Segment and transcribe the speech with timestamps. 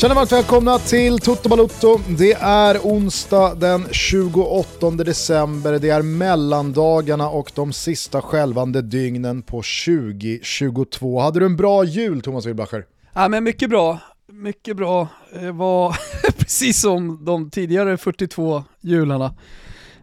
[0.00, 2.00] Tjena varmt välkomna till Toto Balutto.
[2.18, 9.62] Det är onsdag den 28 december, det är mellandagarna och de sista skälvande dygnen på
[9.86, 11.20] 2022.
[11.20, 12.86] Hade du en bra jul Thomas Wilbacher?
[13.12, 13.98] Ja men mycket bra,
[14.32, 15.08] mycket bra.
[15.32, 15.96] Det var
[16.38, 19.34] precis som de tidigare 42 jularna.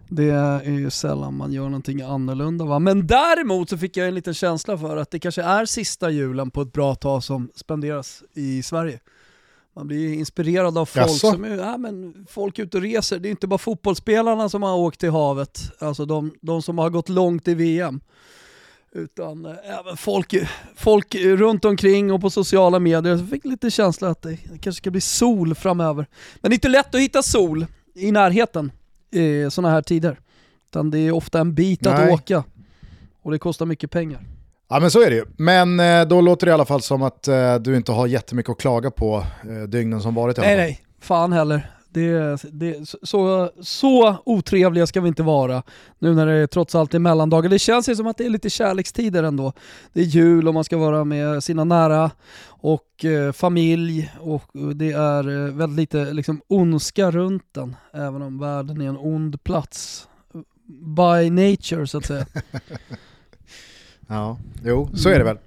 [0.10, 2.80] Det är ju sällan man gör någonting annorlunda va.
[2.80, 6.52] Men däremot så fick jag en liten känsla för att det kanske är sista julen
[6.52, 9.00] på ett bra tag som spenderas i Sverige.
[9.76, 11.32] Man blir inspirerad av folk Jaså?
[11.32, 13.20] som är, ja, men folk ute och reser.
[13.20, 16.90] Det är inte bara fotbollsspelarna som har åkt till havet, alltså de, de som har
[16.90, 18.02] gått långt i VM.
[18.92, 20.36] Utan eh, även folk,
[20.76, 23.18] folk runt omkring och på sociala medier.
[23.18, 26.06] Så jag fick lite känsla att det kanske ska bli sol framöver.
[26.36, 28.72] Men det är inte lätt att hitta sol i närheten
[29.12, 30.20] i sådana här tider.
[30.70, 32.14] Utan det är ofta en bit att Nej.
[32.14, 32.44] åka.
[33.22, 34.35] Och det kostar mycket pengar.
[34.68, 35.26] Ja men så är det ju.
[35.38, 38.50] Men eh, då låter det i alla fall som att eh, du inte har jättemycket
[38.50, 41.72] att klaga på eh, dygnen som varit Nej nej, fan heller.
[41.90, 45.64] Det, det, så, så otrevliga ska vi inte vara
[46.00, 47.50] nu när det trots allt är mellandagar.
[47.50, 49.54] Det känns ju som att det är lite kärlekstider ändå.
[49.94, 52.12] Det är jul och man ska vara med sina nära
[52.48, 54.44] och eh, familj och
[54.76, 57.76] det är väldigt lite liksom, ondska runt den.
[57.94, 60.08] Även om världen är en ond plats.
[60.98, 62.26] By nature så att säga.
[64.08, 65.38] Ja, jo, så är det väl.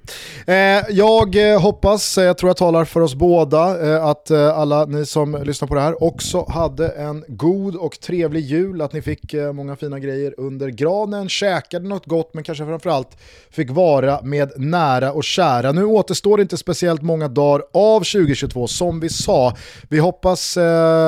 [0.46, 3.62] Eh, jag eh, hoppas, eh, jag tror jag talar för oss båda,
[4.10, 8.82] att alla ni som lyssnar på det här också hade en god och trevlig jul,
[8.82, 13.16] att ni fick många fina grejer under granen, käkade något gott men kanske framförallt
[13.50, 15.72] fick vara med nära och kära.
[15.72, 19.56] Nu återstår det inte speciellt många dagar av 2022 som vi sa.
[19.88, 20.56] Vi hoppas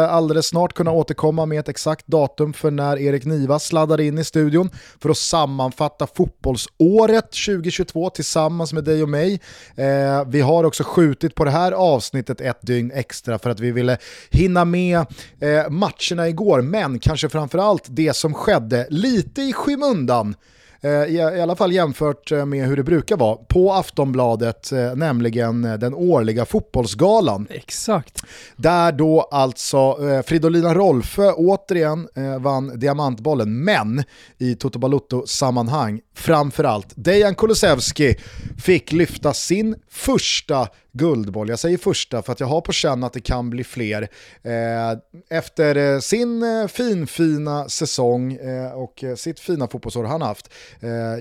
[0.09, 4.25] alldeles snart kunna återkomma med ett exakt datum för när Erik Niva sladdar in i
[4.25, 4.71] studion
[5.03, 9.41] för att sammanfatta fotbollsåret 2022 tillsammans med dig och mig.
[9.75, 13.71] Eh, vi har också skjutit på det här avsnittet ett dygn extra för att vi
[13.71, 13.99] ville
[14.31, 14.99] hinna med
[15.41, 20.35] eh, matcherna igår, men kanske framförallt det som skedde lite i skymundan
[20.81, 25.63] eh, i, alla fall jämfört eh, med hur det brukar vara, på Aftonbladet, eh, nämligen
[25.63, 27.47] den årliga fotbollsgalan.
[27.51, 28.23] Exakt.
[28.57, 29.97] Där då alltså
[30.27, 32.09] Fridolina Rolfö återigen
[32.39, 34.05] vann diamantbollen, men
[34.39, 38.17] i Toto Balutto-sammanhang framförallt Dejan Kulusevski
[38.59, 41.49] fick lyfta sin första guldboll.
[41.49, 44.09] Jag säger första för att jag har på känn att det kan bli fler.
[44.43, 44.99] Eh,
[45.39, 48.39] efter eh, sin eh, finfina säsong
[48.75, 50.53] och sitt fina fotbollsår han haft.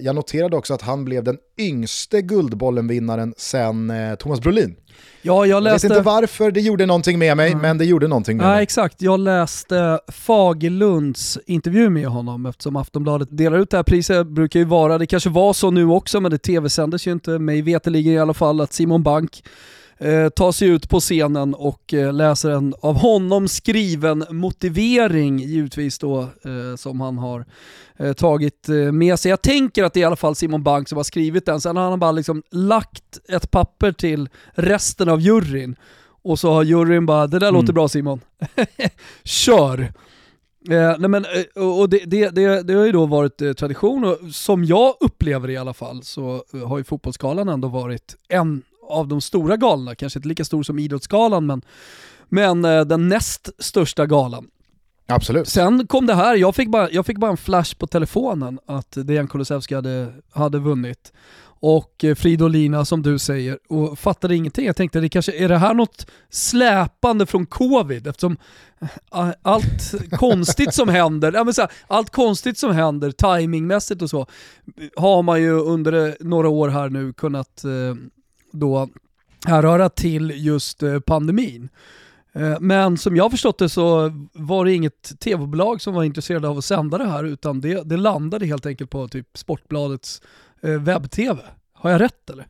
[0.02, 4.76] Jag noterade också att han blev den yngste guldbollenvinnaren sen Thomas Brolin.
[5.22, 5.88] Ja, jag Jag vet läste...
[5.88, 8.64] inte varför det gjorde någonting med mig, men det gjorde någonting med Ja mig.
[8.64, 14.28] exakt, jag läste Fagerlunds intervju med honom eftersom Aftonbladet delar ut det här priset.
[14.28, 17.62] brukar ju vara, det kanske var så nu också men det tv-sändes ju inte, mig
[17.62, 19.44] veterligen i alla fall, att Simon Bank
[20.00, 26.00] eh, tar sig ut på scenen och eh, läser en av honom skriven motivering givetvis
[26.00, 27.46] då eh, som han har
[27.98, 29.30] eh, tagit med sig.
[29.30, 31.78] Jag tänker att det är i alla fall Simon Bank som har skrivit den, sen
[31.78, 35.76] har han bara liksom lagt ett papper till resten av juryn
[36.22, 38.22] och så har juryn bara, det där låter bra Simon,
[39.24, 39.80] kör.
[40.70, 44.18] Eh, nej men, och det, det, det, det har ju då varit eh, tradition och
[44.34, 49.22] som jag upplever i alla fall så har ju fotbollsgalan ändå varit en av de
[49.22, 51.62] stora galorna, kanske inte lika stor som idrottsgalan men,
[52.30, 54.48] men eh, den näst största galan.
[55.08, 55.48] Absolut.
[55.48, 58.92] Sen kom det här, jag fick bara, jag fick bara en flash på telefonen att
[58.92, 61.14] Dejan Kulusevski hade, hade vunnit.
[61.62, 64.66] Och eh, Fridolina som du säger, och fattade ingenting.
[64.66, 68.08] Jag tänkte, det kanske, är det här något släpande från covid?
[68.08, 68.38] Eftersom
[68.82, 74.10] eh, allt konstigt som händer, ja, men så här, allt konstigt som händer timingmässigt och
[74.10, 74.28] så,
[74.96, 77.96] har man ju under några år här nu kunnat eh,
[78.52, 78.90] då
[79.46, 81.70] härröra till just eh, pandemin.
[82.34, 86.48] Eh, men som jag har förstått det så var det inget tv-bolag som var intresserade
[86.48, 90.22] av att sända det här utan det, det landade helt enkelt på typ Sportbladets
[90.62, 91.40] eh, webb-tv.
[91.74, 92.48] Har jag rätt eller?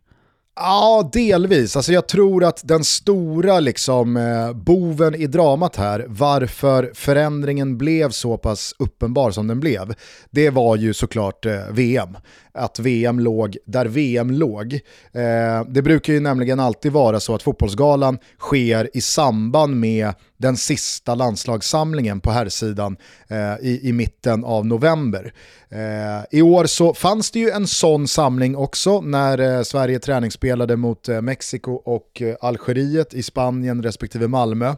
[0.56, 1.76] Ja, delvis.
[1.76, 4.20] Alltså jag tror att den stora liksom,
[4.56, 9.94] boven i dramat här, varför förändringen blev så pass uppenbar som den blev,
[10.30, 12.18] det var ju såklart VM.
[12.60, 14.74] Att VM låg där VM låg.
[15.12, 20.58] Eh, det brukar ju nämligen alltid vara så att fotbollsgalan sker i samband med den
[20.58, 22.98] sista landslagssamlingen på herrsidan
[23.28, 25.34] eh, i, i mitten av november.
[25.70, 30.76] Eh, I år så fanns det ju en sån samling också när eh, Sverige träningsspelade
[30.76, 34.76] mot eh, Mexiko och eh, Algeriet i Spanien respektive Malmö.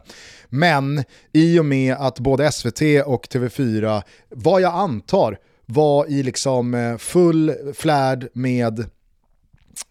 [0.48, 5.38] Men i och med att både SVT och TV4, vad jag antar,
[5.72, 8.84] var i liksom eh, full flärd med...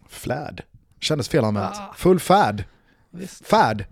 [0.08, 0.62] Flärd?
[1.00, 1.76] Kändes felanvänt.
[1.96, 2.64] Full färd
[3.10, 3.46] Visst.
[3.46, 3.86] färd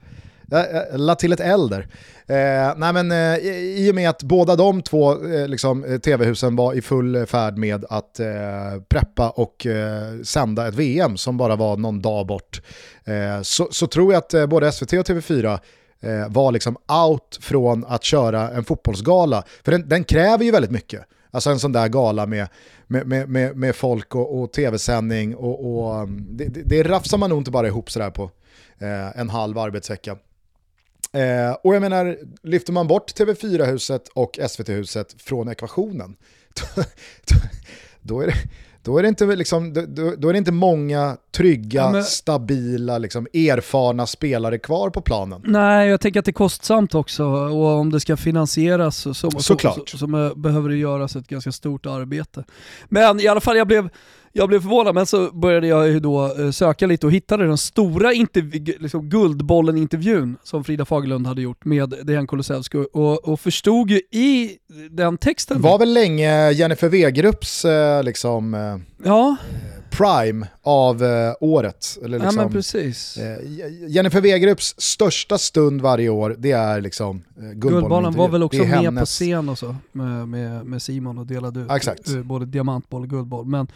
[0.51, 1.87] jag la till ett L där.
[2.27, 6.57] Eh, nej men, eh, I och med att båda de två eh, liksom, eh, tv-husen
[6.57, 8.27] var i full färd med att eh,
[8.89, 12.63] preppa och eh, sända ett VM som bara var någon dag bort,
[13.43, 15.59] så, så, tror jag att både SVT och TV4
[16.29, 16.77] var liksom
[17.07, 19.43] out från att köra en fotbollsgala.
[19.65, 21.01] För den, den kräver ju väldigt mycket.
[21.31, 22.49] Alltså en sån där gala med,
[22.87, 27.31] med, med, med folk och, och tv-sändning och, och mm, det, det, det rafsar man
[27.31, 28.31] nog inte bara ihop sådär på
[28.79, 30.17] eh, en halv arbetsvecka.
[31.13, 36.17] Eh, och jag menar, lyfter man bort TV4-huset och SVT-huset från ekvationen,
[36.55, 36.83] då,
[38.01, 38.35] då, är det,
[38.83, 42.05] då är det inte, liksom, då, då, är det inte många trygga, ja, men...
[42.05, 45.43] stabila, liksom, erfarna spelare kvar på planen.
[45.45, 49.31] Nej, jag tänker att det är kostsamt också och om det ska finansieras så, så,
[49.31, 50.07] så, så, så
[50.37, 52.45] behöver det göras ett ganska stort arbete.
[52.89, 53.89] Men i alla fall, jag blev
[54.33, 58.11] jag blev förvånad, men så började jag då eh, söka lite och hittade den stora
[58.79, 64.57] liksom Guldbollen-intervjun som Frida Fagerlund hade gjort med Dejan Kulusevski och, och förstod ju i
[64.91, 65.57] den texten...
[65.57, 69.37] Det var väl länge Jennifer Wegerups eh, liksom, eh, ja.
[69.91, 71.03] prime av
[71.41, 71.99] året.
[72.05, 73.19] Eller liksom, ja men precis.
[73.89, 77.61] Jennifer Wegerups största stund varje år, det är liksom Guldbollen.
[77.61, 79.01] Guldbollen var väl också med hennes...
[79.01, 82.09] på scen och så med, med, med Simon och delade ut Exakt.
[82.09, 83.47] både diamantboll och guldboll.
[83.47, 83.69] Men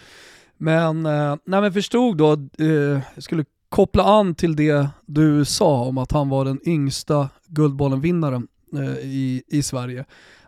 [0.58, 5.98] men, eh, nej, men förstod då, eh, skulle koppla an till det du sa om
[5.98, 8.46] att han var den yngsta Guldbollen-vinnaren
[8.76, 10.04] eh, i, i Sverige.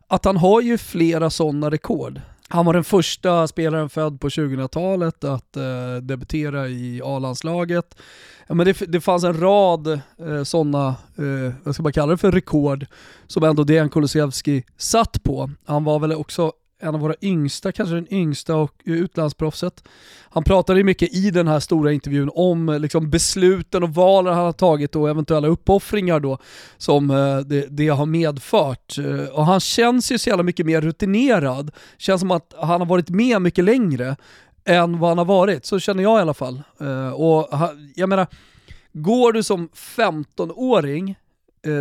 [0.09, 2.21] Att han har ju flera sådana rekord.
[2.49, 7.99] Han var den första spelaren född på 2000-talet att eh, debutera i A-landslaget.
[8.47, 9.87] Ja, men det, det fanns en rad
[10.19, 10.89] eh, sådana,
[11.19, 12.87] eh, vad ska man kalla det för rekord,
[13.27, 15.51] som ändå Dejan Kulusevski satt på.
[15.65, 19.89] Han var väl också en av våra yngsta, kanske den yngsta och utlandsproffset.
[20.21, 24.45] Han pratade mycket i den här stora intervjun om eh, liksom, besluten och valen han
[24.45, 26.39] har tagit och eventuella uppoffringar då
[26.77, 28.99] som eh, det, det, har medfört.
[28.99, 31.71] Eh, och han känns ju så jävla mycket mer rutinerad.
[31.99, 34.17] Känns som att han har varit med mycket längre
[34.65, 35.67] än vad han har varit.
[35.67, 36.63] Så känner jag i alla fall.
[37.15, 37.49] Och
[37.95, 38.27] jag menar,
[38.93, 41.15] går du som 15-åring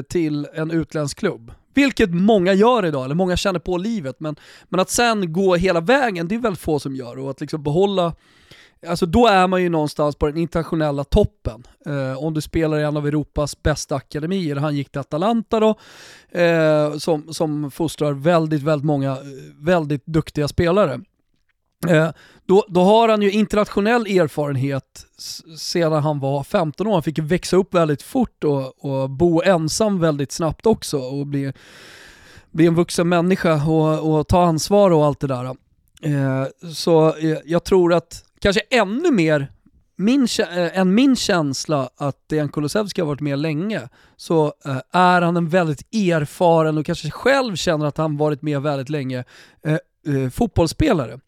[0.10, 4.20] till en utländsk klubb vilket många gör idag, eller många känner på livet.
[4.20, 4.36] Men,
[4.70, 7.20] men att sen gå hela vägen, det är väldigt få som gör.
[7.20, 8.14] Och att liksom behålla
[8.88, 11.64] Alltså då är man ju någonstans på den internationella toppen.
[11.86, 15.76] Eh, om du spelar i en av Europas bästa akademier, han gick till Atalanta då,
[16.40, 19.18] eh, som, som fostrar väldigt, väldigt många eh,
[19.60, 21.00] väldigt duktiga spelare.
[21.88, 22.10] Eh,
[22.46, 25.06] då, då har han ju internationell erfarenhet
[25.58, 26.94] sedan han var 15 år.
[26.94, 31.54] Han fick växa upp väldigt fort och, och bo ensam väldigt snabbt också och bli,
[32.52, 35.46] bli en vuxen människa och, och ta ansvar och allt det där.
[36.02, 39.52] Eh, så eh, jag tror att kanske ännu mer
[39.98, 40.28] min,
[40.74, 44.54] än min känsla att Dejan Kulusevski har varit med länge, så
[44.92, 49.24] är han en väldigt erfaren och kanske själv känner att han varit med väldigt länge,
[50.32, 51.20] fotbollsspelare.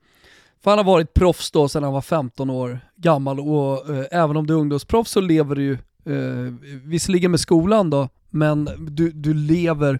[0.67, 4.37] För han har varit proffs då sedan han var 15 år gammal och eh, även
[4.37, 5.73] om du är ungdomsproffs så lever du ju,
[6.05, 9.99] eh, visserligen med skolan då, men du, du lever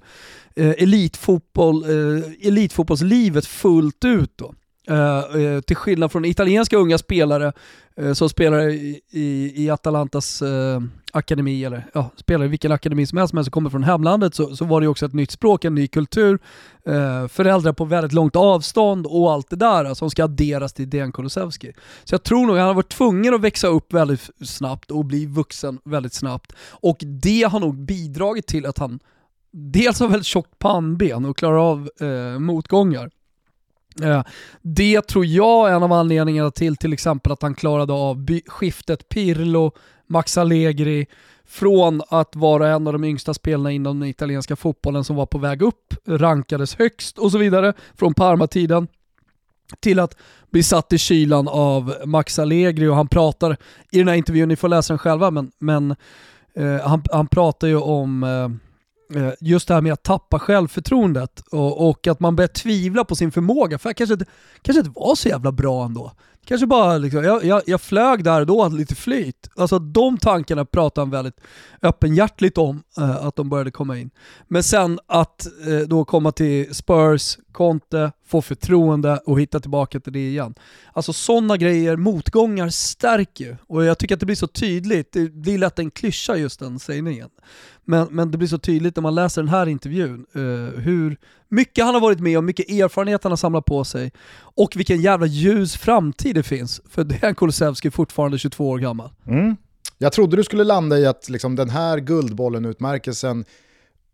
[0.56, 4.54] eh, elitfotboll, eh, elitfotbollslivet fullt ut då.
[4.92, 7.54] Uh, till skillnad från italienska unga spelare
[8.02, 13.06] uh, som spelar i, i, i Atalantas uh, akademi, eller ja, spelar i vilken akademi
[13.06, 15.66] som helst men som kommer från hemlandet, så, så var det också ett nytt språk,
[15.66, 16.40] en ny kultur,
[17.28, 21.74] föräldrar på väldigt långt avstånd och allt det där som ska adderas till Dejan Kulusevski.
[22.04, 25.06] Så jag tror nog att han har varit tvungen att växa upp väldigt snabbt och
[25.06, 26.54] bli vuxen väldigt snabbt.
[26.70, 29.00] Och det har nog bidragit till att han
[29.52, 31.90] dels har väldigt tjockt pannben och klarar av
[32.40, 33.10] motgångar.
[34.04, 34.24] Eh,
[34.62, 39.10] det tror jag är en av anledningarna till till exempel att han klarade av skiftet
[39.10, 39.72] Pirlo,
[40.08, 41.06] Max Allegri,
[41.46, 45.38] från att vara en av de yngsta spelarna inom den italienska fotbollen som var på
[45.38, 48.88] väg upp, rankades högst och så vidare från Parma-tiden
[49.80, 50.18] till att
[50.52, 52.88] bli satt i kylan av Max Allegri.
[52.88, 53.58] Och han pratar
[53.92, 55.96] i den här intervjun, ni får läsa den själva, men, men
[56.54, 58.50] eh, han, han pratar ju om Eh,
[59.16, 63.16] Eh, just det här med att tappa självförtroendet och, och, att man börjar tvivla på
[63.16, 63.78] sin förmåga.
[63.78, 64.26] För jag kanske inte,
[64.62, 66.12] kanske inte var så jävla bra ändå.
[66.46, 69.50] Kanske bara liksom, jag, jag, jag flög där och då, hade lite flyt.
[69.56, 71.42] Alltså de tankarna pratade han väldigt
[71.82, 74.10] öppenhjärtligt om, eh, att de började komma in.
[74.48, 80.14] Men sen att eh, då komma till Spurs, Conte, få förtroende och hitta tillbaka till
[80.14, 80.56] det igen.
[80.94, 83.56] Alltså sådana grejer, motgångar stärker ju.
[83.68, 86.80] Och jag tycker att det blir så tydligt, det blir lätt en klyscha just den
[86.80, 87.30] sägningen.
[87.86, 91.86] Men, men det blir så tydligt när man läser den här intervjun, uh, hur mycket
[91.86, 95.26] han har varit med om, mycket erfarenhet han har samlat på sig och vilken jävla
[95.26, 96.82] ljus framtid det finns.
[96.90, 99.10] För Dejan Kulusevski är fortfarande 22 år gammal.
[99.28, 99.56] Mm.
[99.98, 103.46] Jag trodde du skulle landa i att liksom, den här Guldbollen-utmärkelsen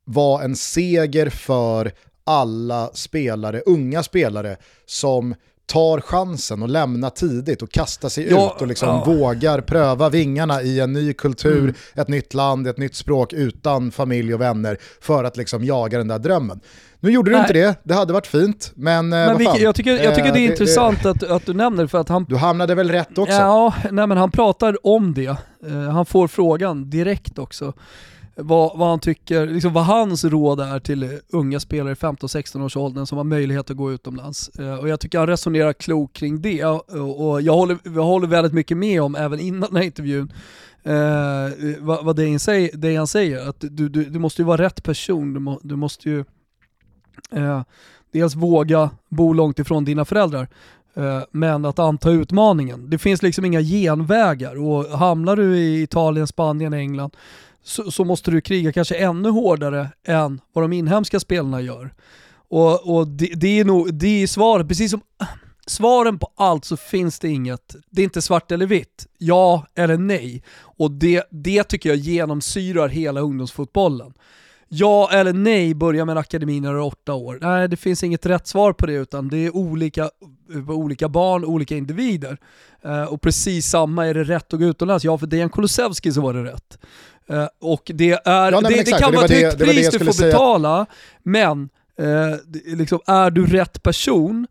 [0.05, 1.91] var en seger för
[2.23, 8.61] alla spelare, unga spelare som tar chansen och lämnar tidigt och kastar sig ja, ut
[8.61, 9.03] och liksom ja.
[9.05, 11.75] vågar pröva vingarna i en ny kultur, mm.
[11.95, 16.07] ett nytt land, ett nytt språk utan familj och vänner för att liksom jaga den
[16.07, 16.59] där drömmen.
[16.99, 17.41] Nu gjorde du Nej.
[17.41, 20.39] inte det, det hade varit fint, men, eh, men vilka, jag, tycker, jag tycker det
[20.39, 22.25] är eh, intressant det, att, att du nämner för att han...
[22.29, 23.33] Du hamnade väl rätt också?
[23.33, 25.35] Ja, nej, men han pratar om det.
[25.67, 27.73] Uh, han får frågan direkt också
[28.35, 32.77] vad, vad han tycker, liksom vad hans råd är till unga spelare i 15-16 års
[32.77, 34.49] åldern som har möjlighet att gå utomlands.
[34.49, 38.27] Eh, och jag tycker han resonerar klokt kring det eh, och jag håller, jag håller
[38.27, 40.33] väldigt mycket med om, även innan den här intervjun,
[40.83, 43.49] eh, vad, vad det, han säger, säger.
[43.49, 46.19] Att du, du, du måste ju vara rätt person, du, må, du måste ju
[47.31, 47.61] eh,
[48.11, 50.47] dels våga bo långt ifrån dina föräldrar,
[50.93, 52.89] eh, men att anta utmaningen.
[52.89, 57.15] Det finns liksom inga genvägar och hamnar du i Italien, Spanien, England
[57.63, 61.93] så, så, måste du kriga kanske ännu hårdare än vad de inhemska spelarna gör.
[62.49, 65.01] Och, och det, det, är nog, det är svaret, precis som
[65.67, 69.97] svaren på allt så finns det inget, det är inte svart eller vitt, ja eller
[69.97, 70.43] nej.
[70.59, 74.13] Och det, det tycker jag genomsyrar hela ungdomsfotbollen.
[74.75, 77.37] Ja eller nej, börja med en akademi när du är åtta år.
[77.41, 80.09] Nej, det finns inget rätt svar på det utan det är olika,
[80.67, 82.37] olika barn, olika individer.
[82.81, 85.05] Eh, och precis samma, är det rätt att gå utomlands?
[85.05, 86.77] Ja, för Dejan Kulusevski så var det rätt.
[87.31, 90.25] Uh, och det, är, ja, nej, det, det, kan vara ett högt pris du får
[90.25, 90.85] betala,
[91.23, 91.69] men
[92.01, 92.35] uh,
[92.77, 94.47] liksom, är du rätt person,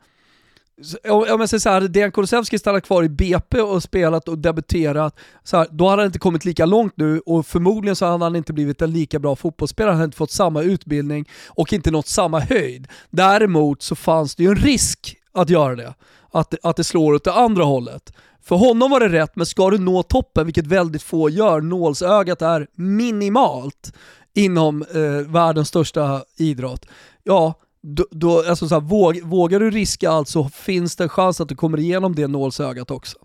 [1.09, 5.17] om jag säger såhär, hade Dejan Kulusevski stannat kvar i BP och spelat och debuterat,
[5.45, 8.37] så här, då hade han inte kommit lika långt nu och förmodligen så hade han
[8.37, 12.07] inte blivit en lika bra fotbollsspelare, han hade inte fått samma utbildning och inte nått
[12.07, 12.89] samma höjd.
[13.11, 15.95] Däremot så fanns det ju en risk att göra det,
[16.33, 18.13] att, att det slår åt det andra hållet.
[18.45, 22.43] För honom var det rätt, men ska du nå toppen, vilket väldigt få gör, nålsögat
[22.43, 23.95] är minimalt
[24.35, 26.87] inom eh, världens största idrott,
[27.23, 31.09] ja, då, då, alltså så här, våg, vågar du riska allt så finns det en
[31.09, 33.19] chans att du kommer igenom det nålsögat också.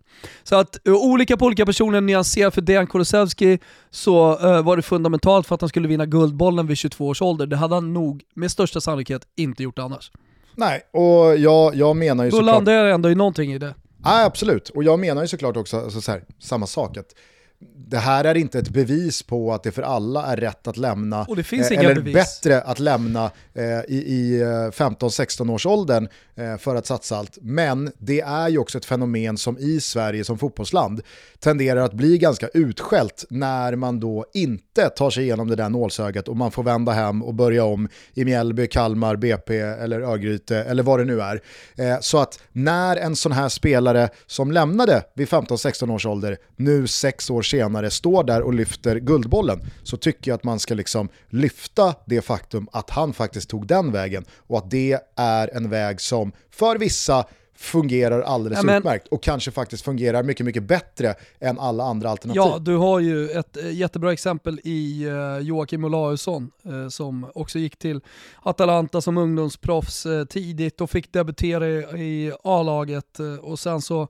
[0.44, 3.60] Så att uh, olika på olika personer nyanserar, för Dejan Kulusevski
[3.90, 7.46] så uh, var det fundamentalt för att han skulle vinna Guldbollen vid 22 års ålder.
[7.46, 10.12] Det hade han nog med största sannolikhet inte gjort annars.
[10.56, 12.56] Nej, och jag, jag menar ju Då såklart...
[12.56, 13.76] landar jag ändå i någonting i det.
[14.08, 16.98] Ja, absolut, och jag menar ju såklart också alltså så här, samma sak.
[16.98, 17.16] Att
[17.60, 21.20] det här är inte ett bevis på att det för alla är rätt att lämna,
[21.20, 22.14] eh, eller bevis.
[22.14, 27.38] bättre att lämna eh, i, i 15-16 eh, års åldern eh, för att satsa allt.
[27.42, 31.02] Men det är ju också ett fenomen som i Sverige som fotbollsland
[31.40, 36.28] tenderar att bli ganska utskällt när man då inte tar sig igenom det där nålsögat
[36.28, 40.84] och man får vända hem och börja om i Mjällby, Kalmar, BP eller Örgryte eller
[40.84, 41.42] vad det nu är.
[41.76, 46.88] Eh, så att när en sån här spelare som lämnade vid 15-16 års ålder nu
[46.88, 51.10] sex år senare står där och lyfter Guldbollen så tycker jag att man ska liksom
[51.30, 56.02] lyfta det faktum att han faktiskt tog den vägen och att det är en väg
[56.02, 57.26] som för vissa
[57.58, 62.10] fungerar alldeles ja, men, utmärkt och kanske faktiskt fungerar mycket, mycket bättre än alla andra
[62.10, 62.42] alternativ.
[62.42, 67.60] Ja, du har ju ett eh, jättebra exempel i uh, Joakim Olausson uh, som också
[67.60, 68.02] gick till
[68.44, 74.08] Atalanta som ungdomsproffs tidigt och fick debutera i, i A-laget och sen så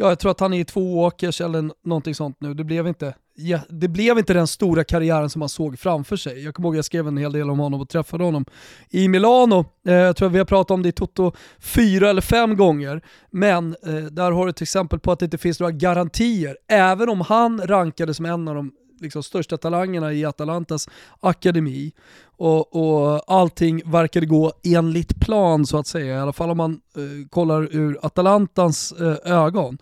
[0.00, 2.54] Ja, jag tror att han är i två åkers eller någonting sånt nu.
[2.54, 6.44] Det blev inte, ja, det blev inte den stora karriären som man såg framför sig.
[6.44, 8.44] Jag kommer ihåg att jag skrev en hel del om honom och träffade honom
[8.90, 9.64] i Milano.
[9.86, 13.02] Eh, jag tror att vi har pratat om det i Toto fyra eller fem gånger.
[13.30, 16.56] Men eh, där har du ett exempel på att det inte finns några garantier.
[16.68, 20.88] Även om han rankades som en av de liksom, största talangerna i Atalantas
[21.20, 21.92] akademi
[22.36, 26.80] och, och allting verkade gå enligt plan så att säga, i alla fall om man
[26.96, 29.78] eh, kollar ur Atalantans eh, ögon.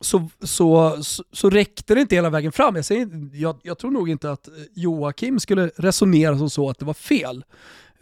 [0.00, 2.76] Så, så, så, så räckte det inte hela vägen fram.
[2.76, 6.78] Jag, säger, jag, jag tror nog inte att eh, Joakim skulle resonera som så att
[6.78, 7.44] det var fel.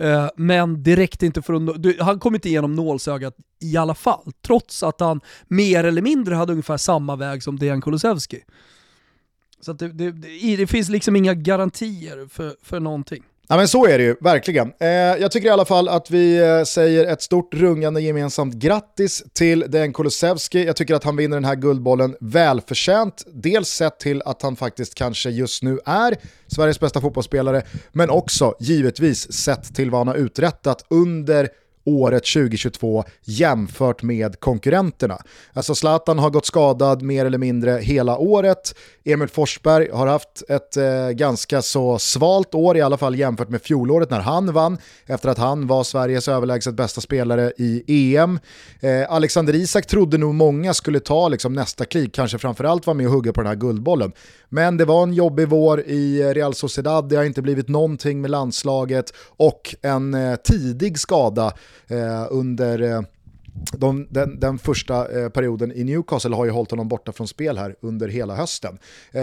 [0.00, 2.00] Uh, men det räckte inte för att...
[2.00, 6.52] Han kom inte igenom nålsögat i alla fall, trots att han mer eller mindre hade
[6.52, 8.44] ungefär samma väg som Dejan Kulusevski.
[9.60, 13.22] Så det, det, det, det, finns liksom inga garantier för, för någonting.
[13.50, 14.72] Ja men så är det ju, verkligen.
[14.80, 19.24] Eh, jag tycker i alla fall att vi eh, säger ett stort rungande gemensamt grattis
[19.32, 20.64] till Den Kulusevski.
[20.66, 23.24] Jag tycker att han vinner den här guldbollen välförtjänt.
[23.26, 27.62] Dels sett till att han faktiskt kanske just nu är Sveriges bästa fotbollsspelare,
[27.92, 31.48] men också givetvis sett till vad han har uträttat under
[31.88, 35.18] året 2022 jämfört med konkurrenterna.
[35.52, 38.74] Alltså Zlatan har gått skadad mer eller mindre hela året.
[39.04, 43.62] Emil Forsberg har haft ett eh, ganska så svalt år, i alla fall jämfört med
[43.62, 47.84] fjolåret när han vann, efter att han var Sveriges överlägset bästa spelare i
[48.16, 48.38] EM.
[48.80, 53.06] Eh, Alexander Isak trodde nog många skulle ta liksom, nästa kliv, kanske framförallt vara med
[53.06, 54.12] och hugga på den här guldbollen.
[54.48, 58.30] Men det var en jobbig vår i Real Sociedad, det har inte blivit någonting med
[58.30, 61.52] landslaget och en eh, tidig skada
[61.88, 63.00] eh, under eh,
[63.72, 67.58] de, den, den, första eh, perioden i Newcastle har ju hållit honom borta från spel
[67.58, 68.78] här under hela hösten.
[69.12, 69.22] Eh,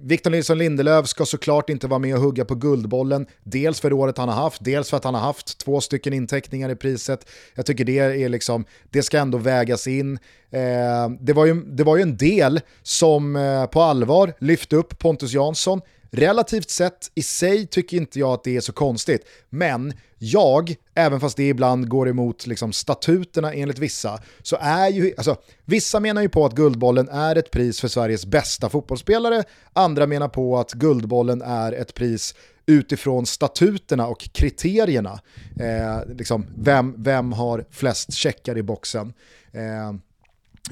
[0.00, 4.18] Victor Nilsson Lindelöf ska såklart inte vara med och hugga på guldbollen, dels för året
[4.18, 7.28] han har haft, dels för att han har haft två stycken inteckningar i priset.
[7.54, 10.18] Jag tycker det är liksom, det ska ändå vägas in.
[10.50, 14.98] Eh, det, var ju, det var ju en del som eh, på allvar lyfte upp
[14.98, 15.80] Pontus Jansson,
[16.16, 21.20] Relativt sett i sig tycker inte jag att det är så konstigt, men jag, även
[21.20, 26.22] fast det ibland går emot liksom, statuterna enligt vissa, så är ju, alltså, vissa menar
[26.22, 30.72] ju på att Guldbollen är ett pris för Sveriges bästa fotbollsspelare, andra menar på att
[30.72, 32.34] Guldbollen är ett pris
[32.66, 35.20] utifrån statuterna och kriterierna.
[35.60, 39.12] Eh, liksom, vem, vem har flest checkar i boxen?
[39.52, 39.92] Eh,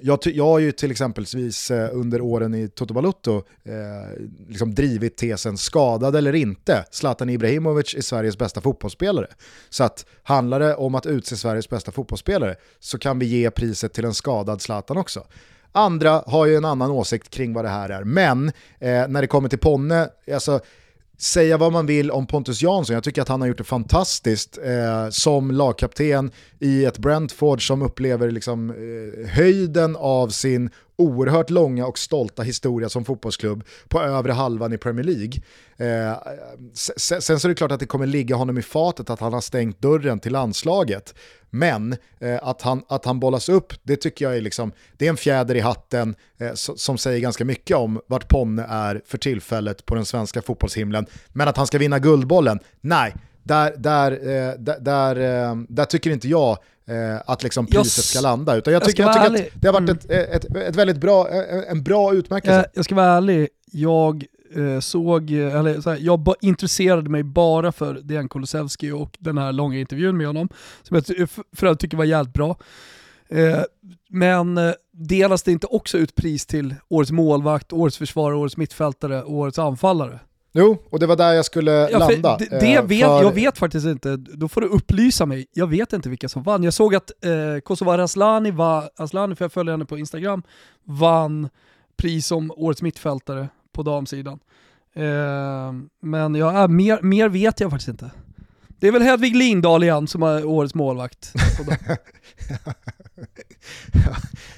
[0.01, 5.17] jag, jag har ju till exempelvis eh, under åren i Toto Balutto eh, liksom drivit
[5.17, 9.27] tesen skadad eller inte, Zlatan Ibrahimovic är Sveriges bästa fotbollsspelare.
[9.71, 13.93] Så att handlar det om att utse Sveriges bästa fotbollsspelare så kan vi ge priset
[13.93, 15.27] till en skadad Zlatan också.
[15.73, 19.27] Andra har ju en annan åsikt kring vad det här är, men eh, när det
[19.27, 20.61] kommer till Ponne, alltså
[21.23, 24.59] säga vad man vill om Pontus Jansson, jag tycker att han har gjort det fantastiskt
[24.59, 30.71] eh, som lagkapten i ett Brentford som upplever liksom, eh, höjden av sin
[31.03, 35.43] oerhört långa och stolta historia som fotbollsklubb på övre halvan i Premier League.
[35.77, 36.19] Eh,
[36.75, 39.33] sen, sen så är det klart att det kommer ligga honom i fatet att han
[39.33, 41.15] har stängt dörren till landslaget.
[41.51, 45.11] Men eh, att, han, att han bollas upp, det tycker jag är, liksom, det är
[45.11, 49.87] en fjäder i hatten eh, som säger ganska mycket om vart Ponne är för tillfället
[49.87, 51.07] på den svenska fotbollshimlen.
[51.29, 56.11] Men att han ska vinna Guldbollen, nej, där, där, eh, där, där, eh, där tycker
[56.11, 56.57] inte jag eh,
[57.25, 58.57] att liksom priset ska landa.
[58.57, 60.25] Utan jag tycker, jag, jag tycker att det har varit mm.
[60.27, 61.29] ett, ett, ett väldigt bra,
[61.69, 62.67] en bra utmärkelse.
[62.75, 64.25] Jag ska vara ärlig, jag
[64.81, 69.79] såg, eller så här, jag intresserade mig bara för Dejan Kulusevski och den här långa
[69.79, 70.49] intervjun med honom,
[70.83, 72.57] som jag för övrigt tycker var jävligt bra.
[74.09, 74.61] Men
[74.93, 80.21] delas det inte också ut pris till årets målvakt, årets försvarare, årets mittfältare, årets anfallare?
[80.53, 82.37] Jo, och det var där jag skulle ja, landa.
[82.37, 83.23] Det, det eh, vet, för...
[83.23, 85.47] Jag vet faktiskt inte, då får du upplysa mig.
[85.53, 86.63] Jag vet inte vilka som vann.
[86.63, 90.43] Jag såg att eh, Kosova Aslani, var, Aslani, för jag följer henne på Instagram,
[90.85, 91.49] vann
[91.97, 94.39] pris som årets mittfältare på damsidan.
[94.95, 98.11] Eh, men ja, mer, mer vet jag faktiskt inte.
[98.69, 101.33] Det är väl Hedvig Lindahl igen som är årets målvakt.
[101.69, 102.73] ja.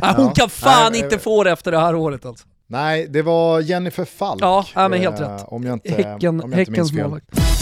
[0.00, 2.46] ja, hon kan fan Nej, inte få det efter det här året alltså.
[2.66, 4.42] Nej, det var Jennifer Falk.
[4.42, 5.44] Ja, men helt eh, rätt.
[5.46, 7.53] Om jag inte, Häcken, om jag inte Häckens målvakt.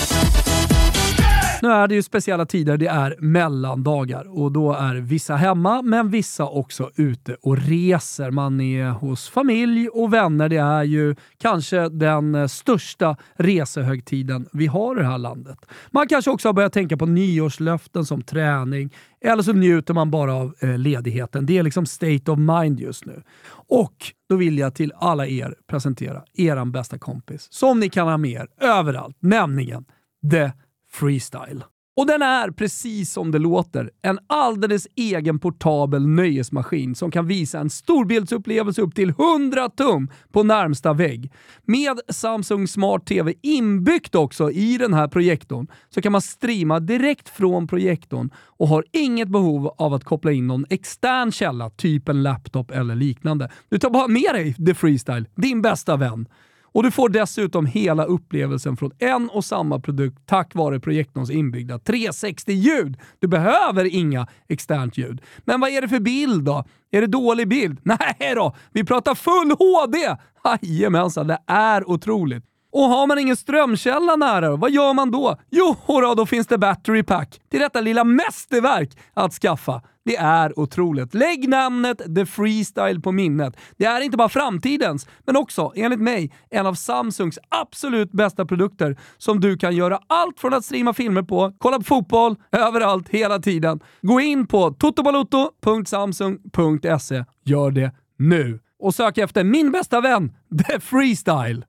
[1.63, 6.11] Nu är det ju speciella tider, det är mellandagar och då är vissa hemma men
[6.11, 8.31] vissa också ute och reser.
[8.31, 10.49] Man är hos familj och vänner.
[10.49, 15.59] Det är ju kanske den största resehögtiden vi har i det här landet.
[15.91, 20.35] Man kanske också har börjat tänka på nyårslöften som träning eller så njuter man bara
[20.35, 21.47] av eh, ledigheten.
[21.47, 23.23] Det är liksom state of mind just nu.
[23.69, 23.97] Och
[24.29, 28.31] då vill jag till alla er presentera eran bästa kompis som ni kan ha med
[28.31, 29.85] er överallt, nämligen
[30.31, 30.53] The
[30.95, 31.65] Freestyle.
[31.97, 37.59] Och den är, precis som det låter, en alldeles egen portabel nöjesmaskin som kan visa
[37.59, 41.33] en storbildsupplevelse upp till 100 tum på närmsta vägg.
[41.65, 47.29] Med Samsung Smart TV inbyggt också i den här projektorn så kan man streama direkt
[47.29, 52.23] från projektorn och har inget behov av att koppla in någon extern källa, typ en
[52.23, 53.51] laptop eller liknande.
[53.69, 56.27] Du tar bara med dig The Freestyle, din bästa vän.
[56.73, 61.79] Och du får dessutom hela upplevelsen från en och samma produkt tack vare projektorns inbyggda
[61.79, 62.97] 360-ljud.
[63.19, 65.23] Du behöver inga externt ljud.
[65.45, 66.65] Men vad är det för bild då?
[66.91, 67.79] Är det dålig bild?
[67.83, 70.17] Nej då, vi pratar full HD!
[70.63, 72.45] Jajamensan, det är otroligt.
[72.73, 75.37] Och har man ingen strömkälla nära, vad gör man då?
[75.51, 79.83] Jo, då, då finns det battery pack till detta lilla mästerverk att skaffa.
[80.05, 81.15] Det är otroligt.
[81.15, 83.57] Lägg namnet The Freestyle på minnet.
[83.77, 88.99] Det är inte bara framtidens, men också, enligt mig, en av Samsungs absolut bästa produkter
[89.19, 93.39] som du kan göra allt från att streama filmer på, kolla på fotboll, överallt, hela
[93.39, 93.81] tiden.
[94.03, 97.25] Gå in på totobalotto.samsung.se.
[97.45, 98.61] Gör det nu!
[98.79, 100.33] Och sök efter min bästa vän,
[100.67, 101.65] The Freestyle.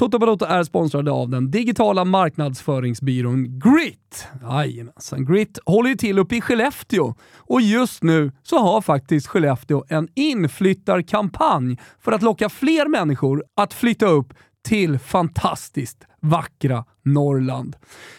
[0.00, 4.26] Toto Balotto är sponsrade av den digitala marknadsföringsbyrån Grit.
[4.42, 9.84] Jajamensan, Grit håller ju till uppe i Skellefteå och just nu så har faktiskt Skellefteå
[9.88, 17.76] en inflyttarkampanj för att locka fler människor att flytta upp till fantastiskt vackra Norrland.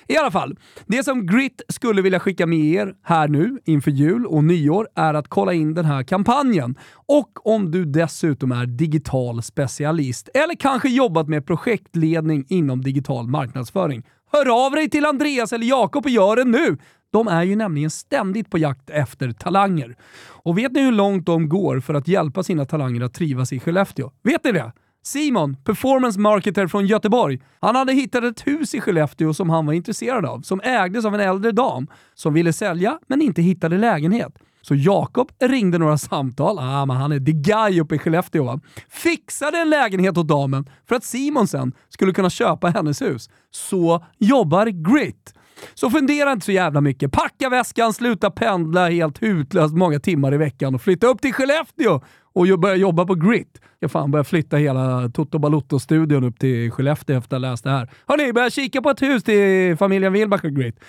[0.07, 4.25] I alla fall, det som Grit skulle vilja skicka med er här nu inför jul
[4.25, 6.75] och nyår är att kolla in den här kampanjen.
[6.93, 14.03] Och om du dessutom är digital specialist eller kanske jobbat med projektledning inom digital marknadsföring,
[14.31, 16.77] hör av dig till Andreas eller Jakob och gör det nu!
[17.11, 19.95] De är ju nämligen ständigt på jakt efter talanger.
[20.23, 23.59] Och vet ni hur långt de går för att hjälpa sina talanger att trivas i
[23.59, 24.11] Skellefteå?
[24.23, 24.71] Vet ni det?
[25.03, 29.73] Simon, performance marketer från Göteborg, han hade hittat ett hus i Skellefteå som han var
[29.73, 34.33] intresserad av, som ägdes av en äldre dam som ville sälja men inte hittade lägenhet.
[34.61, 38.59] Så Jakob ringde några samtal, ah, men han är the guy uppe i Skellefteå va?
[38.89, 43.29] Fixade en lägenhet åt damen för att Simon sen skulle kunna köpa hennes hus.
[43.51, 45.33] Så jobbar Grit.
[45.73, 47.11] Så fundera inte så jävla mycket.
[47.11, 52.01] Packa väskan, sluta pendla helt hutlöst många timmar i veckan och flytta upp till Skellefteå
[52.33, 53.61] och börja jobba på Grit.
[53.79, 57.69] Jag fan börja flytta hela Toto Balotto-studion upp till Skellefteå efter att ha läst det
[57.69, 57.89] här.
[58.07, 60.79] Hörni, börja kika på ett hus till familjen Wilbach och Grit.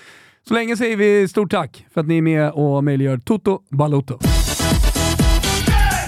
[0.48, 4.18] Så länge säger vi stort tack för att ni är med och möjliggör Toto Balotto.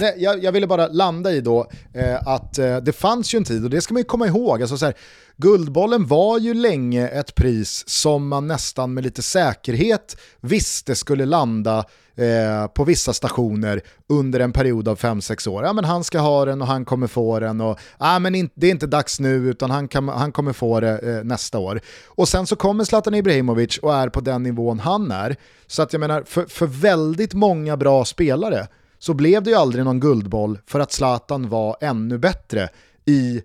[0.01, 3.43] Nej, jag, jag, ville bara landa i då eh, att eh, det fanns ju en
[3.43, 4.95] tid, och det ska man ju komma ihåg, alltså så här,
[5.37, 11.85] Guldbollen var ju länge ett pris som man nästan med lite säkerhet visste skulle landa
[12.15, 15.63] eh, på vissa stationer under en period av 5-6 år.
[15.63, 18.49] Ja, men han ska ha den och han kommer få den och ah, men in,
[18.55, 21.81] det är inte dags nu utan han, kan, han kommer få det eh, nästa år.
[22.07, 25.35] Och sen så kommer Zlatan Ibrahimovic och är på den nivån han är.
[25.67, 28.67] Så att jag menar, för, för väldigt många bra spelare
[28.99, 32.69] så blev det ju aldrig någon guldboll för att Zlatan var ännu bättre
[33.05, 33.41] i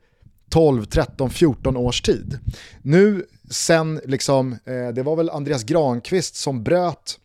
[0.49, 2.39] 12, 13, 14 års tid.
[2.83, 7.19] Nu sen, liksom, eh, det var väl Andreas Granqvist som bröt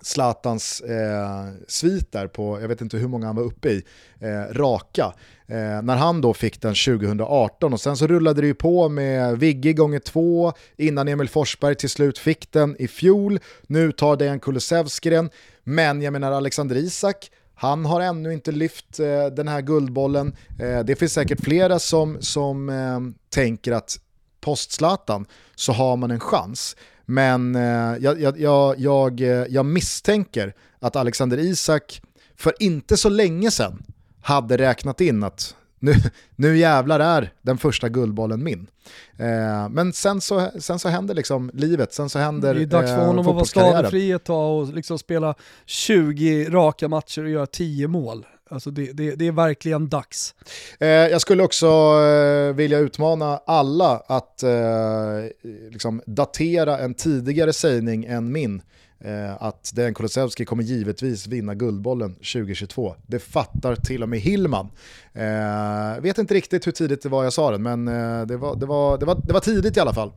[0.00, 3.82] Zlatans eh, svit där på, jag vet inte hur många han var uppe i,
[4.20, 5.12] eh, raka.
[5.46, 9.38] Eh, när han då fick den 2018 och sen så rullade det ju på med
[9.38, 13.38] Vigge gånger två innan Emil Forsberg till slut fick den i fjol.
[13.66, 15.30] Nu tar Dejan Kulusevski den,
[15.64, 20.36] men jag menar Alexander Isak, han har ännu inte lyft eh, den här guldbollen.
[20.58, 23.98] Eh, det finns säkert flera som, som eh, tänker att
[24.40, 26.76] post Zlatan så har man en chans.
[27.04, 32.02] Men eh, jag, jag, jag, jag, eh, misstänker att Alexander Isak
[32.36, 33.82] för inte så länge sedan
[34.22, 35.94] hade räknat in att nu,
[36.36, 38.66] nu jävlar är den första guldbollen min.
[39.16, 42.90] Eh, men sen så, sen så händer liksom livet, sen så händer Det är dags
[42.90, 45.34] för honom att vara skadefri ett tag och liksom spela
[45.66, 48.26] 20 raka matcher och göra 10 mål.
[48.50, 50.34] Alltså det, det, det, är verkligen dags.
[50.80, 54.50] Eh, jag skulle också eh, vilja utmana alla att eh,
[55.70, 58.62] liksom datera en tidigare sägning än min eh,
[59.04, 62.94] Eh, att Dejan Kulusevski kommer givetvis vinna Guldbollen 2022.
[63.06, 64.68] Det fattar till och med Hillman.
[65.12, 68.56] Eh, vet inte riktigt hur tidigt det var jag sa den, men eh, det, var,
[68.56, 70.12] det, var, det, var, det var tidigt i alla fall.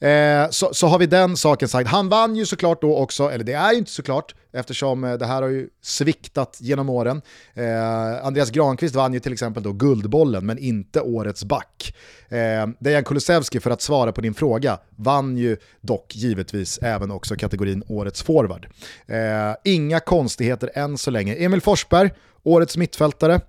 [0.00, 1.90] Eh, så, så har vi den saken sagt.
[1.90, 5.26] Han vann ju såklart då också, eller det är ju inte såklart, eftersom eh, det
[5.26, 7.22] här har ju sviktat genom åren.
[7.54, 11.94] Eh, Andreas Granqvist vann ju till exempel då Guldbollen, men inte Årets back.
[12.28, 17.36] Eh, Dejan Kulusevski, för att svara på din fråga, vann ju dock givetvis även också
[17.36, 18.66] kategorin Årets forward.
[19.06, 21.34] Eh, inga konstigheter än så länge.
[21.34, 22.10] Emil Forsberg,
[22.42, 23.40] Årets mittfältare,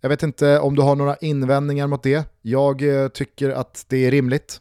[0.00, 2.24] jag vet inte om du har några invändningar mot det.
[2.42, 4.60] Jag eh, tycker att det är rimligt.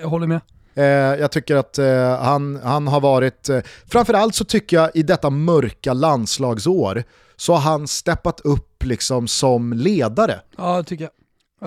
[0.00, 0.40] Jag håller med.
[0.78, 0.84] Eh,
[1.20, 5.30] jag tycker att eh, han, han har varit, eh, framförallt så tycker jag i detta
[5.30, 7.04] mörka landslagsår,
[7.36, 10.40] så har han steppat upp liksom som ledare.
[10.56, 11.12] Ja, det tycker jag.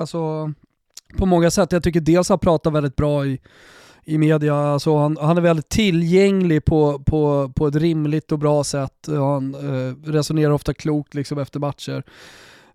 [0.02, 0.54] Alltså,
[1.17, 1.71] på många sätt.
[1.71, 3.39] Jag tycker dels att han pratar väldigt bra i,
[4.04, 8.63] i media, alltså han, han är väldigt tillgänglig på, på, på ett rimligt och bra
[8.63, 9.08] sätt.
[9.08, 12.04] Han eh, resonerar ofta klokt liksom efter matcher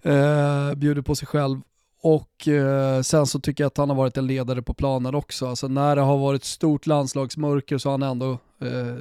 [0.03, 1.61] eh, bjuder på sig själv.
[2.03, 5.47] Och eh, sen så tycker jag att han har varit en ledare på planen också.
[5.47, 8.31] Alltså när det har varit stort landslagsmörker så har han ändå
[8.61, 8.97] eh,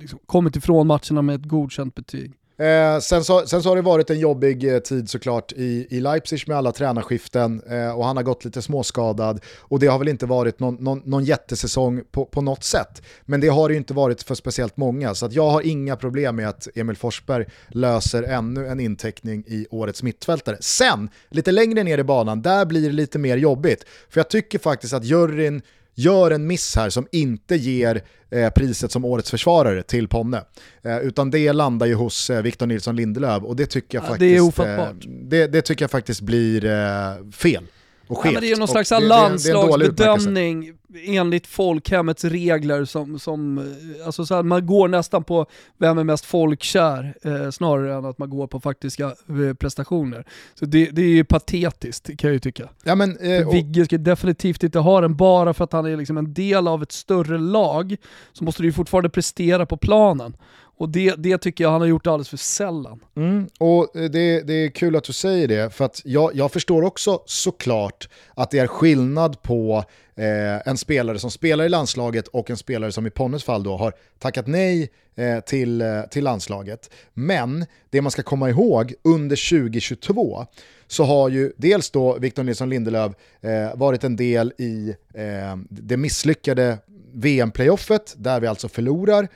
[0.00, 2.32] liksom kommit ifrån matcherna med ett godkänt betyg.
[2.58, 6.00] Eh, sen, så, sen så har det varit en jobbig eh, tid såklart i, i
[6.00, 10.08] Leipzig med alla tränarskiften eh, och han har gått lite småskadad och det har väl
[10.08, 13.02] inte varit någon, någon, någon jättesäsong på, på något sätt.
[13.22, 15.96] Men det har det ju inte varit för speciellt många så att jag har inga
[15.96, 20.56] problem med att Emil Forsberg löser ännu en inteckning i årets mittfältare.
[20.60, 23.84] Sen, lite längre ner i banan, där blir det lite mer jobbigt.
[24.10, 25.62] För jag tycker faktiskt att juryn
[25.98, 30.42] gör en miss här som inte ger eh, priset som årets försvarare till Ponne.
[30.82, 34.08] Eh, utan det landar ju hos eh, Victor Nilsson Lindelöf och det tycker jag ja,
[34.08, 34.64] faktiskt, det.
[34.64, 34.90] Eh,
[35.28, 37.64] det, det, tycker jag faktiskt blir eh, fel.
[38.08, 38.32] Och skevt.
[38.32, 44.34] Ja, men det är någon slags landslagsbedömning enligt folkhemmets regler som, som eh, alltså så
[44.34, 45.46] här, man går nästan på
[45.78, 50.24] vem är mest folkkär eh, snarare än att man går på faktiska eh, prestationer.
[50.54, 52.68] Så det, det är ju patetiskt kan jag ju tycka.
[52.84, 55.96] Ja, men, eh, och, Vigge ska definitivt inte ha den bara för att han är
[55.96, 57.96] liksom en del av ett större lag,
[58.32, 60.36] så måste du ju fortfarande prestera på planen.
[60.78, 63.00] Och det, det tycker jag han har gjort alldeles för sällan.
[63.16, 66.52] Mm, och eh, det, det är kul att du säger det, för att jag, jag
[66.52, 69.84] förstår också såklart att det är skillnad på
[70.16, 73.76] eh, en spelare som spelar i landslaget och en spelare som i Ponnes fall då
[73.76, 76.90] har tackat nej eh, till, eh, till landslaget.
[77.14, 80.46] Men det man ska komma ihåg under 2022
[80.86, 85.96] så har ju dels då Victor Nilsson Lindelöf eh, varit en del i eh, det
[85.96, 86.78] misslyckade
[87.12, 89.28] VM-playoffet där vi alltså förlorar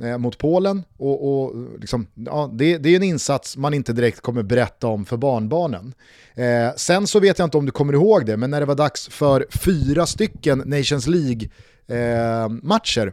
[0.00, 0.82] eh, mot Polen.
[0.96, 5.04] Och, och liksom, ja, det, det är en insats man inte direkt kommer berätta om
[5.04, 5.94] för barnbarnen.
[6.34, 8.74] Eh, sen så vet jag inte om du kommer ihåg det, men när det var
[8.74, 13.12] dags för fyra stycken Nations League-matcher eh,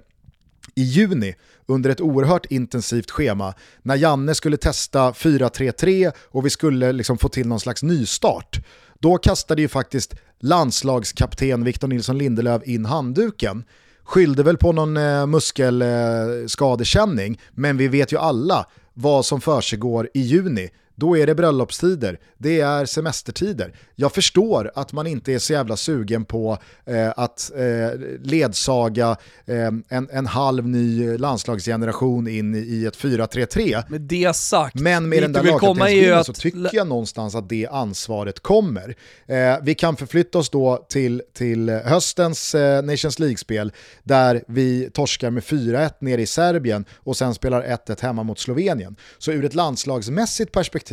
[0.75, 6.91] i juni under ett oerhört intensivt schema när Janne skulle testa 4-3-3 och vi skulle
[6.91, 8.59] liksom få till någon slags nystart.
[8.99, 13.63] Då kastade ju faktiskt landslagskapten Victor Nilsson Lindelöf in handduken.
[14.05, 20.21] Skyllde väl på någon eh, muskelskadekänning, men vi vet ju alla vad som försiggår i
[20.21, 20.69] juni.
[20.95, 23.73] Då är det bröllopstider, det är semestertider.
[23.95, 29.71] Jag förstår att man inte är så jävla sugen på eh, att eh, ledsaga eh,
[29.89, 33.83] en, en halv ny landslagsgeneration in i, i ett 4-3-3.
[33.87, 38.39] Med det sagt, Men med den där att så tycker jag någonstans att det ansvaret
[38.39, 38.95] kommer.
[39.27, 43.71] Eh, vi kan förflytta oss då till, till höstens eh, Nations League-spel
[44.03, 48.95] där vi torskar med 4-1 nere i Serbien och sen spelar 1-1 hemma mot Slovenien.
[49.17, 50.84] Så ur ett landslagsmässigt perspektiv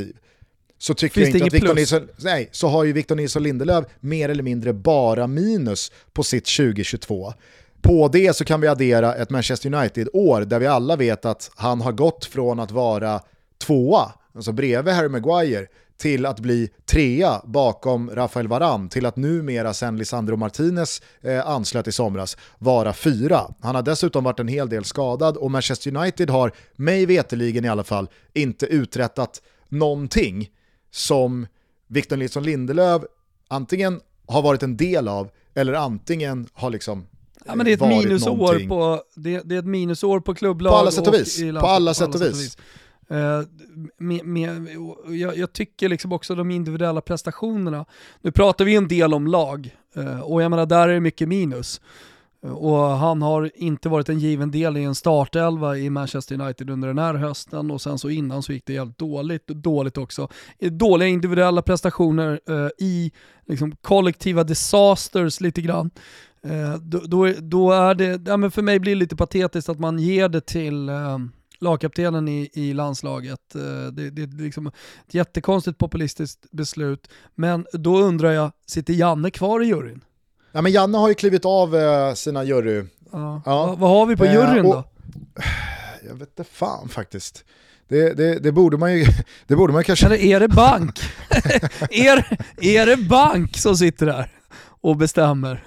[0.78, 1.74] så tycker Finns jag inte att Victor?
[1.74, 6.56] Nilsson, nej, så har ju Victor Nilsson Lindelöf mer eller mindre bara minus på sitt
[6.56, 7.32] 2022.
[7.82, 11.80] På det så kan vi addera ett Manchester United-år där vi alla vet att han
[11.80, 13.20] har gått från att vara
[13.66, 19.74] tvåa, alltså bredvid Harry Maguire, till att bli trea bakom Rafael Varane, till att numera
[19.74, 23.40] sen Lisandro Martinez eh, anslöt i somras vara fyra.
[23.60, 27.68] Han har dessutom varit en hel del skadad och Manchester United har, mig veteligen i
[27.68, 30.50] alla fall, inte uträttat någonting
[30.90, 31.46] som
[31.88, 33.02] Victor Nilsson Lindelöf
[33.48, 37.06] antingen har varit en del av eller antingen har liksom
[37.44, 38.68] Ja, men det är ett varit minusår någonting.
[38.68, 41.40] på, det, det är ett minusår på klubblag På alla sätt och vis.
[41.40, 42.56] På landslag- alla sätt och vis.
[43.08, 43.42] Eh,
[43.98, 47.84] med, med, och jag, jag tycker liksom också de individuella prestationerna,
[48.20, 51.28] nu pratar vi en del om lag eh, och jag menar där är det mycket
[51.28, 51.80] minus.
[52.42, 56.88] Och han har inte varit en given del i en startelva i Manchester United under
[56.88, 60.28] den här hösten och sen så innan så gick det jävligt dåligt, dåligt också.
[60.60, 63.12] Dåliga individuella prestationer eh, i
[63.46, 65.90] liksom, kollektiva disasters lite grann.
[66.44, 69.78] Eh, då, då, då är det, ja, men för mig blir det lite patetiskt att
[69.78, 71.18] man ger det till eh,
[71.58, 73.54] lagkaptenen i, i landslaget.
[73.54, 74.74] Eh, det, det är liksom ett
[75.14, 77.10] jättekonstigt populistiskt beslut.
[77.34, 80.04] Men då undrar jag, sitter Janne kvar i juryn?
[80.52, 82.84] Ja, men Janne har ju klivit av eh, sina jury.
[83.12, 83.42] Ja.
[83.46, 83.74] Ja.
[83.78, 84.84] Vad, har vi på Eh, juryn och- då?
[86.08, 87.44] Jag vet inte fan faktiskt.
[87.88, 89.06] Det, det, det, borde man ju,
[89.46, 90.06] det borde man ju kanske...
[90.06, 91.00] Eller är det bank?
[91.90, 94.30] är, är det bank som sitter där
[94.80, 95.64] och bestämmer?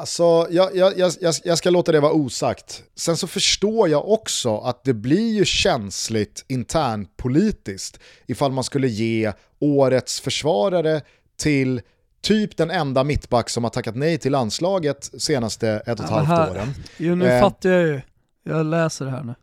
[0.00, 2.82] Alltså, jag, jag, jag, jag- jag ska låta det vara osagt.
[2.96, 9.32] Sen så förstår jag också att det blir ju känsligt internpolitiskt ifall man skulle ge
[9.60, 11.00] årets försvarare
[11.36, 11.80] till
[12.22, 16.16] typ den enda mittback som har tackat nej till landslaget senaste ett och ett Ja,
[16.16, 16.74] halvt här- åren.
[16.96, 17.40] Jo, nu Eh.
[17.40, 18.00] fattar jag ju.
[18.44, 19.34] Jag läser det här nu.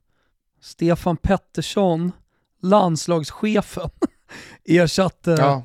[0.62, 2.12] Stefan Pettersson,
[2.62, 3.90] landslagschefen,
[4.66, 5.64] ersatte Ja,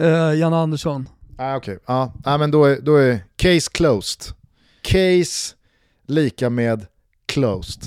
[0.00, 1.08] eh, Jan Andersson.
[1.38, 1.78] ah, okej.
[1.86, 4.34] Ja, ah, men då är, då är case closed.
[4.82, 5.54] Case
[6.06, 6.86] lika med
[7.26, 7.82] closed.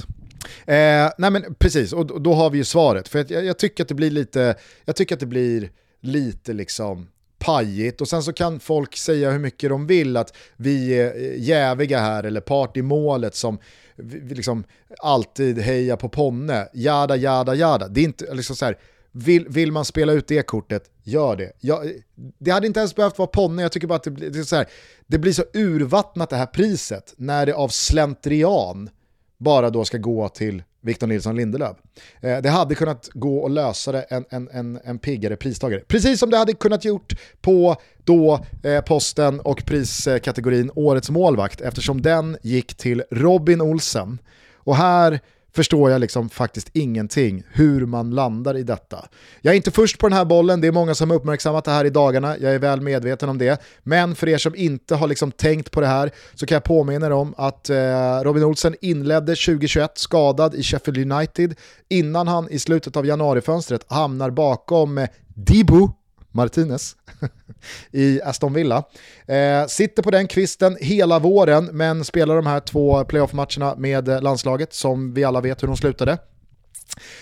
[0.65, 3.07] Eh, nej men precis, och då, har vi ju svaret.
[3.07, 4.55] För jag, jag tycker att det blir lite,
[4.85, 5.69] jag tycker att det blir
[6.01, 7.07] lite liksom
[7.41, 11.43] pajigt och sen så kan folk säga hur mycket de vill att vi är eh,
[11.43, 13.59] jäviga här eller part i målet som
[13.95, 14.63] vi, liksom
[14.99, 17.87] alltid hejar på Ponne, jada jada jada.
[17.87, 18.77] Det är inte liksom så här,
[19.11, 21.51] vill, vill man spela ut det kortet, gör det.
[21.59, 24.39] Jag, eh, det hade inte ens behövt vara Ponne, jag tycker bara att det, det,
[24.39, 24.67] är så här,
[25.07, 28.89] det blir så urvattnat det här priset när det av slentrian
[29.37, 31.77] bara då ska gå till Victor Nilsson Lindelöf.
[32.21, 35.81] Eh, det hade kunnat gå att lösa det en, en, en, en piggare pristagare.
[35.87, 42.01] Precis som det hade kunnat gjort på då eh, posten och priskategorin Årets målvakt eftersom
[42.01, 44.19] den gick till Robin Olsen.
[44.55, 45.19] Och här
[45.55, 49.05] förstår jag liksom faktiskt ingenting hur man landar i detta.
[49.41, 51.71] Jag är inte först på den här bollen, det är många som har uppmärksammat det
[51.71, 53.61] här i dagarna, jag är väl medveten om det.
[53.83, 57.05] Men för er som inte har liksom tänkt på det här så kan jag påminna
[57.05, 57.75] er om att eh,
[58.23, 61.55] Robin Olsen inledde 2021 skadad i Sheffield United
[61.89, 65.87] innan han i slutet av januarifönstret hamnar bakom eh, Dibu
[66.31, 66.95] Martinez
[67.91, 68.83] i Aston Villa.
[69.25, 74.73] Eh, sitter på den kvisten hela våren men spelar de här två playoff-matcherna med landslaget
[74.73, 76.17] som vi alla vet hur de slutade.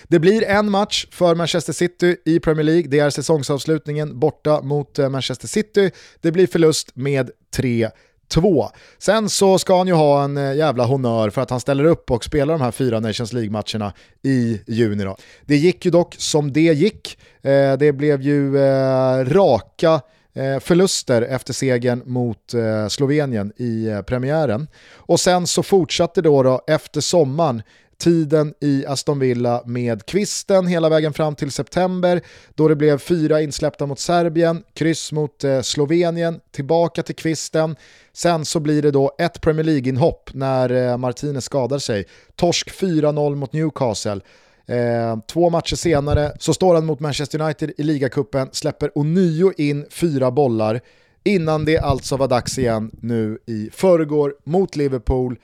[0.08, 4.98] Det blir en match för Manchester City i Premier League, det är säsongsavslutningen borta mot
[4.98, 5.90] eh, Manchester City.
[6.20, 7.90] Det blir förlust med 3
[8.30, 8.70] 2.
[8.98, 12.10] Sen så ska han ju ha en eh, jävla honör för att han ställer upp
[12.10, 15.04] och spelar de här fyra Nations League-matcherna i juni.
[15.04, 15.16] Då.
[15.46, 17.18] Det gick ju dock som det gick.
[17.42, 20.00] Eh, det blev ju eh, raka
[20.34, 24.68] eh, förluster efter segern mot eh, Slovenien i premiären.
[24.94, 27.62] Och sen så fortsatte då, då efter sommaren
[28.00, 32.20] tiden i Aston Villa med kvisten hela vägen fram till september
[32.54, 37.76] då det blev fyra insläppta mot Serbien, kryss mot eh, Slovenien, tillbaka till kvisten.
[38.12, 42.04] Sen så blir det då ett Premier League-inhopp när eh, Martinez skadar sig.
[42.36, 44.20] Torsk 4-0 mot Newcastle.
[44.66, 49.86] Eh, två matcher senare så står han mot Manchester United i ligacupen, släpper ånyo in
[49.90, 50.80] fyra bollar
[51.24, 55.36] innan det alltså var dags igen nu i förrgår mot Liverpool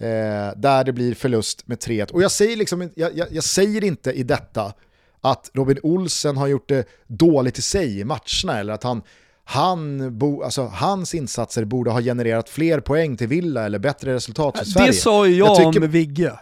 [0.00, 2.12] Eh, där det blir förlust med 3-1.
[2.12, 4.72] Och jag säger, liksom, jag, jag, jag säger inte i detta
[5.20, 9.02] att Robin Olsen har gjort det dåligt i sig i matcherna eller att han,
[9.44, 14.58] han bo, alltså, hans insatser borde ha genererat fler poäng till Villa eller bättre resultat
[14.58, 14.86] för Sverige.
[14.86, 15.86] Det sa ju jag, jag tycker...
[15.86, 16.32] om Vigge.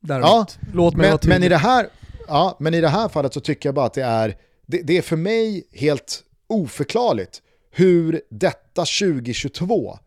[0.00, 0.28] Däremot.
[0.28, 1.88] Ja, Låt mig men, vara men, i det här,
[2.28, 4.98] ja, men i det här fallet så tycker jag bara att det är, det, det
[4.98, 9.98] är för mig helt oförklarligt hur detta 2022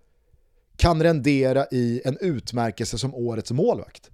[0.84, 4.10] kan rendera i en utmärkelse som årets målvakt.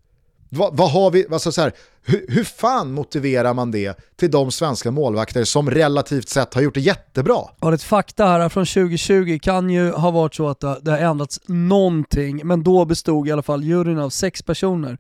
[0.50, 4.52] Vad, vad har vi, alltså så här, hur, hur fan motiverar man det till de
[4.52, 7.42] svenska målvakter som relativt sett har gjort det jättebra?
[7.60, 11.40] Ja, ett fakta här från 2020 kan ju ha varit så att det har ändrats
[11.46, 14.98] någonting, men då bestod i alla fall juryn av sex personer.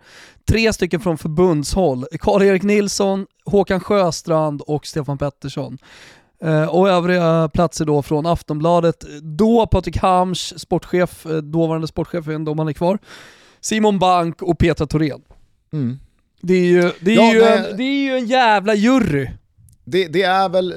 [0.49, 5.77] Tre stycken från förbundshåll, Karl-Erik Nilsson, Håkan Sjöstrand och Stefan Pettersson.
[6.43, 12.31] Eh, och övriga platser då från Aftonbladet, då Patrik Hamsch, sportchef, eh, dåvarande sportchef, jag
[12.31, 12.99] vet inte om han är kvar,
[13.61, 15.21] Simon Bank och Petra Thorén.
[15.73, 15.99] Mm.
[16.41, 19.29] Det är ju, det är ja, ju, en, det är ju en jävla jury.
[19.83, 20.73] Det, det, är väl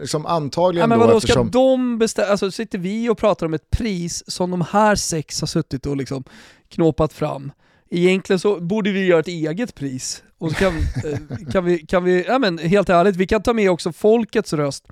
[0.00, 1.48] liksom antagligen ja, men då eftersom...
[1.48, 5.40] Ska de bestämma, alltså sitter vi och pratar om ett pris som de här sex
[5.40, 6.24] har suttit och liksom
[6.68, 7.52] knåpat fram.
[7.90, 10.22] Egentligen så borde vi göra ett eget pris.
[10.42, 11.18] Och så kan, eh,
[11.52, 14.84] kan vi, kan vi ja men helt ärligt, vi kan ta med också folkets röst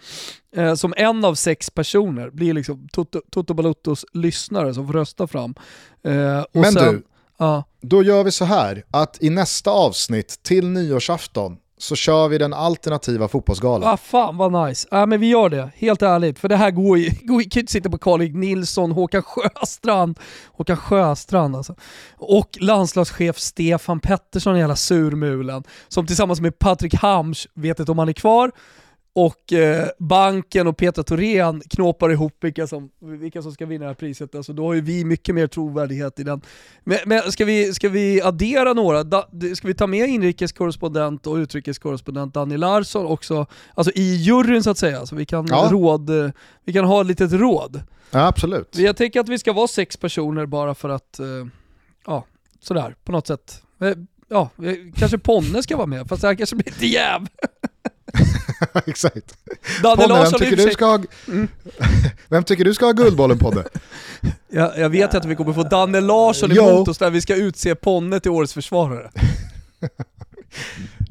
[0.57, 5.27] eh, som en av sex personer, blir liksom Toto, Toto Baluttos lyssnare som får rösta
[5.27, 5.55] fram.
[6.05, 7.03] Eh, men sen, du,
[7.39, 7.65] ja.
[7.81, 12.53] då gör vi så här att i nästa avsnitt till nyårsafton så kör vi den
[12.53, 13.89] alternativa fotbollsgalan.
[13.89, 14.89] Ah, fan vad nice.
[14.91, 16.39] Ja, men vi gör det, helt ärligt.
[16.39, 20.19] För det här går ju, går, kan ju inte sitta på Karl Nilsson, Håkan Sjöstrand,
[20.53, 21.75] Håkan Sjöstrand alltså.
[22.17, 28.09] Och landslagschef Stefan Pettersson, jävla surmulen, som tillsammans med Patrik Hamsch, vet inte om han
[28.09, 28.51] är kvar,
[29.13, 33.89] och eh, banken och Petra Thorén knåpar ihop vilka som, vilka som ska vinna det
[33.89, 34.35] här priset.
[34.35, 36.41] Alltså, då har ju vi mycket mer trovärdighet i den.
[36.85, 39.05] Men, men ska, vi, ska vi addera några?
[39.05, 44.71] Da, ska vi ta med inrikeskorrespondent och utrikeskorrespondent Danny Larsson också, alltså i juryn så
[44.71, 45.69] att säga, så vi kan, ja.
[45.73, 46.11] råd,
[46.65, 47.83] vi kan ha ett litet råd.
[48.11, 48.77] Ja, absolut.
[48.79, 51.27] Jag tänker att vi ska vara sex personer bara för att, eh,
[52.07, 52.25] ja,
[52.61, 53.63] sådär på något sätt.
[54.33, 57.27] Ja, eh, kanske Ponne ska vara med, fast här kanske blir lite jäv.
[58.87, 59.37] Exakt.
[59.83, 61.49] Ponne, vem tycker, du ska ha, mm.
[62.29, 63.65] vem tycker du ska ha Guldbollen Podde?
[64.49, 67.75] Jag, jag vet att vi kommer få Danne Larsson emot oss när vi ska utse
[67.75, 69.11] Ponne till årets försvarare.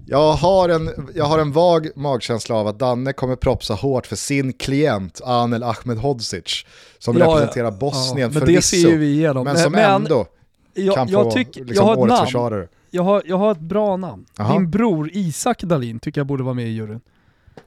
[0.05, 4.15] jag, har en, jag har en vag magkänsla av att Danne kommer propsa hårt för
[4.15, 6.65] sin klient Anel Ahmedhodzic
[6.99, 8.89] som ja, representerar Bosnien ja, förvisso,
[9.33, 10.25] men, men som men, ändå
[10.73, 12.25] jag, kan jag få tyck, liksom, jag har årets namn.
[12.25, 14.25] försvarare jag har, jag har ett bra namn.
[14.39, 14.53] Aha.
[14.53, 17.01] Din bror Isak Dalin tycker jag borde vara med i juryn.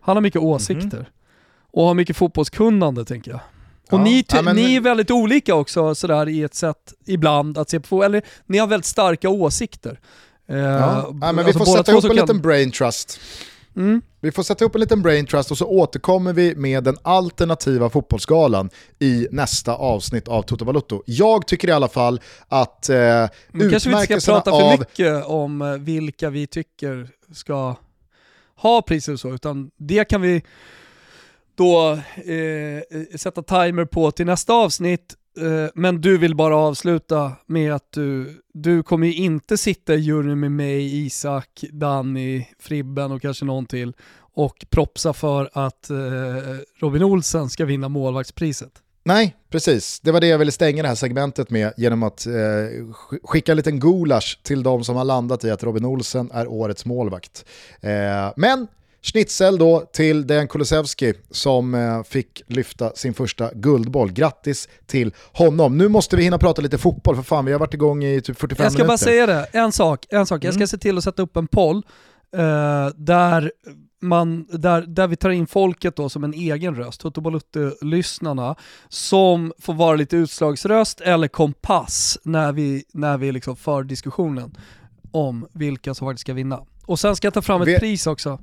[0.00, 0.82] Han har mycket åsikter.
[0.82, 1.06] Mm -hmm.
[1.70, 3.40] Och har mycket fotbollskunnande tänker jag.
[3.90, 4.02] Och ja.
[4.02, 4.56] ni, ja, men...
[4.56, 8.58] ni är väldigt olika också sådär i ett sätt ibland att se på eller ni
[8.58, 10.00] har väldigt starka åsikter.
[10.46, 10.54] Ja.
[10.54, 12.16] Uh, ja men alltså vi får sätta ihop en kan...
[12.16, 13.20] liten brain trust.
[13.76, 14.02] Mm.
[14.20, 17.90] Vi får sätta ihop en liten brain trust och så återkommer vi med den alternativa
[17.90, 21.02] fotbollsgalan i nästa avsnitt av Toto Balutto.
[21.06, 25.24] Jag tycker i alla fall att eh, utmärkelserna kanske vi inte ska prata för mycket
[25.24, 27.76] om eh, vilka vi tycker ska
[28.56, 30.42] ha priser och så, utan det kan vi
[31.54, 37.32] då eh, sätta timer på till nästa avsnitt Eh, Eh, men du vill bara avsluta
[37.46, 43.12] med att du, du kommer ju inte sitta i juryn med mig, Isak, Danny, Fribben
[43.12, 43.92] och kanske någon till
[44.34, 45.96] och propsa för att eh,
[46.80, 48.72] Robin Olsen ska vinna målvaktspriset.
[49.04, 50.00] Nej, precis.
[50.00, 52.32] Det var det jag ville stänga det här segmentet med genom att eh,
[53.22, 56.84] skicka en liten gulasch till de som har landat i att Robin Olsen är årets
[56.84, 57.44] målvakt.
[57.80, 58.66] Eh, men
[59.02, 64.12] Schnitzel då till Dejan Kulusevski som eh, fick lyfta sin första guldboll.
[64.12, 65.78] Grattis till honom.
[65.78, 68.38] Nu måste vi hinna prata lite fotboll för fan, vi har varit igång i typ
[68.38, 68.64] 45 minuter.
[68.64, 68.88] Jag ska minuter.
[68.88, 70.06] bara säga det, en sak.
[70.10, 70.44] En sak.
[70.44, 70.66] Jag ska mm.
[70.66, 71.82] se till att sätta upp en poll
[72.36, 73.52] eh, där
[74.02, 77.40] man, där, där vi tar in folket då som en egen röst, Toto
[77.82, 78.56] lyssnarna
[78.88, 84.56] som får vara lite utslagsröst eller kompass när vi, när vi liksom för diskussionen
[85.10, 86.60] om vilka som faktiskt ska vinna.
[86.86, 87.78] Och sen ska jag ta fram ett vi...
[87.78, 88.38] pris också.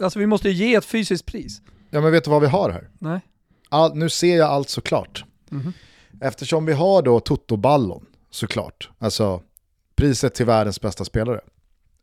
[0.00, 1.60] Alltså vi måste ge ett fysiskt pris.
[1.90, 2.88] Ja men vet du vad vi har här?
[2.98, 3.20] Nej.
[3.68, 5.24] All, nu ser jag allt såklart.
[5.50, 5.72] Mm -hmm.
[6.20, 9.42] Eftersom vi har då Toto-ballon såklart, alltså
[9.96, 11.40] priset till världens bästa spelare.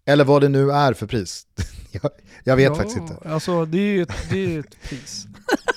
[0.05, 1.47] Eller vad det nu är för pris.
[1.91, 2.11] jag,
[2.43, 3.29] jag, vet ja, faktiskt inte.
[3.29, 5.25] Alltså det är ju ett, det är ett pris.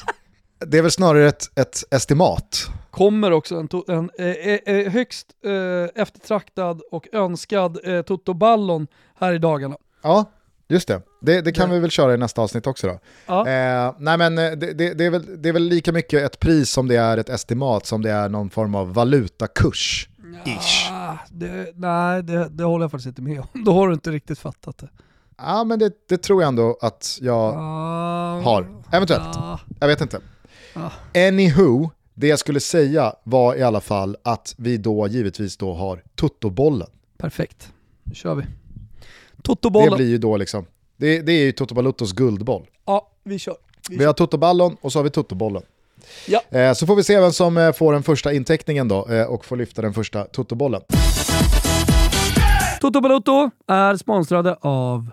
[0.66, 2.70] det är väl snarare ett, ett estimat.
[2.90, 9.38] Kommer också en, en eh, eh, högst eh, eftertraktad och önskad eh, Toto-ballon här i
[9.38, 9.76] dagarna.
[10.02, 10.30] Ja,
[10.73, 11.75] Just det, det, det kan det.
[11.75, 12.99] vi väl köra i nästa avsnitt också då.
[13.27, 13.49] Ja.
[13.49, 16.70] Eh, nej men eh, det, det, är väl, det är väl lika mycket ett pris
[16.70, 20.09] som det är ett estimat som det är någon form av valutakurs.
[20.45, 20.89] Ish.
[20.91, 21.18] Ja,
[21.75, 23.47] nej, det, håller jag faktiskt inte med om.
[23.64, 24.89] Då har du inte riktigt fattat det.
[25.39, 27.61] Ja men det, tror jag ändå att jag uh,
[28.45, 28.68] har.
[28.93, 29.37] Eventuellt.
[29.37, 30.20] Uh, jag vet inte.
[30.77, 30.93] Uh.
[31.29, 36.03] Anywho, det jag skulle säga var i alla fall att vi då givetvis då har
[36.20, 36.89] tuttobollen.
[37.18, 37.73] Perfekt,
[38.05, 38.45] nu kör vi.
[39.43, 39.90] Totobollen.
[39.90, 40.66] Det blir ju då liksom,
[40.97, 42.66] det, det är ju Toto Baluttos guldboll.
[42.86, 43.57] Ja, vi kör.
[43.90, 45.62] Vi, vi har Totoballon och så har vi Totobollen.
[46.26, 46.59] Ja.
[46.59, 49.45] Eh, så får vi se vem som eh, får den första inteckningen då eh, och
[49.45, 50.80] får lyfta den första Totobollen.
[52.80, 55.11] Toto Balutto är sponsrade av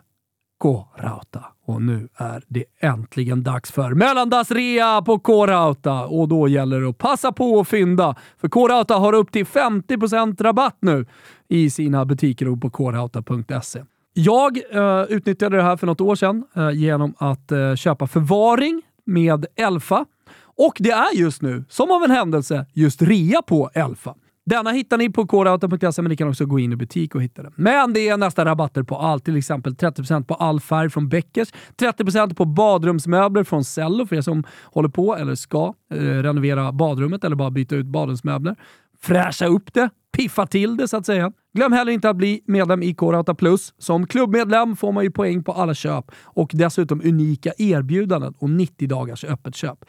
[0.59, 1.45] K-Rauta.
[1.65, 6.05] Och nu är det äntligen dags för mellandagsrea på K-Rauta.
[6.05, 8.15] Och då gäller det att passa på och fynda.
[8.38, 11.05] För K-Rauta har upp till 50% rabatt nu
[11.47, 13.84] i sina butiker och på krauta.se.
[14.14, 18.82] Jag eh, utnyttjade det här för något år sedan eh, genom att eh, köpa förvaring
[19.05, 20.05] med Elfa.
[20.41, 24.16] Och det är just nu, som av en händelse, just rea på Elfa.
[24.49, 27.43] Denna hittar ni på kodauto.se men ni kan också gå in i butik och hitta
[27.43, 27.53] den.
[27.55, 31.53] Men det är nästan rabatter på allt, till exempel 30% på all färg från Beckers,
[31.78, 37.24] 30% på badrumsmöbler från Cello för er som håller på eller ska eh, renovera badrummet
[37.24, 38.55] eller bara byta ut badrumsmöbler.
[39.01, 41.32] Fräscha upp det, piffa till det så att säga.
[41.53, 43.74] Glöm heller inte att bli medlem i K-Rauta Plus.
[43.78, 48.88] Som klubbmedlem får man ju poäng på alla köp och dessutom unika erbjudanden och 90
[48.88, 49.86] dagars öppet köp.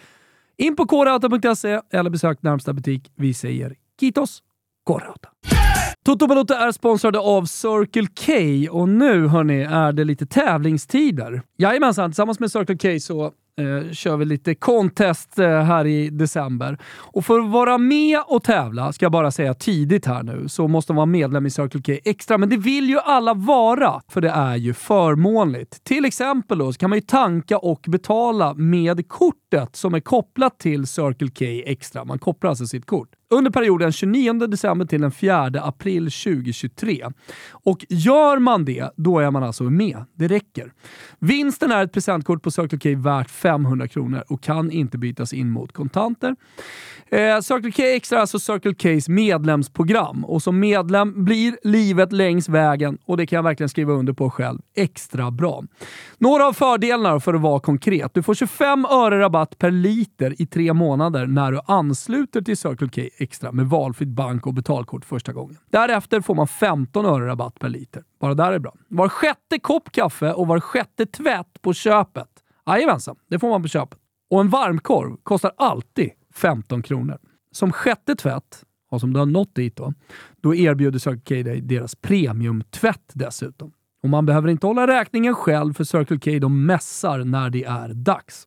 [0.57, 3.13] In på krauta.se eller besök närmsta butik.
[3.17, 4.43] Vi säger Kitos
[4.87, 5.29] K-Rauta.
[6.05, 8.33] Toto Balotto är sponsrade av Circle K
[8.79, 11.43] och nu hörni är det lite tävlingstider.
[11.59, 16.79] Jajamensan, tillsammans med Circle K så eh, kör vi lite contest eh, här i december.
[16.97, 20.69] Och för att vara med och tävla, ska jag bara säga tidigt här nu, så
[20.69, 22.39] måste man vara medlem i Circle K Extra.
[22.39, 25.85] Men det vill ju alla vara, för det är ju förmånligt.
[25.85, 30.59] Till exempel då, så kan man ju tanka och betala med kortet som är kopplat
[30.59, 32.05] till Circle K Extra.
[32.05, 37.07] Man kopplar alltså sitt kort under perioden 29 december till den 4 april 2023.
[37.51, 40.05] Och gör man det, då är man alltså med.
[40.15, 40.73] Det räcker.
[41.19, 45.51] Vinsten är ett presentkort på Circle K värt 500 kronor och kan inte bytas in
[45.51, 46.37] mot kontanter.
[47.13, 52.49] Eh, Circle K Extra är alltså Circle Ks medlemsprogram och som medlem blir livet längs
[52.49, 55.65] vägen, och det kan jag verkligen skriva under på själv, extra bra.
[56.19, 58.15] Några av fördelarna för att vara konkret.
[58.15, 62.89] Du får 25 öre rabatt per liter i tre månader när du ansluter till Circle
[62.89, 65.57] K Extra med valfritt bank och betalkort första gången.
[65.71, 68.05] Därefter får man 15 öre rabatt per liter.
[68.21, 68.75] Bara där är bra.
[68.89, 72.29] Var sjätte kopp kaffe och var sjätte tvätt på köpet.
[72.67, 73.99] Jajamensan, det får man på köpet.
[74.31, 77.19] Och en varmkorv kostar alltid 15 kronor.
[77.53, 79.95] Som sjätte tvätt, och som du har nått dit då,
[80.41, 83.73] då erbjuder Circle K dig deras premiumtvätt dessutom.
[84.03, 87.89] Och man behöver inte hålla räkningen själv för Circle K de mässar när det är
[87.89, 88.47] dags.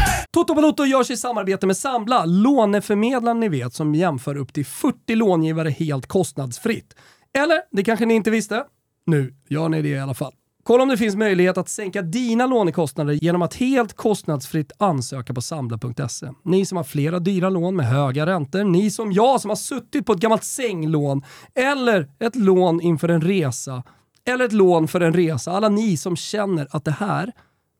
[0.33, 5.15] Toto Balotto görs i samarbete med Sambla, låneförmedlaren ni vet som jämför upp till 40
[5.15, 6.95] långivare helt kostnadsfritt.
[7.33, 8.63] Eller, det kanske ni inte visste?
[9.05, 10.33] Nu gör ni det i alla fall.
[10.63, 15.41] Kolla om det finns möjlighet att sänka dina lånekostnader genom att helt kostnadsfritt ansöka på
[15.41, 16.27] Sambla.se.
[16.43, 20.05] Ni som har flera dyra lån med höga räntor, ni som jag som har suttit
[20.05, 21.23] på ett gammalt sänglån
[21.55, 23.83] eller ett lån inför en resa
[24.25, 25.51] eller ett lån för en resa.
[25.51, 27.31] Alla ni som känner att det här,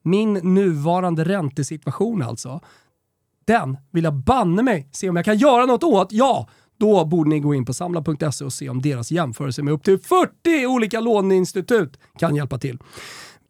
[0.02, 2.62] min nuvarande räntesituation alltså,
[3.46, 6.12] den vill jag banne mig se om jag kan göra något åt.
[6.12, 6.50] Ja,
[6.80, 10.00] då borde ni gå in på samla.se och se om deras jämförelse med upp till
[10.00, 12.80] 40 olika låneinstitut kan hjälpa till.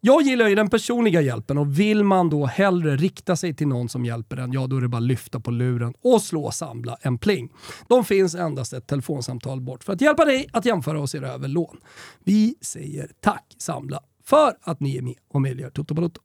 [0.04, 3.88] Jag gillar ju den personliga hjälpen och vill man då hellre rikta sig till någon
[3.88, 6.96] som hjälper en, ja då är det bara att lyfta på luren och slå Samla
[7.00, 7.52] en pling.
[7.88, 11.48] De finns endast ett telefonsamtal bort för att hjälpa dig att jämföra och se över
[11.48, 11.76] lån.
[12.24, 16.20] Vi säger tack Samla för att ni är med och möjliggör Toto Balotto.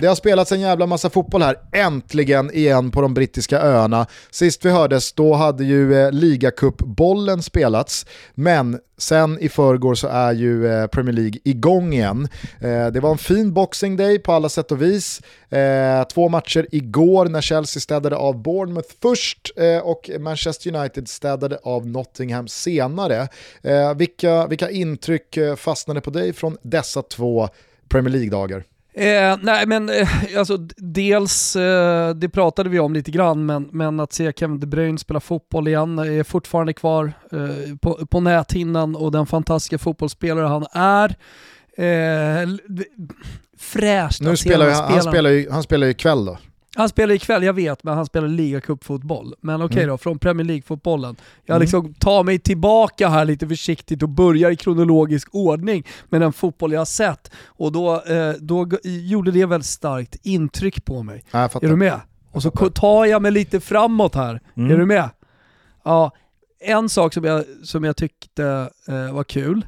[0.00, 4.06] Det har spelats en jävla massa fotboll här, äntligen igen på de brittiska öarna.
[4.30, 10.32] Sist vi hördes, då hade ju eh, ligacupbollen spelats, men sen i förrgår så är
[10.32, 12.28] ju eh, Premier League igång igen.
[12.60, 15.20] Eh, det var en fin Boxing Day på alla sätt och vis.
[15.50, 21.58] Eh, två matcher igår när Chelsea städade av Bournemouth först eh, och Manchester United städade
[21.62, 23.28] av Nottingham senare.
[23.62, 27.48] Eh, vilka, vilka intryck eh, fastnade på dig från dessa två
[27.88, 28.64] Premier League-dagar?
[28.98, 34.00] Eh, nej men eh, alltså dels, eh, det pratade vi om lite grann, men, men
[34.00, 38.96] att se Kevin De Bruyne spela fotboll igen är fortfarande kvar eh, på, på näthinnan
[38.96, 41.16] och den fantastiska fotbollsspelare han är.
[41.78, 42.48] Eh,
[43.58, 46.38] fräscht nu spelar, han, han, spelar ju, han spelar ju ikväll då.
[46.76, 49.34] Han spelar ikväll, jag vet, men han spelar ligacupfotboll.
[49.40, 49.92] Men okej okay mm.
[49.92, 51.16] då, från Premier League-fotbollen.
[51.44, 51.60] Jag mm.
[51.60, 56.72] liksom tar mig tillbaka här lite försiktigt och börjar i kronologisk ordning med den fotboll
[56.72, 57.30] jag har sett.
[57.46, 61.24] Och då, eh, då gjorde det väldigt starkt intryck på mig.
[61.30, 62.00] Ja, är du med?
[62.32, 64.40] Och så tar jag mig lite framåt här.
[64.56, 64.70] Mm.
[64.70, 65.10] Är du med?
[65.84, 66.10] Ja,
[66.60, 69.66] en sak som jag, som jag tyckte eh, var kul,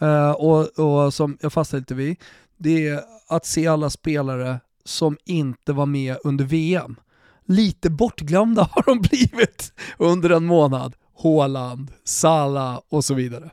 [0.00, 2.16] eh, och, och som jag fastnade lite vid,
[2.58, 6.96] det är att se alla spelare som inte var med under VM.
[7.44, 10.94] Lite bortglömda har de blivit under en månad.
[11.14, 13.50] Håland, Salah och så vidare.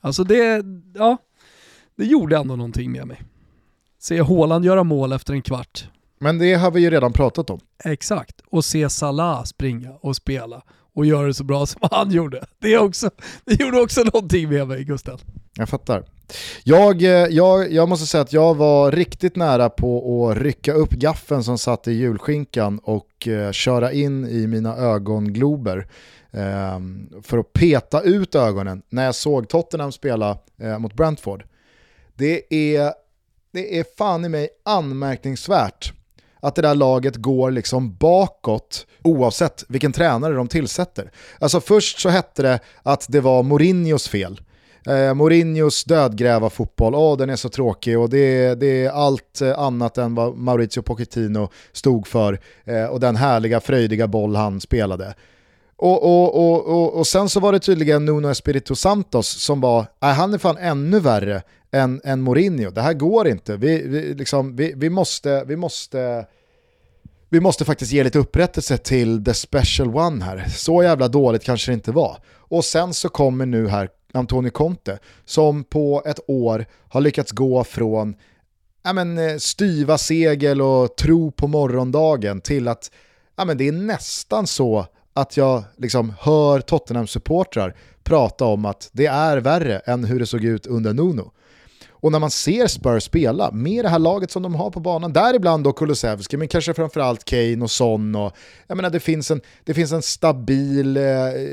[0.00, 0.64] Alltså det,
[0.94, 1.16] ja,
[1.96, 3.22] det gjorde ändå någonting med mig.
[3.98, 5.88] Se Håland göra mål efter en kvart.
[6.20, 7.60] Men det har vi ju redan pratat om.
[7.84, 10.62] Exakt, och se Salah springa och spela
[10.94, 12.46] och göra det så bra som han gjorde.
[12.58, 13.10] Det, också,
[13.44, 15.20] det gjorde också någonting med mig Gustav.
[15.54, 16.04] Jag fattar.
[16.64, 20.90] Jag, eh, jag, jag måste säga att jag var riktigt nära på att rycka upp
[20.90, 25.86] gaffen som satt i julskinkan och eh, köra in i mina ögonglober
[26.30, 26.80] eh,
[27.22, 31.44] för att peta ut ögonen när jag såg Tottenham spela eh, mot Brentford.
[32.14, 32.92] Det är,
[33.52, 35.92] det är fan i mig anmärkningsvärt
[36.40, 41.10] att det där laget går liksom bakåt oavsett vilken tränare de tillsätter.
[41.38, 44.40] Alltså först så hette det att det var Mourinhos fel.
[44.86, 49.40] Eh, Mourinhos dödgräva fotboll, åh oh, den är så tråkig och det, det är allt
[49.40, 54.60] eh, annat än vad Maurizio Pochettino stod för eh, och den härliga fröjdiga boll han
[54.60, 55.14] spelade.
[55.76, 59.86] Och, och, och, och, och sen så var det tydligen Nuno Espirito Santos som var,
[60.00, 64.14] nej han är fan ännu värre än, än Mourinho, det här går inte, vi, vi,
[64.14, 66.26] liksom, vi, vi måste, vi måste
[67.28, 70.44] vi måste faktiskt ge lite upprättelse till the special one här.
[70.48, 72.18] Så jävla dåligt kanske det inte var.
[72.26, 77.64] Och sen så kommer nu här Antonio Conte, som på ett år har lyckats gå
[77.64, 78.16] från
[78.84, 82.90] ja, men, eh, styva segel och tro på morgondagen till att
[83.36, 89.06] ja, men det är nästan så att jag liksom hör Tottenham-supportrar prata om att det
[89.06, 91.32] är värre än hur det såg ut under Nuno.
[91.90, 95.12] Och när man ser Spurs spela med det här laget som de har på banan,
[95.12, 98.14] däribland då Kulusevski, men kanske framförallt Kane och Son.
[98.14, 98.32] Och,
[98.66, 101.02] jag menar, det, finns en, det finns en stabil eh,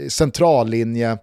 [0.10, 1.18] centrallinje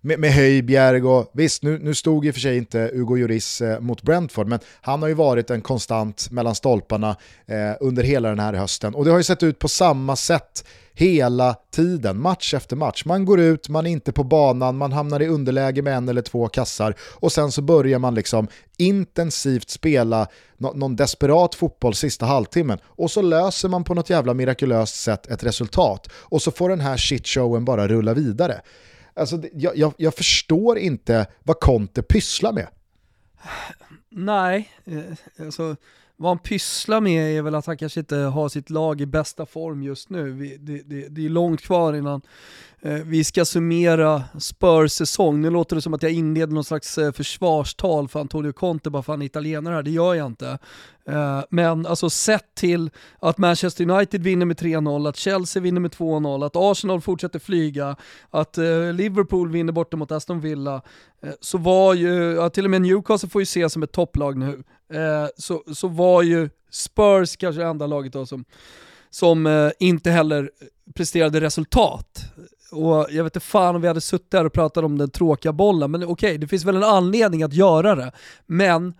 [0.00, 3.60] med, med Höjbjerg och visst, nu, nu stod i och för sig inte Hugo Lloris
[3.60, 8.28] eh, mot Brentford, men han har ju varit en konstant mellan stolparna eh, under hela
[8.28, 8.94] den här hösten.
[8.94, 10.64] Och det har ju sett ut på samma sätt
[10.98, 13.04] hela tiden, match efter match.
[13.04, 16.22] Man går ut, man är inte på banan, man hamnar i underläge med en eller
[16.22, 20.26] två kassar och sen så börjar man liksom intensivt spela
[20.58, 25.44] någon desperat fotboll sista halvtimmen och så löser man på något jävla mirakulöst sätt ett
[25.44, 28.60] resultat och så får den här shitshowen bara rulla vidare.
[29.18, 32.68] Alltså, jag, jag, jag förstår inte vad Conte pysslar med.
[34.10, 35.76] Nej, eh, alltså
[36.16, 39.46] vad han pysslar med är väl att han kanske inte har sitt lag i bästa
[39.46, 40.30] form just nu.
[40.30, 42.20] Vi, det, det, det, är långt kvar innan
[42.82, 45.40] Eh, vi ska summera Spurs säsong.
[45.40, 49.02] Nu låter det som att jag inleder någon slags eh, försvarstal för Antonio Conte bara
[49.02, 50.58] för han är italienare här, det gör jag inte.
[51.06, 55.90] Eh, men alltså sett till att Manchester United vinner med 3-0, att Chelsea vinner med
[55.90, 57.96] 2-0, att Arsenal fortsätter flyga,
[58.30, 58.56] att
[58.94, 60.82] Liverpool vinner borta mot Aston Villa,
[61.40, 64.62] så var ju, ja, till och med Newcastle får ju ses som ett topplag nu,
[65.36, 68.44] så, så var ju Spurs kanske det enda laget då som,
[69.10, 70.50] som inte heller
[70.94, 72.24] presterade resultat.
[72.70, 75.52] Och jag vet inte fan om vi hade suttit här och pratat om den tråkiga
[75.52, 78.12] bollen, men okej, okay, det finns väl en anledning att göra det.
[78.46, 78.94] Men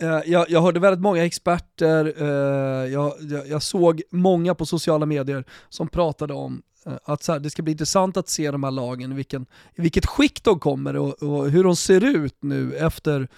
[0.00, 5.06] eh, jag, jag, hörde väldigt många experter, eh, jag, jag, jag, såg många på sociala
[5.06, 8.64] medier som pratade om eh, att så här, det ska bli intressant att se de
[8.64, 9.42] här lagen, i, vilken,
[9.74, 13.28] i vilket skick de kommer och, och hur de ser ut nu efter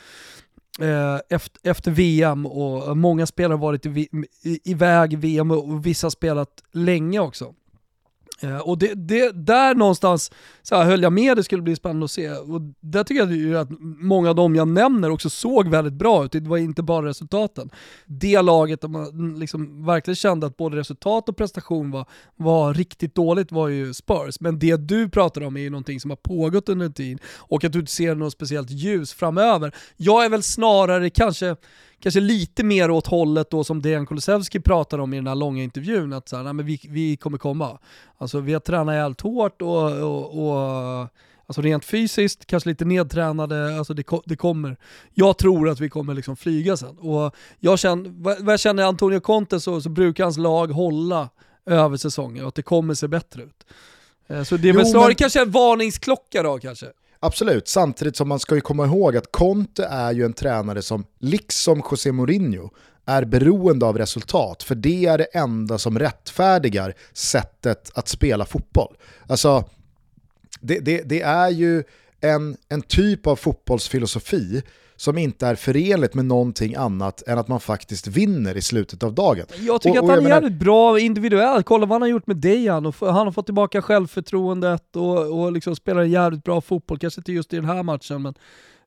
[0.81, 3.87] eh, efter, efter, VM och många spelare har varit
[4.65, 7.55] iväg i VM och vissa har spelat länge också.
[8.41, 10.31] Eh, och det, det, där någonstans
[10.63, 12.31] så här, höll jag med, det skulle bli spännande att se.
[12.31, 16.25] Och där tycker jag ju att många av dem jag nämner också såg väldigt bra
[16.25, 17.71] ut, det var inte bara resultaten.
[18.07, 22.07] Det laget där man liksom verkligen kände att både resultat och prestation var,
[22.37, 24.41] var riktigt dåligt var ju Spurs.
[24.41, 27.65] Men det du pratar om är ju någonting som har pågått under en tid och
[27.65, 29.75] att du inte ser något speciellt ljus framöver.
[29.97, 31.57] Jag är väl snarare kanske
[32.07, 35.63] kanske lite mer åt hållet då som Dejan Kulusevski pratar om i den här långa
[35.63, 37.79] intervjun, att så här, nej, men vi, vi kommer komma.
[38.19, 41.09] Alltså vi har tränat jävligt hårt och, och, och
[41.47, 44.77] Alltså rent fysiskt, kanske lite nedtränade, alltså det, det kommer.
[45.15, 46.99] Jag tror att vi kommer liksom flyga sen.
[46.99, 48.11] Och jag känner,
[48.43, 51.29] vad jag känner Antonio Conte så, så brukar hans lag hålla
[51.67, 53.67] över säsongen och att det kommer se bättre ut.
[54.27, 55.15] Eh, så det är väl snarare men...
[55.15, 56.87] kanske en varningsklocka då kanske.
[57.21, 61.05] Absolut, samtidigt som man ska ju komma ihåg att Conte är ju en tränare som,
[61.19, 62.71] liksom José Mourinho,
[63.07, 68.97] är beroende av resultat, för det är det enda som rättfärdigar sättet att spela fotboll.
[69.27, 69.65] Alltså,
[70.61, 71.85] det, det, det är ju
[72.21, 74.63] en, en typ av fotbollsfilosofi
[74.97, 79.15] som inte är förenligt med någonting annat än att man faktiskt vinner i slutet av
[79.15, 79.47] dagen.
[79.61, 82.27] Jag tycker och, och att han är jävligt bra individuellt, kolla vad han har gjort
[82.27, 86.61] med Dejan, och han har fått tillbaka självförtroendet och, och liksom spelar en jävligt bra
[86.61, 88.35] fotboll, kanske inte just i den här matchen men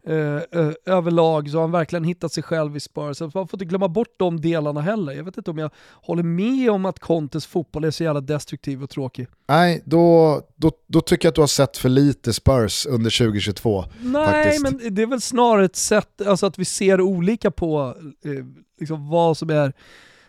[0.07, 0.15] Uh,
[0.55, 3.19] uh, överlag så har han verkligen hittat sig själv i Spurs.
[3.21, 5.13] Man får inte glömma bort de delarna heller.
[5.13, 8.83] Jag vet inte om jag håller med om att Contes fotboll är så jävla destruktiv
[8.83, 9.27] och tråkig.
[9.47, 13.85] Nej, då, då, då tycker jag att du har sett för lite Spurs under 2022.
[14.01, 14.63] Nej, faktiskt.
[14.63, 17.95] men det är väl snarare ett sätt, alltså att vi ser olika på
[18.25, 18.31] eh,
[18.79, 19.73] liksom vad som är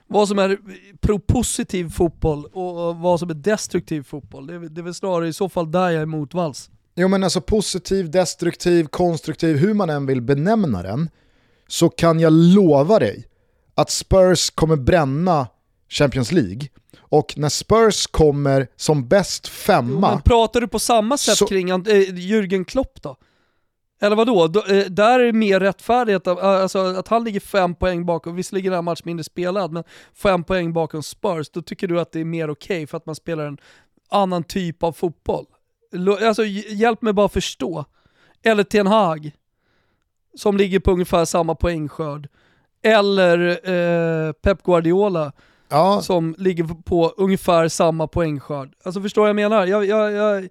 [0.07, 0.59] vad som är
[1.01, 4.47] pro-positiv fotboll och vad som är destruktiv fotboll.
[4.47, 6.71] Det är, det är väl snarare i så fall där jag är motvalls.
[6.95, 11.11] Jo men alltså positiv, destruktiv, konstruktiv, hur man än vill benämna den,
[11.69, 13.27] så kan jag lova dig
[13.75, 15.47] att Spurs kommer bränna
[15.89, 16.69] Champions League.
[16.99, 19.91] Och när Spurs kommer som bäst femma...
[19.91, 21.47] Jo, men pratar du på samma sätt så...
[21.47, 23.17] kring äh, Jürgen Klopp då?
[24.01, 24.47] Eller vadå?
[24.47, 28.37] Då, äh, där är det mer rättfärdigt äh, alltså, att han ligger fem poäng bakom,
[28.37, 29.85] visserligen är en match mindre spelad, men
[30.15, 33.07] fem poäng bakom Spurs, då tycker du att det är mer okej okay för att
[33.07, 33.59] man spelar en
[34.09, 35.47] annan typ av fotboll?
[36.23, 37.85] Alltså hjälp mig bara förstå.
[38.43, 39.31] Eller Ten Hag,
[40.35, 42.29] som ligger på ungefär samma poängskörd.
[42.83, 45.33] Eller eh, Pep Guardiola,
[45.69, 46.03] ja.
[46.03, 48.73] som ligger på ungefär samma poängskörd.
[48.83, 49.67] Alltså förstår vad jag menar?
[49.67, 50.49] Jag, jag, jag,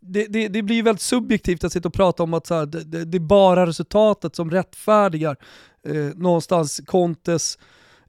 [0.00, 3.04] det, det, det, blir väldigt subjektivt att sitta och prata om att så här, det,
[3.04, 5.36] det, är bara resultatet som rättfärdigar
[5.86, 7.58] eh, någonstans Contes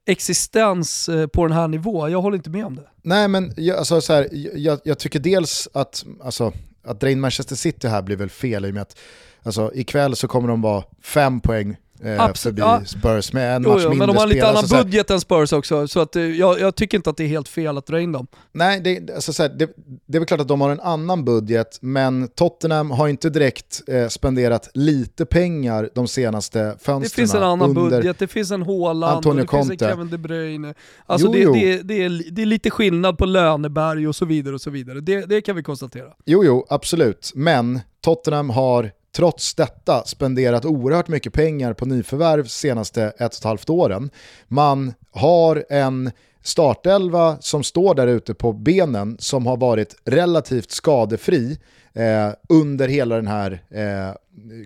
[0.04, 2.12] existens eh, på den här nivån.
[2.12, 2.88] Jag håller inte med om det.
[3.02, 6.52] Nej men jag, alltså, så här, jag, jag tycker dels att, alltså,
[6.84, 8.98] att dra in Manchester City här blir väl fel i och med att
[9.42, 12.82] alltså, ikväll så kommer de vara fem poäng eh, förbi ja.
[12.86, 15.52] Spurs med en jo, match jo, mindre Men de har lite annan budget än Spurs
[15.52, 18.00] också, så att, eh, jag, jag, tycker inte att det är helt fel att dra
[18.00, 18.26] in dem.
[18.52, 19.70] Nej, det, alltså, så här, det,
[20.06, 23.82] det, är väl klart att de har en annan budget, men Tottenham har inte direkt
[23.88, 27.00] eh, spenderat lite pengar de senaste fönstren.
[27.00, 29.68] Det finns en annan budget, det finns en Haaland, Antonio det Conte.
[29.68, 30.74] finns en Kevin De Bruyne.
[31.06, 31.52] Alltså jo, det, jo.
[31.52, 35.00] Det, det, är, det är lite skillnad på löneberg och så vidare och så vidare.
[35.00, 36.08] Det, det kan vi konstatera.
[36.24, 37.32] Jo, jo, absolut.
[37.34, 43.44] Men Tottenham har trots detta spenderat oerhört mycket pengar på nyförvärv senaste ett och ett
[43.44, 44.10] halvt åren.
[44.48, 46.10] Man har en
[46.42, 51.58] startelva som står där ute på benen som har varit relativt skadefri
[51.92, 54.14] eh, under hela den här eh,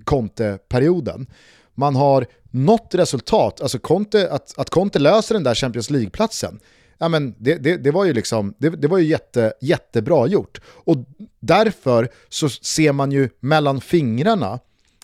[0.04, 1.26] Conte-perioden.
[1.74, 6.58] Man har nått resultat, alltså Conte, att, att Conte löser den där Champions League-platsen,
[6.98, 10.60] ja, men det, det, det, var ju, liksom, det, det, var ju jätte, jättebra gjort.
[10.66, 10.96] Och
[11.40, 14.60] därför så ser man ju mellan fingrarna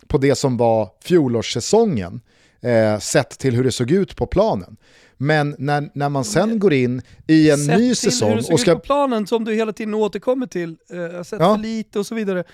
[0.07, 2.20] på det som var fjolårssäsongen.
[2.61, 4.76] eh, sett till hur det såg ut på planen.
[5.22, 8.74] Men när, när man sen går in i en Sett ny säsong och ska...
[8.74, 11.54] på planen som du hela tiden återkommer till, eh, jag har sett Ja.
[11.54, 12.44] för lite och så vidare.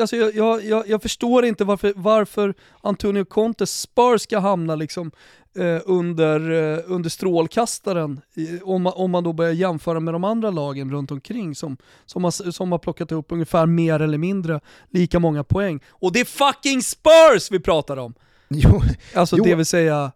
[0.00, 5.10] Alltså jag, jag, jag, jag förstår inte varför, varför Antonio Contes Spurs ska hamna liksom
[5.58, 10.24] eh, under, eh, under strålkastaren i, om, man, om man då börjar jämföra med de
[10.24, 14.60] andra lagen runt omkring som, som, har, som har plockat upp ungefär mer eller mindre
[14.90, 15.80] lika många poäng.
[15.88, 18.14] Och det är fucking Spurs vi pratar om!
[18.50, 18.82] Jo,
[19.14, 19.44] Alltså Jo.
[19.44, 20.12] det vill säga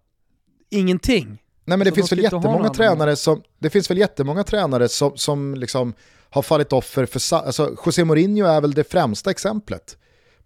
[0.70, 1.38] ingenting.
[1.64, 5.16] Nej men det finns de väl jättemånga tränare som, det finns väl jättemånga tränare som,
[5.16, 5.94] som liksom
[6.30, 9.96] har fallit offer för, alltså José Mourinho är väl det främsta exemplet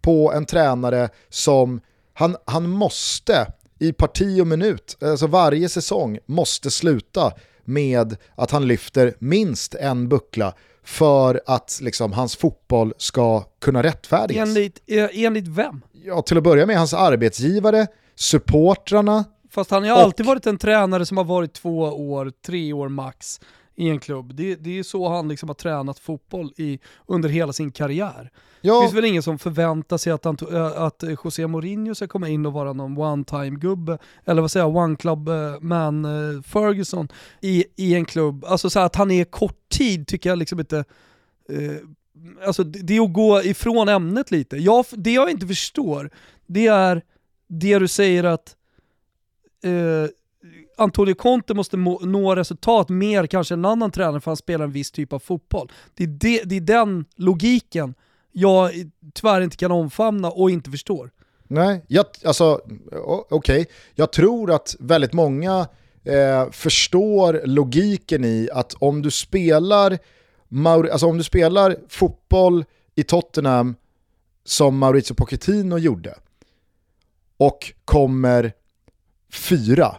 [0.00, 1.80] på en tränare som,
[2.14, 3.46] han, han måste
[3.78, 7.32] i parti och minut, alltså varje säsong måste sluta
[7.64, 10.54] med att han lyfter minst en buckla
[10.84, 14.48] för att liksom, hans fotboll ska kunna rättfärdigas.
[14.48, 15.80] Enligt, eh, enligt vem?
[15.92, 19.24] Ja, till att börja med hans arbetsgivare, supportrarna,
[19.56, 22.88] Fast han har Och- alltid varit en tränare som har varit två år, tre år
[22.88, 23.40] max
[23.74, 24.34] i en klubb.
[24.34, 28.30] Det, det är så han liksom har tränat fotboll i, under hela sin karriär.
[28.60, 31.94] Det ja, finns väl ingen som förväntar sig att, han, äh, att eh, José Mourinho
[31.94, 37.08] ska komma in och vara någon one-time-gubbe, eller vad säger jag, one-club-man eh, Ferguson
[37.40, 38.44] i, i en klubb.
[38.44, 40.84] Alltså så att han är kort tid tycker jag liksom inte...
[41.48, 41.76] Eh,
[42.46, 44.56] alltså det, det är att gå ifrån ämnet lite.
[44.56, 46.10] Jag, det jag inte förstår,
[46.46, 47.02] det är
[47.48, 48.56] det du säger att
[49.64, 50.08] eh,
[50.76, 54.64] Antonio Conte måste må, nå resultat mer kanske än en annan tränare för han spelar
[54.64, 55.72] en viss typ av fotboll.
[55.94, 57.94] Det är, de, det är den logiken
[58.32, 58.70] jag
[59.14, 61.10] tyvärr inte kan omfamna och inte förstår.
[61.48, 62.60] Nej, jag, alltså
[62.92, 63.60] okej.
[63.60, 63.66] Okay.
[63.94, 65.68] Jag tror att väldigt många
[66.04, 69.98] eh, förstår logiken i att om du spelar
[70.48, 73.74] Maur- alltså om du spelar fotboll i Tottenham
[74.44, 76.14] som Maurizio Pochettino gjorde
[77.36, 78.52] och kommer
[79.32, 79.96] fyra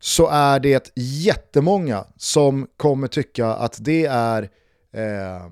[0.00, 4.42] så är det jättemånga som kommer tycka att det är
[4.92, 5.50] eh,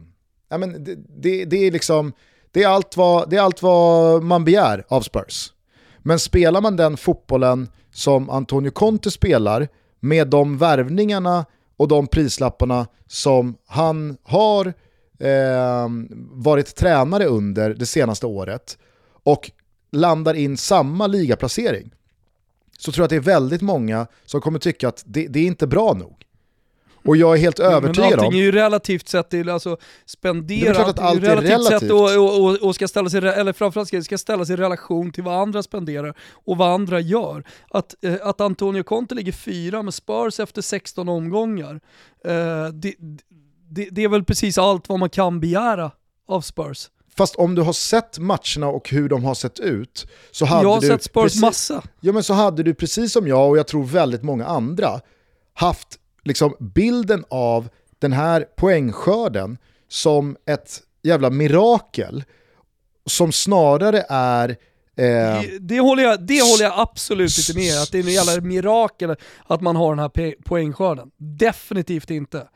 [0.48, 2.12] ja, men det, det, det är liksom
[2.52, 5.52] det är, allt vad, det är allt vad man begär av Spurs.
[5.98, 9.68] Men spelar man den fotbollen som Antonio Conte spelar
[10.00, 11.46] med de värvningarna
[11.76, 14.66] och de prislapparna som han har
[15.18, 15.88] eh,
[16.30, 18.78] varit tränare under det senaste året
[19.24, 19.50] och
[19.92, 21.93] landar in samma ligaplacering
[22.84, 25.46] så tror jag att det är väldigt många som kommer tycka att det, det är
[25.46, 26.24] inte bra nog.
[27.04, 28.24] Och jag är helt övertygad Men om...
[28.24, 29.76] allting är ju relativt sett till, alltså
[30.06, 33.14] spendera, Det är klart att allt är relativt sett och, och, och, och ska ställas
[33.14, 36.68] i, re- eller framförallt ska, ska ställas i relation till vad andra spenderar och vad
[36.68, 37.44] andra gör.
[37.70, 41.80] Att, eh, att Antonio Conte ligger fyra med Spurs efter 16 omgångar,
[42.24, 42.94] eh, det,
[43.70, 45.90] det, det är väl precis allt vad man kan begära
[46.28, 46.88] av Spurs.
[47.16, 50.74] Fast om du har sett matcherna och hur de har sett ut så hade Jag
[50.74, 51.82] har du sett Spurs precis, massa.
[52.00, 55.00] Ja men så hade du precis som jag och jag tror väldigt många andra
[55.54, 55.88] haft
[56.24, 59.58] liksom bilden av den här poängskörden
[59.88, 62.24] som ett jävla mirakel
[63.06, 64.56] som snarare är eh,
[64.96, 68.40] Det, det, håller jag, det håller jag absolut inte med att det är en jävla
[68.40, 71.10] mirakel att man har den här poängskörden.
[71.16, 72.48] Definitivt inte.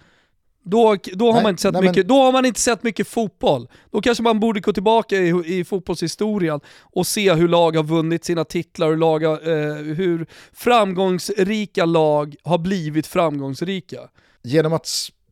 [0.71, 2.83] Då, då, har Nej, man inte sett nej, men- mycket, då har man inte sett
[2.83, 3.69] mycket fotboll.
[3.91, 8.25] Då kanske man borde gå tillbaka i, i fotbollshistorien och se hur lag har vunnit
[8.25, 13.99] sina titlar och lag har, eh, hur framgångsrika lag har blivit framgångsrika.
[14.43, 14.87] genom att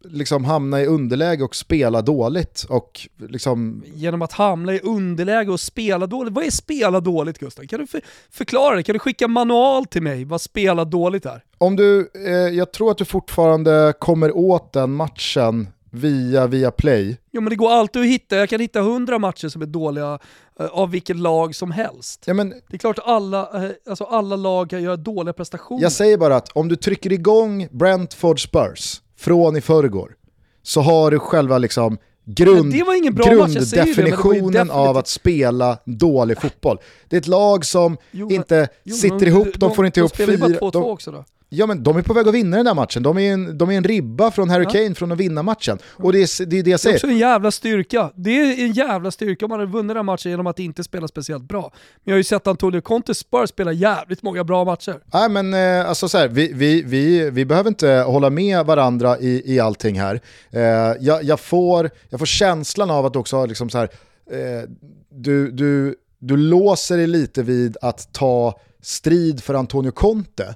[0.04, 5.60] liksom hamna i underläge och spela dåligt och liksom Genom att hamna i underläge och
[5.60, 6.32] spela dåligt.
[6.32, 7.62] Vad är spela dåligt Gustav?
[7.62, 8.82] Kan du för, förklara det?
[8.82, 11.42] Kan du skicka manual till mig vad spela dåligt är?
[11.58, 17.16] Om du, eh, jag tror att du fortfarande kommer åt den matchen via, via play.
[17.32, 20.18] Jo men det går alltid att hitta, jag kan hitta hundra matcher som är dåliga
[20.60, 22.24] eh, av vilket lag som helst.
[22.26, 25.82] Ja, men Det är klart att alla, eh, alltså alla lag kan göra dåliga prestationer.
[25.82, 30.14] jag säger bara att om du trycker igång Brentford Spurs från i förrgår
[30.62, 36.40] så har du själva liksom grund, säger ju det, det grunddefinitionen av att spela dålig
[36.40, 36.78] fotboll.
[37.08, 40.00] Det är ett lag som Jo, men- inte Jo, sitter men ihop, de, får inte
[40.00, 40.58] de ihop spelar ju bara fyra...
[40.60, 41.24] 2-2 De, också då.
[41.48, 43.70] Ja, men de är på väg att vinna den där matchen, de är en, de
[43.70, 44.70] är en ribba från Harry Ja.
[44.70, 45.78] Kane från att vinna matchen.
[45.84, 46.96] Och det är det, är det jag Det är säger.
[46.96, 48.10] också en jävla styrka.
[48.14, 51.08] Det är en jävla styrka om man hade vunnit den matchen genom att inte spela
[51.08, 51.60] speciellt bra.
[51.94, 55.00] Men jag har ju sett Antonio Conte Spurs spela jävligt många bra matcher.
[55.12, 59.18] Nej men eh, alltså så här, vi, vi, vi, vi behöver inte hålla med varandra
[59.18, 60.20] i, i allting här.
[60.50, 60.60] Eh,
[61.00, 63.88] jag, jag, får, jag får känslan av att också liksom så här,
[64.30, 64.68] eh,
[65.10, 70.54] du, du, du låser dig lite vid att ta strid för Antonio Conte.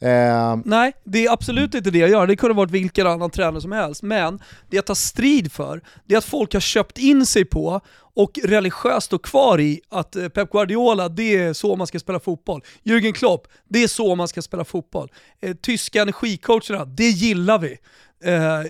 [0.00, 0.56] Eh.
[0.64, 2.26] Nej, det är absolut inte det jag gör.
[2.26, 4.02] Det kunde varit vilken annan tränare som helst.
[4.02, 4.38] Men
[4.70, 7.80] det jag tar strid för, det är att folk har köpt in sig på
[8.14, 12.20] och religiöst står kvar i att eh, Pep Guardiola, det är så man ska spela
[12.20, 12.62] fotboll.
[12.84, 15.12] Jürgen Klopp, det är så man ska spela fotboll.
[15.40, 17.78] Eh, tyska energicoacherna, det gillar vi.
[18.24, 18.64] Eh, eh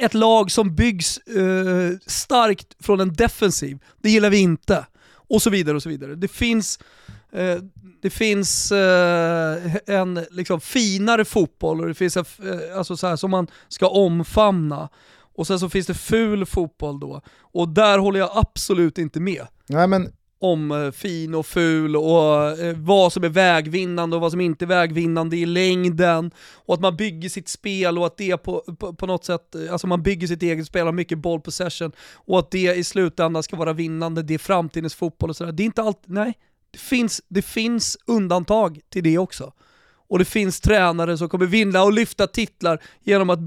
[0.00, 4.86] ett lag som byggs eh, starkt från en defensiv, det gillar vi inte.
[5.28, 6.14] Och så vidare och så vidare.
[6.14, 6.78] Det finns,
[7.32, 7.56] eh,
[8.02, 12.24] det finns eh, en liksom, finare fotboll och det finns eh,
[12.76, 14.88] alltså så här, som man ska omfamna.
[15.34, 17.20] Och sen så finns det ful fotboll då.
[17.40, 19.46] Och där håller jag absolut inte med.
[19.66, 24.30] Nej, men om eh, fin och ful och eh, vad som är vägvinnande och vad
[24.30, 26.30] som inte är vägvinnande i längden.
[26.54, 29.72] Och att man bygger sitt spel och att det på, på, på något sätt, eh,
[29.72, 33.42] alltså man bygger sitt eget spel, har mycket boll possession och att det i slutändan
[33.42, 35.52] ska vara vinnande, det är framtidens fotboll och sådär.
[35.52, 36.34] Det är inte allt, nej.
[36.70, 39.52] Det finns, det finns undantag till det också
[40.08, 43.38] och det finns tränare som kommer vinna och lyfta titlar genom att,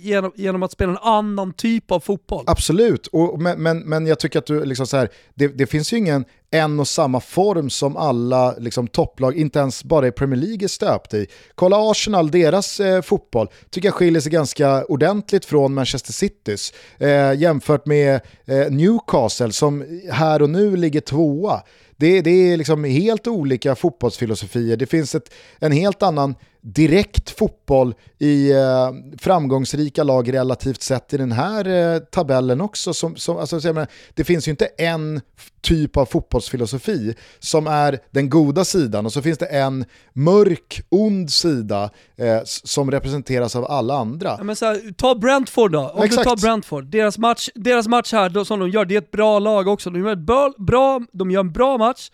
[0.00, 2.44] genom, genom att spela en annan typ av fotboll.
[2.46, 5.92] Absolut, och, men, men, men jag tycker att du, liksom så här, det, det finns
[5.92, 6.24] ju ingen
[6.54, 10.68] en och samma form som alla liksom, topplag, inte ens bara i Premier League, är
[10.68, 11.26] stöpt i.
[11.54, 16.72] Kolla Arsenal, deras eh, fotboll tycker jag skiljer sig ganska ordentligt från Manchester Citys.
[16.98, 21.62] Eh, jämfört med eh, Newcastle som här och nu ligger tvåa.
[21.96, 24.76] Det, det är liksom helt olika fotbollsfilosofier.
[24.76, 26.34] Det finns ett, en helt annan
[26.64, 32.94] direkt fotboll i eh, framgångsrika lag relativt sett i den här eh, tabellen också.
[32.94, 35.20] Som, som, alltså, menar, det finns ju inte en
[35.60, 41.30] typ av fotbollsfilosofi som är den goda sidan och så finns det en mörk, ond
[41.30, 44.28] sida eh, som representeras av alla andra.
[44.38, 46.24] Ja, här, ta Brentford då, om Exakt.
[46.24, 46.84] du tar Brentford.
[46.84, 49.90] Deras match, deras match här då, som de gör, det är ett bra lag också.
[49.90, 52.10] De gör, ett bra, bra, de gör en bra match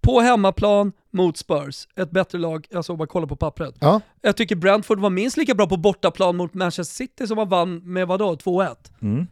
[0.00, 3.74] på hemmaplan mot Spurs, ett bättre lag, alltså om man kollar på pappret.
[3.78, 4.00] Ja.
[4.20, 7.92] Jag tycker Brentford var minst lika bra på bortaplan mot Manchester City som man vann
[7.92, 8.76] med vadå, 2-1?
[9.02, 9.26] Mm.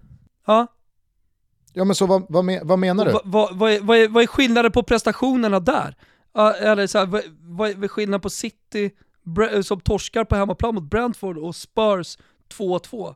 [0.46, 0.66] Ja.
[1.72, 3.12] Ja men så vad, vad, vad menar du?
[3.12, 5.96] Vad, vad, vad, är, vad, är, vad är skillnaden på prestationerna där?
[6.60, 8.90] Eller så här, vad, vad är skillnaden på City
[9.62, 12.18] som torskar på hemmaplan mot Brentford och Spurs
[12.54, 13.14] 2-2?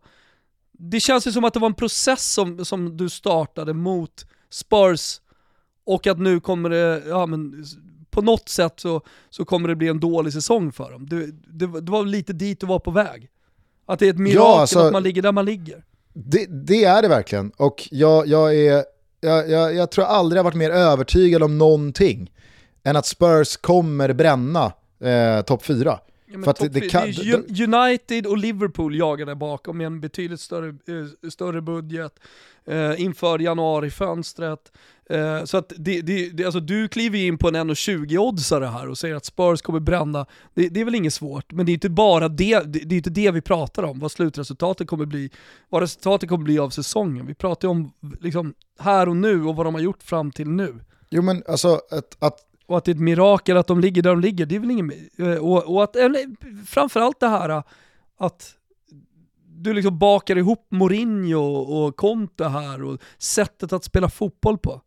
[0.72, 5.20] Det känns ju som att det var en process som, som du startade mot Spurs
[5.86, 7.64] och att nu kommer det, ja men
[8.14, 9.00] på något sätt så,
[9.30, 11.06] så kommer det bli en dålig säsong för dem.
[11.08, 13.28] Det, det, det var lite dit du var på väg.
[13.86, 15.84] Att det är ett mirakel ja, alltså, att man ligger där man ligger.
[16.12, 18.84] Det, det är det verkligen, och jag, jag, är,
[19.20, 22.30] jag, jag, jag tror aldrig jag varit mer övertygad om någonting
[22.84, 25.98] än att Spurs kommer bränna eh, topp 4.
[26.26, 27.08] Ja, det, det kan,
[27.74, 32.18] United och Liverpool jagar där bakom med en betydligt större, eh, större budget
[32.66, 34.72] eh, inför januarifönstret.
[35.11, 38.98] Eh, så att det, det, det, alltså du kliver in på en 1,20-oddsare här och
[38.98, 40.26] säger att Spurs kommer bränna.
[40.55, 43.11] Det, det, är väl inget svårt, men det är inte bara det, det, är inte
[43.11, 45.30] det vi pratar om, vad slutresultatet kommer bli,
[45.68, 47.26] vad resultatet kommer bli av säsongen.
[47.26, 50.48] Vi pratar ju om liksom, här och nu och vad de har gjort fram till
[50.48, 50.80] nu.
[51.11, 54.11] Jo men alltså att, att och att det är ett mirakel att de ligger där
[54.11, 55.18] de ligger, det är väl inget...
[55.18, 56.36] Eh, och, och att, eller,
[56.66, 57.62] framförallt det här
[58.18, 58.55] att
[59.57, 64.80] du liksom bakar ihop Mourinho och Conte här och sättet att spela fotboll på.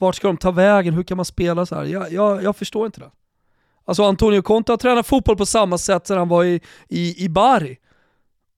[0.00, 0.94] Vart ska de ta vägen?
[0.94, 1.84] Hur kan man spela så här?
[1.84, 3.10] Jag, jag, jag förstår inte det.
[3.84, 7.28] Alltså Antonio Conte har tränat fotboll på samma sätt sedan han var i, i, i
[7.28, 7.78] Bari.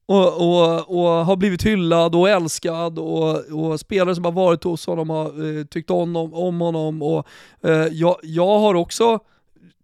[0.07, 4.87] Och, och, och, har blivit hyllad och älskad och, och spelare som har varit hos
[4.87, 7.03] honom har eh, tyckt om, om honom.
[7.03, 7.27] Och,
[7.63, 9.19] eh, jag, jag har också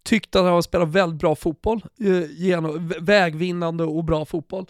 [0.03, 4.67] tyckt att han har spelat väldigt bra fotboll, eh, genom, vägvinnande och bra fotboll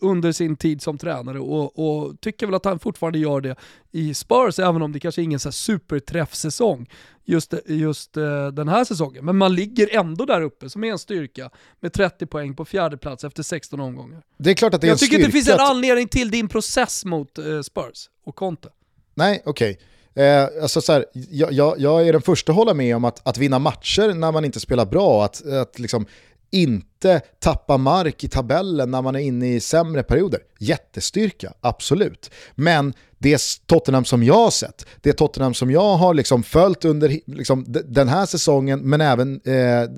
[0.00, 3.56] under sin tid som tränare och, och, tycker väl att han fortfarande gör det
[3.92, 6.88] i Spurs, även om det kanske är ingen så superträffsäsong
[7.24, 9.24] just, just uh, den här säsongen.
[9.24, 11.50] Men man ligger ändå där uppe som är en styrka
[11.80, 14.22] med 30 poäng på fjärde plats efter 16 omgångar.
[14.36, 16.48] Det är klart att det är Jag tycker inte det finns en anledning till din
[16.48, 18.68] process mot uh, Spurs och Conte.
[19.14, 19.70] Nej, okej.
[19.70, 19.86] Okay.
[20.16, 23.28] Eh, alltså så här, jag, jag, jag, är den första att hålla med om att,
[23.28, 26.06] att vinna matcher när man inte spelar bra, att, att liksom
[26.50, 30.40] inte tappa mark i tabellen när man är inne i sämre perioder.
[30.58, 32.30] Jättestyrka, absolut.
[32.54, 37.20] Men det Tottenham som jag har sett, det Tottenham som jag har liksom följt under
[37.26, 39.88] liksom, den här säsongen men även eh,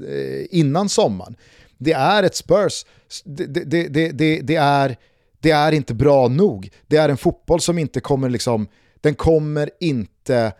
[0.51, 1.37] innan sommaren,
[1.79, 2.87] det är ett Spurs,
[3.25, 4.97] det, det, det, det, är,
[5.41, 6.71] det är inte bra nog.
[6.87, 8.69] Det är en fotboll som inte kommer, liksom,
[9.01, 10.53] den kommer inte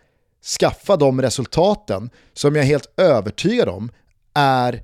[0.59, 3.91] skaffa de resultaten som jag är helt övertygad om
[4.35, 4.83] är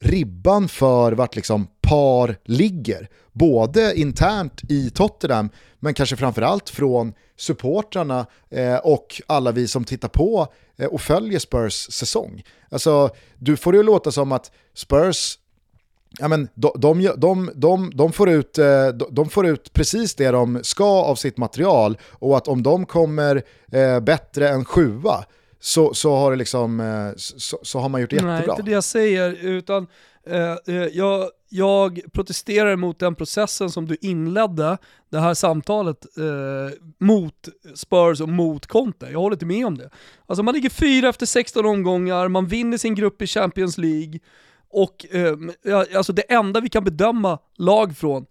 [0.00, 3.08] ribban för vart liksom par ligger.
[3.32, 10.08] Både internt i Tottenham, men kanske framförallt från supportrarna eh, och alla vi som tittar
[10.08, 10.46] på
[10.76, 12.42] eh, och följer Spurs säsong.
[12.70, 15.38] Alltså, du får det ju låta som att Spurs
[16.18, 20.30] Ja, men de, de, de, de, de, får ut, eh, de får ut precis det
[20.30, 23.42] de ska av sitt material och att om de kommer
[23.72, 25.24] eh, bättre än sjua
[25.60, 28.36] så, så, har det liksom, eh, så, så, har man gjort jättebra.
[28.36, 29.86] Nej, inte det jag säger, utan
[30.26, 34.78] eh, eh, jag, jag protesterar mot den processen som du inledde
[35.10, 39.08] det här samtalet eh, mot Spurs och mot Conte.
[39.12, 39.90] Jag håller inte med om det.
[40.26, 44.20] Alltså man ligger fyra efter 16 omgångar, man vinner sin grupp i Champions League
[44.70, 45.36] och eh,
[45.96, 48.26] alltså det enda vi kan bedöma lag från,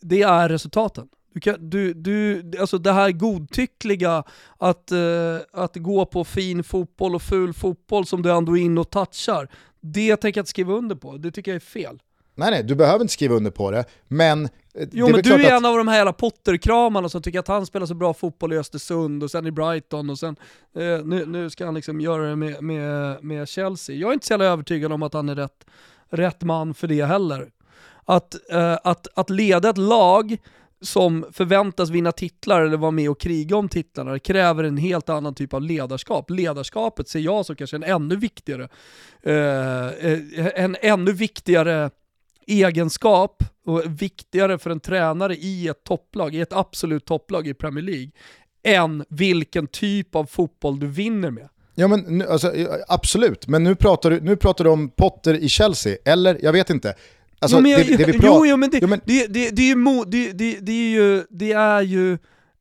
[0.00, 1.08] det är resultaten.
[1.32, 4.24] Du kan, du, du, alltså det här godtyckliga,
[4.58, 8.80] att, uh, att gå på fin fotboll och ful fotboll som du ändå är inne
[8.80, 9.48] och touchar,
[9.80, 11.16] det tänker jag inte skriva under på.
[11.16, 11.98] Det tycker jag är fel.
[12.38, 14.44] Nej, nej, du behöver inte skriva under på det, men...
[14.74, 15.52] Eh, jo, men du är att...
[15.52, 18.58] en av de här jävla Potter-kramarna som tycker att han spelar så bra fotboll i
[18.58, 20.36] Östersund och sen i Brighton och sen
[20.74, 23.96] eh, nu, nu ska han liksom göra det med, med, med Chelsea.
[23.96, 25.64] Jag är inte så jävla övertygad om att han är rätt,
[26.10, 27.50] rätt man för det heller.
[28.04, 30.36] Att, eh, att, att leda ett lag
[30.80, 35.34] som förväntas vinna titlar eller vara med och kriga om titlarna kräver en helt annan
[35.34, 36.30] typ av ledarskap.
[36.30, 38.68] Ledarskapet ser jag som kanske en ännu viktigare,
[39.22, 41.90] eh, eh, en ännu viktigare
[42.46, 47.84] egenskap och viktigare för en tränare i ett topplag, i ett absolut topplag i Premier
[47.84, 48.10] League,
[48.62, 51.48] än vilken typ av fotboll du vinner med.
[51.74, 52.52] Ja men nu, alltså,
[52.88, 56.38] absolut, men nu pratar, du, nu pratar du om Potter i Chelsea, eller?
[56.42, 56.94] Jag vet inte.
[57.38, 58.28] Alltså, jo, men, det, det vi pratar...
[58.28, 59.00] jo, jo, men det, jo, men...
[59.04, 62.18] det, det, det, är ju, det, det, det är ju, det är ju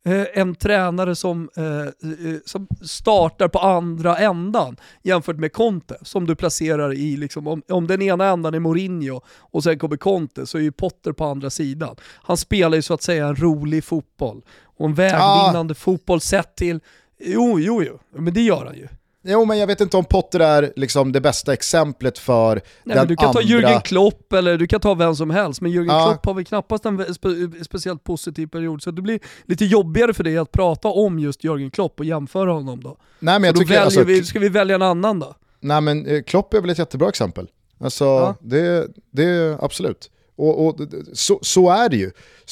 [0.07, 6.27] Eh, en tränare som, eh, eh, som startar på andra ändan jämfört med Conte som
[6.27, 10.45] du placerar i, liksom, om, om den ena ändan är Mourinho och sen kommer Conte
[10.45, 11.95] så är ju Potter på andra sidan.
[12.01, 15.75] Han spelar ju så att säga en rolig fotboll och en vägvinnande ah.
[15.75, 16.79] fotboll sett till,
[17.19, 18.87] jo, jo, jo, men det gör han ju.
[19.29, 23.07] Jo men jag vet inte om Potter är liksom det bästa exemplet för Nej, den
[23.07, 23.41] Du kan andra...
[23.41, 26.05] ta Jürgen Klopp eller du kan ta vem som helst, men Jürgen ja.
[26.05, 27.29] Klopp har väl knappast en spe
[27.63, 31.69] speciellt positiv period, så det blir lite jobbigare för dig att prata om just Jürgen
[31.69, 32.97] Klopp och jämföra honom då.
[33.19, 35.35] Nej, men jag då tycker, alltså, vi, ska vi välja en annan då?
[35.59, 37.47] Nej men eh, Klopp är väl ett jättebra exempel.
[37.79, 38.35] Alltså, ja.
[38.41, 40.11] det, det absolut.
[40.35, 40.79] Och, och
[41.13, 42.11] så, så, är det ju.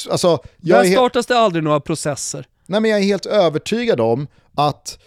[0.10, 2.48] Alltså, jag Där startas det aldrig några processer.
[2.66, 5.00] Nej men jag är helt övertygad om att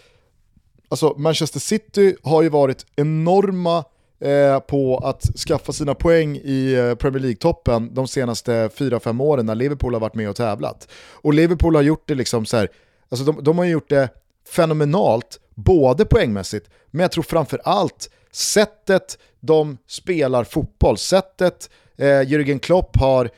[0.89, 3.83] alltså Manchester City har ju varit enorma
[4.19, 9.55] eh, på att skaffa sina poäng i eh, Premier League-toppen de senaste 4-5 åren när
[9.55, 10.87] Liverpool har varit med och tävlat.
[11.13, 12.69] Och Liverpool har gjort det liksom så här,
[13.09, 14.09] alltså de, de har gjort det
[14.49, 22.59] fenomenalt, både poängmässigt, men jag tror framför allt sättet de spelar fotboll, sättet eh, Jürgen
[22.59, 23.29] Klopp har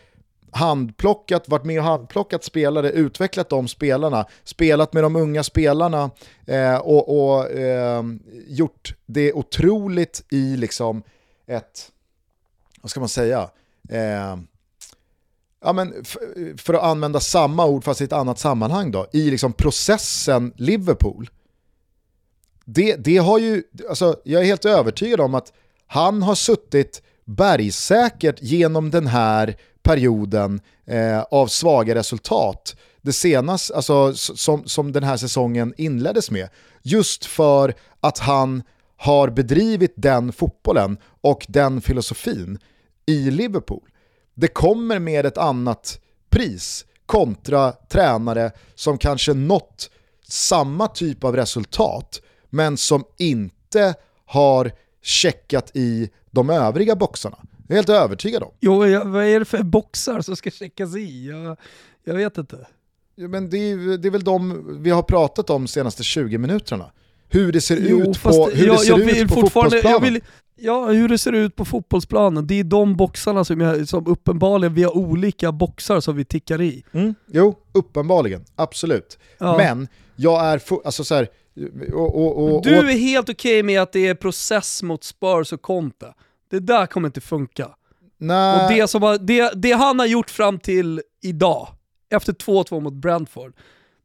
[0.52, 6.12] handplockat, varit med och handplockat spelare, utvecklat de spelarna, spelat med de unga spelarna
[6.47, 8.04] eh, och, och eh,
[8.47, 11.04] gjort det otroligt i liksom
[11.47, 11.91] ett,
[12.82, 13.49] vad ska man säga,
[13.89, 14.38] eh,
[15.64, 16.04] ja, men
[16.58, 21.30] för att använda samma ord fast i ett annat sammanhang då, i liksom processen Liverpool.
[22.66, 25.54] Det, det har ju, alltså jag är helt övertygad om att
[25.88, 32.76] han har suttit bergsäkert genom den här perioden eh, av svaga resultat.
[33.02, 36.50] Det senaste, alltså, som, som den här säsongen inleddes med.
[36.82, 38.64] Just för att han
[38.98, 42.60] har bedrivit den fotbollen och den filosofin
[43.06, 43.90] i Liverpool.
[44.34, 49.90] Det kommer med ett annat pris kontra tränare som kanske nått
[50.28, 53.94] samma typ av resultat men som inte
[54.26, 54.72] har
[55.02, 57.38] checkat i de övriga boxarna.
[57.72, 58.52] Jag är helt övertygad om.
[58.60, 61.28] Jo, jag, vad är det för boxar som ska checkas i?
[61.28, 61.58] Jag,
[62.04, 62.68] jag vet inte.
[63.16, 66.38] Ja, men det är, det är väl de vi har pratat om de senaste 20
[66.38, 66.92] minuterna.
[67.30, 70.04] Hur det ser jo, ut på, hur jag, det ser ut på fotbollsplanen.
[70.04, 70.22] Vill,
[70.56, 72.48] ja, hur det ser ut på fotbollsplanen.
[72.48, 76.62] Det är de boxarna som, jag, som uppenbarligen, vi har olika boxar som vi tickar
[76.62, 76.84] i.
[76.92, 77.16] Mm.
[77.28, 78.46] Jo, uppenbarligen.
[78.56, 79.20] Absolut.
[79.38, 79.58] Ja.
[79.58, 81.28] Men jag är, alltså så här,
[81.94, 85.54] och, och, och, du är helt okej okay med att det är process mot Spurs
[85.54, 86.14] och Conte.
[86.52, 87.70] Det där kommer inte funka.
[88.18, 88.66] Nej.
[88.66, 91.68] Och det, som har, det, det han har gjort fram till idag,
[92.10, 93.54] efter 2-2 mot Brentford,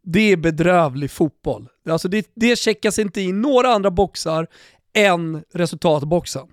[0.03, 1.69] det är bedrövlig fotboll.
[1.89, 4.47] Alltså det, det checkas inte i några andra boxar
[4.93, 6.47] än resultatboxen.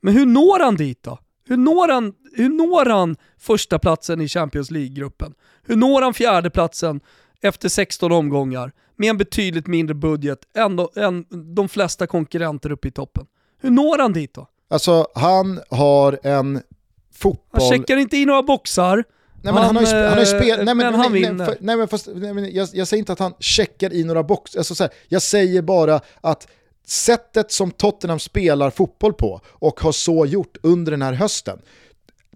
[0.00, 1.18] Men hur når han dit då?
[1.48, 5.34] Hur når han, hur når han första platsen i Champions League-gruppen?
[5.62, 7.00] Hur når han fjärde platsen
[7.40, 11.24] efter 16 omgångar med en betydligt mindre budget än, än
[11.54, 13.26] de flesta konkurrenter uppe i toppen?
[13.60, 14.48] Hur når han dit då?
[14.72, 16.62] Alltså han har en
[17.14, 17.62] fotboll...
[17.62, 19.04] Han checkar inte in några boxar.
[19.42, 20.56] Nej men han, har ju, han har spel...
[20.56, 21.32] Nej men, men han nej, vinner.
[21.34, 24.04] nej, för- nej men fast, nej, men jag, jag säger inte att han checkar i
[24.04, 26.48] några boxar, alltså, så här, jag säger bara att
[26.86, 31.58] sättet som Tottenham spelar fotboll på och har så gjort under den här hösten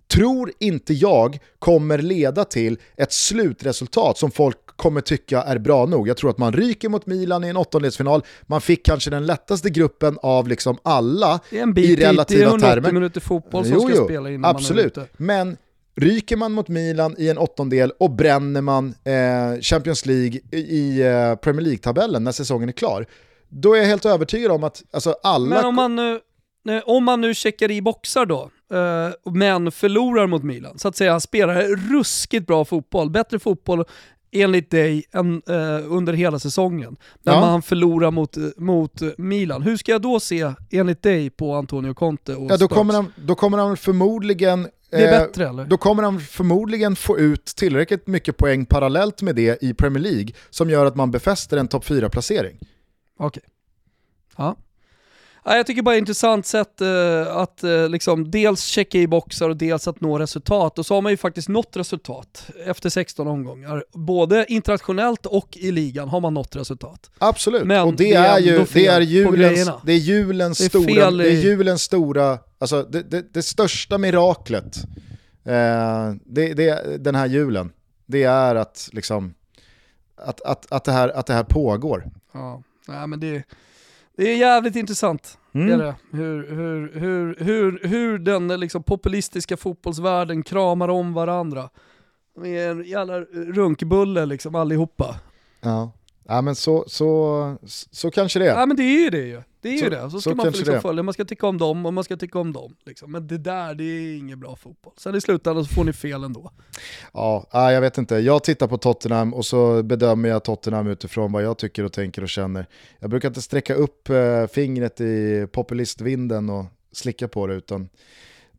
[0.09, 6.09] tror inte jag kommer leda till ett slutresultat som folk kommer tycka är bra nog.
[6.09, 9.70] Jag tror att man ryker mot Milan i en åttondelsfinal, man fick kanske den lättaste
[9.70, 12.93] gruppen av liksom alla en i bit dit, det är relativa 180 termer.
[12.93, 14.97] minuter fotboll som Jo, ska jo, spela innan absolut.
[14.97, 15.16] man är ute.
[15.16, 15.57] Men
[15.97, 21.35] ryker man mot Milan i en åttondel och bränner man eh, Champions League i, eh,
[21.35, 23.07] Premier League-tabellen när säsongen är klar,
[23.49, 25.57] då är jag helt övertygad om att alltså, alla...
[25.57, 26.20] Men om man nu,
[26.81, 31.20] om man nu checkar i boxar då, eh, men förlorar mot Milan, så att säga,
[31.20, 31.62] spelar
[31.93, 33.85] ruskigt bra fotboll, bättre fotboll
[34.33, 37.41] enligt dig än, eh, under hela säsongen, när Ja.
[37.41, 39.62] man förlorar mot, mot Milan.
[39.62, 43.12] Hur ska jag då se, enligt dig, på Antonio Conte och ja, då, kommer han,
[43.16, 44.68] då kommer han förmodligen...
[44.91, 45.64] Det är eh, bättre eller?
[45.64, 50.29] Då kommer han förmodligen få ut tillräckligt mycket poäng parallellt med det i Premier League
[50.51, 52.59] som gör att man befäster en topp 4-placering.
[53.18, 53.43] Okej.
[54.37, 54.57] Ja.
[55.49, 58.99] Ja, jag tycker bara det är ett intressant sätt eh, att eh, liksom dels checka
[58.99, 60.78] i boxar och dels att nå resultat.
[60.78, 63.84] Och så har man ju faktiskt nått resultat efter 16 omgångar.
[63.92, 67.11] Både internationellt och i ligan har man nått resultat.
[67.18, 70.68] Absolut, Men och det, det är ju det är, julens, det är julens Det är
[70.68, 74.76] stora, fel det är i- julens stora, alltså det, det, det största miraklet,
[75.44, 77.72] eh, det, det, den här julen,
[78.07, 79.34] det är att liksom,
[80.16, 82.05] att, att, att, det, här, att det här pågår.
[82.32, 83.42] Ja, Nej, men det,
[84.17, 85.39] det är jävligt intressant.
[85.55, 85.67] Mm.
[85.67, 85.95] Det är det.
[86.11, 91.69] Hur, hur, hur, hur, hur den liksom populistiska fotbollsvärlden kramar om varandra.
[92.35, 95.21] De är en jävla runkbulle liksom allihopa.
[95.61, 95.93] Ja.
[96.29, 97.57] Ja, men så, så,
[97.91, 98.59] så kanske det är.
[98.59, 99.43] Ja men det är ju det ju.
[99.61, 100.01] Det är ju Så- det.
[100.01, 101.95] Så så ska man få kanske liksom det följa, man ska tycka om dem och
[101.95, 102.77] man ska tycka om dem.
[102.87, 103.12] Liksom.
[103.12, 104.93] Men det där, det är ingen bra fotboll.
[104.97, 106.51] Sen i slutändan så får ni fel ändå.
[107.12, 108.14] Ja, ja, jag vet inte.
[108.14, 112.22] Jag tittar på Tottenham och så bedömer jag Tottenham utifrån vad jag tycker och tänker
[112.22, 112.66] och känner.
[112.99, 117.89] Jag brukar inte sträcka upp eh, fingret i populistvinden och slicka på det utan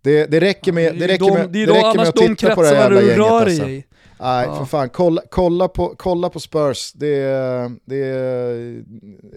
[0.01, 2.15] det, det räcker med, det är räcker med, det är det då räcker med att
[2.15, 3.31] titta på det här jävla du gänget.
[3.31, 3.67] Alltså.
[3.67, 3.85] i.
[4.19, 4.55] Nej, Ja.
[4.55, 4.89] för fan.
[4.89, 6.93] Kolla, kolla, på, kolla på Spurs.
[6.93, 8.83] Det är, det är,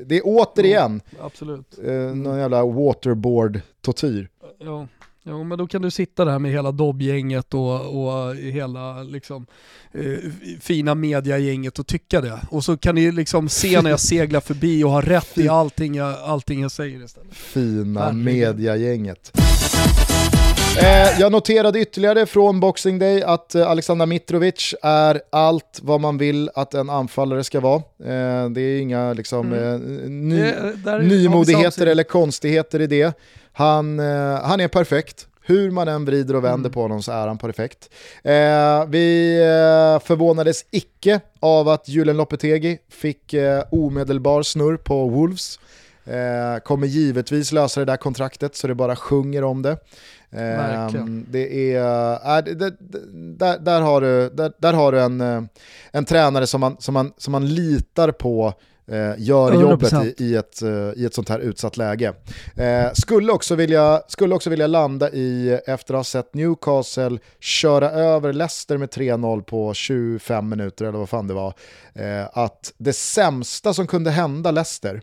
[0.06, 1.78] det är återigen Absolut.
[1.84, 4.28] eh, någon jävla waterboard-tortyr.
[4.58, 4.86] Ja.
[5.22, 9.46] Jo men då kan du sitta där med hela dobbgänget och, och hela liksom,
[9.92, 12.40] eh, fina mediagänget och tycka det.
[12.50, 15.94] Och så kan ni liksom se när jag seglar förbi och ha rätt i allting
[15.94, 17.34] jag, allting jag säger istället.
[17.34, 19.32] Fina mediagänget.
[20.78, 26.18] Eh, jag noterade ytterligare från Boxing Day att eh, Alexander Mitrovic är allt vad man
[26.18, 27.76] vill att en anfallare ska vara.
[28.04, 29.74] Eh, det är inga liksom, Mm.
[29.74, 30.40] eh, ny,
[30.84, 33.18] Det- nymodigheter eller konstigheter i det.
[33.52, 33.98] Han,
[34.42, 35.26] han är perfekt.
[35.42, 36.72] Hur man än vrider och vänder Mm.
[36.72, 37.90] på honom så är han perfekt.
[38.24, 45.58] Eh, vi eh, förvånades icke av att Julen Lopetegi fick eh, omedelbar snurr på Wolves.
[46.64, 49.76] Kommer givetvis lösa det där kontraktet så det bara sjunger om det.
[50.32, 51.26] Eh, Verkligen.
[51.30, 52.76] det är, äh, det, det,
[53.38, 55.42] där, där har du, där, där har du en, eh,
[55.92, 58.54] en tränare som man, som, man, som man litar på
[58.90, 59.60] eh, gör 100%.
[59.60, 62.14] jobbet i, i, ett, eh, i ett sånt här utsatt läge.
[62.56, 67.90] Eh, skulle, också vilja, skulle också vilja landa i, efter att ha sett Newcastle köra
[67.90, 71.54] över Leicester med 3-0 på 25 minuter eller vad fan det var,
[71.94, 75.02] eh, att det sämsta som kunde hända Leicester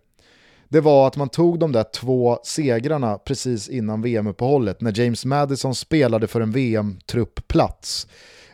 [0.69, 5.75] det var att man tog de där två segrarna precis innan VM-uppehållet när James Madison
[5.75, 8.07] spelade för en VM-truppplats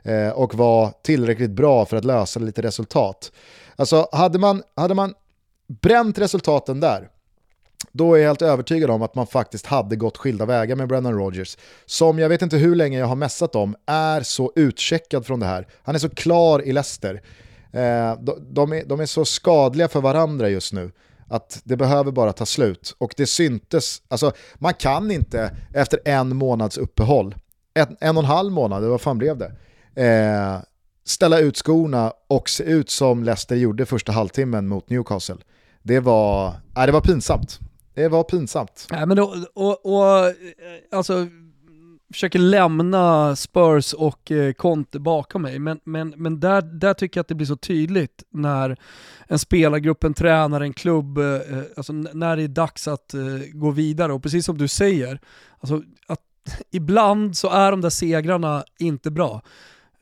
[0.04, 3.32] eh, och var tillräckligt bra för att lösa lite resultat.
[3.76, 5.14] Alltså hade man, hade man
[5.82, 7.10] bränt resultaten där,
[7.92, 11.14] då är jag helt övertygad om att man faktiskt hade gått skilda vägar med Brennan
[11.14, 11.58] Rodgers.
[11.86, 15.46] Som jag vet inte hur länge jag har mässat om, är så utcheckad från det
[15.46, 15.68] här.
[15.84, 17.22] Han är så klar i Leicester.
[17.72, 20.92] Eh, de, de, är, de är så skadliga för varandra just nu
[21.28, 22.96] att det behöver bara ta slut.
[22.98, 27.36] Och det syntes, alltså man kan inte efter en månads uppehåll,
[27.74, 29.52] en, en och en halv månad, vad fan blev det?
[30.06, 30.60] Eh,
[31.06, 35.36] ställa ut skorna och se ut som Leicester gjorde första halvtimmen mot Newcastle.
[35.84, 36.48] Det var,
[36.78, 37.60] äh, det var pinsamt.
[37.94, 38.88] Det var pinsamt.
[38.92, 40.34] Nej, men då, och, och,
[40.92, 41.28] alltså,
[42.14, 47.22] försöker lämna Spurs och eh, Conte bakom mig, men, men, men där, där tycker jag
[47.24, 48.78] att det blir så tydligt när
[49.28, 53.14] en spelargrupp, en tränare, en klubb, eh, eh, alltså när det är dags att
[53.54, 54.14] gå vidare.
[54.14, 55.20] Och precis som du säger,
[55.60, 56.20] alltså, att
[56.72, 59.42] ibland så är de där segrarna inte bra.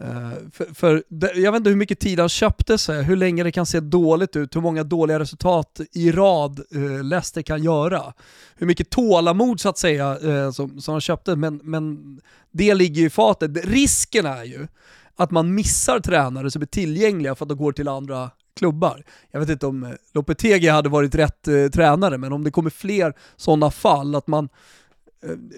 [0.02, 3.52] Eh, för, för jag vet inte hur mycket tid han köpte sig, hur länge det
[3.52, 8.14] kan se dåligt ut, hur många dåliga resultat i rad eh, Leicester kan göra.
[8.56, 12.19] Hur mycket tålamod så att säga eh, som, som han köpte, men, men
[12.52, 13.65] det ligger ju i fatet.
[13.65, 14.68] Risken är ju
[15.15, 19.03] att man missar tränare som är tillgängliga för att de går till andra klubbar.
[19.32, 23.14] Jag vet inte om Lopetegi hade varit rätt eh, tränare, men om det kommer fler
[23.38, 24.81] sådana fall, att man Eh,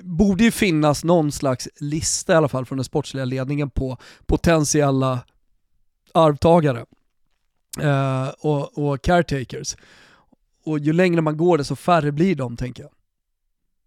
[0.03, 5.19] borde ju finnas någon slags lista i alla fall från den sportsliga ledningen på potentiella
[6.13, 6.85] arvtagare
[7.81, 9.75] eh, och, och caretakers.
[10.65, 12.91] Och ju längre man går desto färre blir de tänker jag.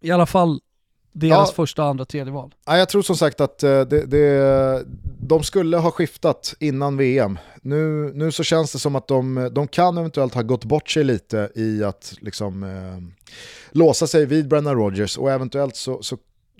[0.01, 0.61] I alla fall
[1.19, 1.53] deras ja.
[1.55, 2.55] första, andra, tredje val.
[2.65, 4.85] Ja, jag tror som sagt att eh, det, det,
[5.19, 7.39] de skulle ha skiftat innan VM.
[7.61, 11.03] Nu, nu så känns det som att de, de kan eventuellt ha gått bort sig
[11.03, 13.16] lite i att liksom, eh,
[13.71, 16.17] låsa sig vid Brennan Rodgers och eventuellt så, så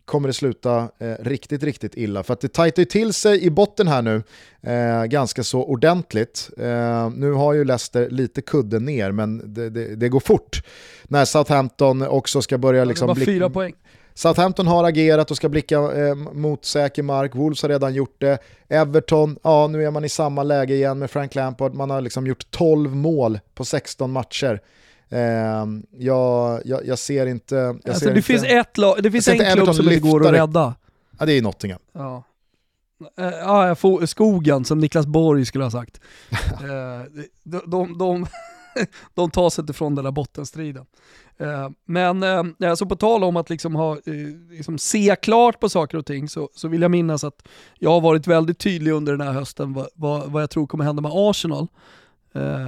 [0.08, 2.24] kommer det sluta eh, riktigt, riktigt illa.
[2.24, 4.24] För att det tajtar ju till sig i botten här nu
[4.62, 6.50] eh, ganska så ordentligt.
[6.58, 10.64] Eh, nu har ju Leicester lite kudden ner, men det, det, det går fort.
[11.04, 12.86] När Southampton också ska börja...
[12.86, 13.74] Liksom, var fyra poäng.
[14.14, 18.38] Southampton har agerat och ska blicka eh, mot säker mark, Wolves har redan gjort det.
[18.68, 22.28] Everton, ja nu är man i samma läge igen med Frank Lampard, man har liksom
[22.28, 24.62] gjort 12 mål på 16 matcher.
[25.10, 27.56] Eh, jag, jag, jag, ser inte...
[27.56, 30.28] Jag alltså, ser det, inte, finns ett lag, det finns en klubb som inte går
[30.28, 30.76] att rädda.
[31.20, 31.80] Ja det är Nottingham.
[31.92, 32.24] Ja.
[33.20, 33.76] Uh, ja,
[34.08, 36.02] skogen som Niklas Borg skulle ha sagt.
[36.32, 38.26] uh, de, de, de,
[39.14, 40.86] de tar sig inte från den där bottenstriden.
[41.40, 44.14] Eh, men eh, så på tal om att liksom ha, eh,
[44.50, 47.48] liksom se klart på saker och ting så, så vill jag minnas att
[47.80, 50.84] jag har varit väldigt tydlig under den här hösten vad, vad, vad jag tror kommer
[50.84, 51.68] hända med Arsenal.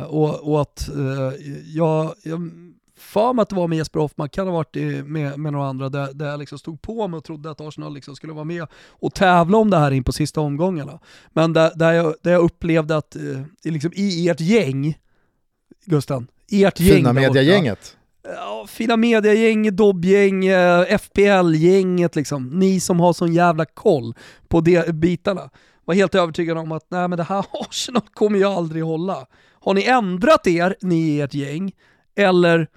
[0.08, 0.90] Och, och att
[1.66, 2.52] jag, jag
[2.98, 4.76] för mig att det var med Jesper Hoffman, kan ha varit
[5.06, 7.94] med, med några andra, där, där jag liksom stod på mig och trodde att Arsenal
[7.94, 11.00] liksom skulle vara med och tävla om det här in på sista omgångarna.
[11.30, 13.18] Men där, där, jag, där jag upplevde att
[13.64, 14.98] liksom i ert gäng,
[15.86, 20.44] Gusten, ert gäng Fina mediagänget ja, fina mediagäng, dobbgäng,
[21.00, 22.50] FPL-gänget liksom.
[22.50, 24.14] Ni som har sån jävla koll
[24.48, 25.50] på de bitarna.
[25.90, 29.26] Var helt övertygad om att nej men det här Arsenal kommer ju aldrig hålla.
[29.52, 31.72] Har ni ändrat er, ni i ert gäng,
[32.16, 32.68] eller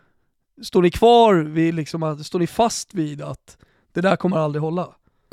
[0.62, 3.56] står ni kvar vid, liksom, står ni fast vid att
[3.92, 4.82] det där kommer aldrig hålla?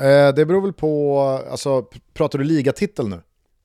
[0.00, 1.20] Eh, det beror väl på,
[1.50, 3.20] alltså pratar du ligatitel nu?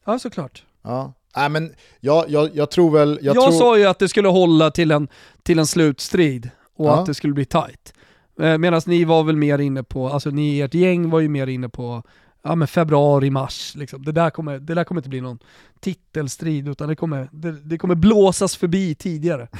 [0.06, 0.64] Ja såklart.
[0.82, 1.14] Ja.
[1.36, 3.20] Nej men jag, jag, jag tror väl...
[3.22, 3.60] Jag, jag tror...
[3.60, 5.08] sa ju att det skulle hålla till en,
[5.44, 7.00] till en slutstrid och ja.
[7.00, 7.94] att det skulle bli tight.
[8.40, 11.48] Eh, Medan ni var väl mer inne på, alltså ni ert gäng var ju mer
[11.48, 12.04] inne på
[12.46, 13.76] ja, men februari, mars.
[13.76, 14.04] Liksom.
[14.06, 15.40] Det, där kommer, det där kommer inte bli någon
[15.80, 19.48] titelstrid utan det kommer, det, det kommer blåsas förbi tidigare.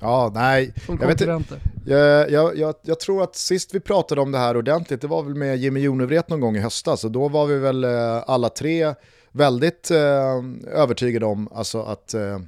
[0.00, 0.74] Ja, nej.
[0.88, 4.56] Jag, vet inte, jag, jag, jag, jag, tror att sist vi pratade om det här
[4.56, 7.58] ordentligt, det var väl med Jimmy Jonevret någon gång i höstas, och då var vi
[7.58, 8.94] väl eh, alla tre
[9.32, 10.42] väldigt eh,
[10.72, 12.38] övertygad om alltså att eh,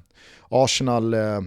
[0.49, 1.41] Arsenal eh,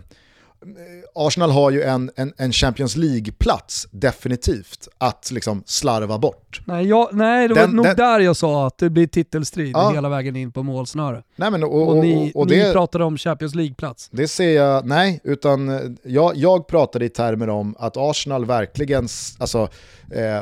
[1.16, 6.62] Arsenal har ju en, en, en Champions League-plats definitivt att liksom slarva bort.
[6.66, 9.72] Nej, jag, nej det var den, nog den, där jag sa att det blir titelstrid
[9.74, 9.92] ja.
[9.92, 11.24] hela vägen in på målsnöre.
[11.36, 14.10] Nej, men, och, och, och, ni, och det, ni pratade om Champions League-plats.
[14.12, 19.08] Det ser jag, nej, utan eh, jag, jag pratade i termer om att Arsenal verkligen,
[19.38, 19.70] alltså,
[20.12, 20.42] eh,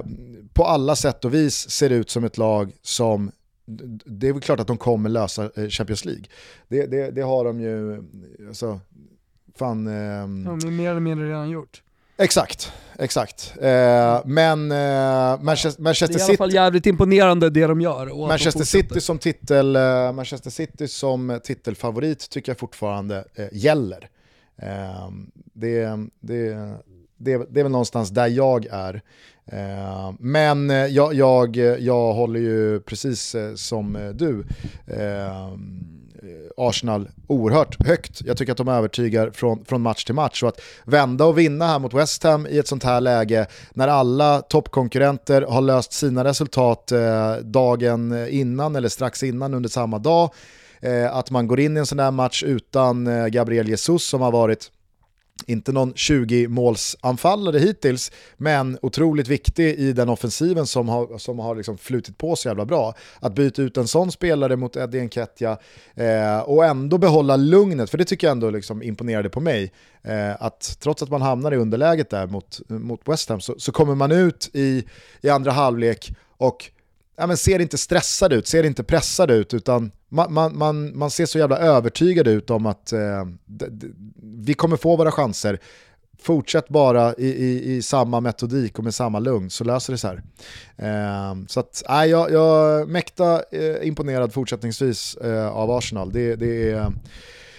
[0.53, 3.31] på alla sätt och vis ser ut som ett lag som
[4.06, 6.23] det är väl klart att de kommer lösa eh, Champions League.
[6.68, 8.03] Det, det, det har de ju,
[8.48, 8.80] alltså,
[9.57, 9.88] fan...
[9.88, 11.81] Eh, de har mer eller mindre redan gjort.
[12.17, 13.53] Exakt, exakt.
[13.61, 16.17] Eh, men eh, Manchester, Manchester City...
[16.17, 18.27] Det är i alla fall jävligt imponerande det de gör.
[18.27, 24.09] Manchester City, som titel, eh, Manchester City som titelfavorit tycker jag fortfarande eh, gäller.
[24.61, 25.09] Eh,
[25.53, 25.89] det,
[26.19, 26.53] det,
[27.17, 29.01] det, det är väl någonstans där jag är.
[29.51, 34.43] Eh, men eh, jag, jag, jag håller ju precis eh, som du
[36.23, 38.22] Eh, Arsenal oerhört högt.
[38.26, 40.39] Jag tycker att de övertygar från, från match till match.
[40.39, 43.88] Så att vända och vinna här mot West Ham i ett sånt här läge när
[43.88, 50.34] alla toppkonkurrenter har löst sina resultat eh, dagen innan eller strax innan under samma dag.
[50.81, 54.31] Eh, att man går in i en sån här match utan Gabriel Jesus som har
[54.31, 54.72] varit
[55.48, 61.78] inte någon 20-målsanfallare hittills, men otroligt viktig i den offensiven som har, som har liksom
[61.78, 62.94] flutit på så jävla bra.
[63.19, 65.57] Att byta ut en sån spelare mot Eddie Nketiah
[65.95, 69.72] eh, och ändå behålla lugnet, för det tycker jag ändå liksom imponerade på mig.
[70.02, 73.72] Eh, att trots att man hamnar i underläget där mot, mot West Ham så, så
[73.72, 74.86] kommer man ut i,
[75.22, 76.72] i andra halvlek och
[77.18, 81.11] ja, men ser inte stressad ut, ser inte pressad ut, utan man, man, man, man
[81.11, 83.26] ser så jävla övertygad ut om att eh,
[84.23, 85.60] vi kommer få våra chanser.
[86.22, 90.10] fortsätt bara i, i, i, samma metodik och med samma lugn så löser det sig
[90.10, 90.23] här.
[90.77, 96.11] Eh, så att, äh, jag, jag är mäkta eh, imponerad fortsättningsvis eh, av Arsenal.
[96.11, 96.91] Det, det, är,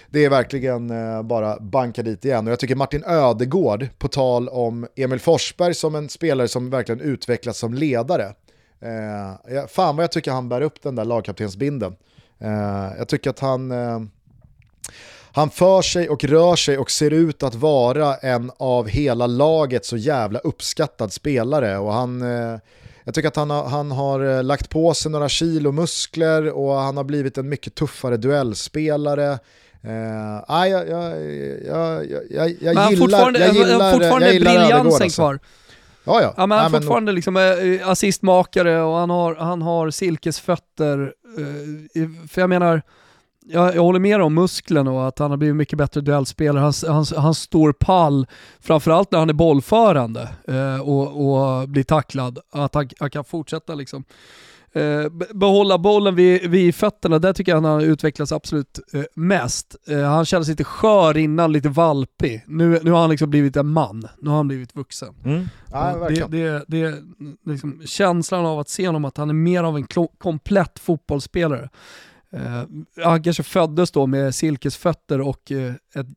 [0.09, 2.47] det är verkligen eh, bara banka dit igen.
[2.47, 7.01] Och jag tycker Martin Ödegård, på tal om Emil Forsberg som en spelare som verkligen
[7.01, 8.33] utvecklats som ledare.
[8.81, 11.95] Eh, fan vad jag tycker han bär upp den där lagkaptensbinden.
[12.39, 13.71] Eh, jag tycker att han
[15.31, 19.85] han för sig och rör sig och ser ut att vara en av hela laget
[19.85, 21.77] så jävla uppskattad spelare.
[21.77, 22.59] Och han, eh,
[23.03, 26.73] jag tycker att han har, han har eh, lagt på sig några kilo muskler och
[26.73, 29.39] han har blivit en mycket tuffare duellspelare.
[29.85, 31.25] Uh, ah, jag, jag,
[31.67, 35.21] jag, jag, gillar, jag gillar, jag gillar briljansen alltså.
[35.21, 35.39] kvar.
[36.03, 36.33] Ja, ja.
[36.37, 41.13] ja men han är fortfarande liksom äh, assistmakare och han har, han har silkesfötter.
[41.95, 42.81] Äh, för jag menar,
[43.51, 46.61] jag, jag håller med om musklen och att han har blivit mycket bättre duellspelare.
[46.61, 48.27] Han, han, han står pall,
[48.59, 52.39] framförallt när han är bollförande eh, och, och blir tacklad.
[52.51, 54.03] Att han, han kan fortsätta liksom.
[54.73, 59.75] Eh, behålla bollen vid, vid fötterna, där tycker jag han har utvecklats absolut eh, mest.
[59.87, 62.43] Eh, han kändes lite skör innan, lite valpig.
[62.47, 65.15] Nu, nu har han liksom blivit en man, nu har han blivit vuxen.
[65.25, 65.45] Mm.
[65.71, 66.95] Ja, det, det, det,
[67.45, 69.87] liksom, känslan av att se honom, att han är mer av en
[70.17, 71.69] komplett fotbollsspelare.
[72.33, 72.63] Uh,
[73.03, 76.07] han kanske föddes då med silkesfötter och uh, ett,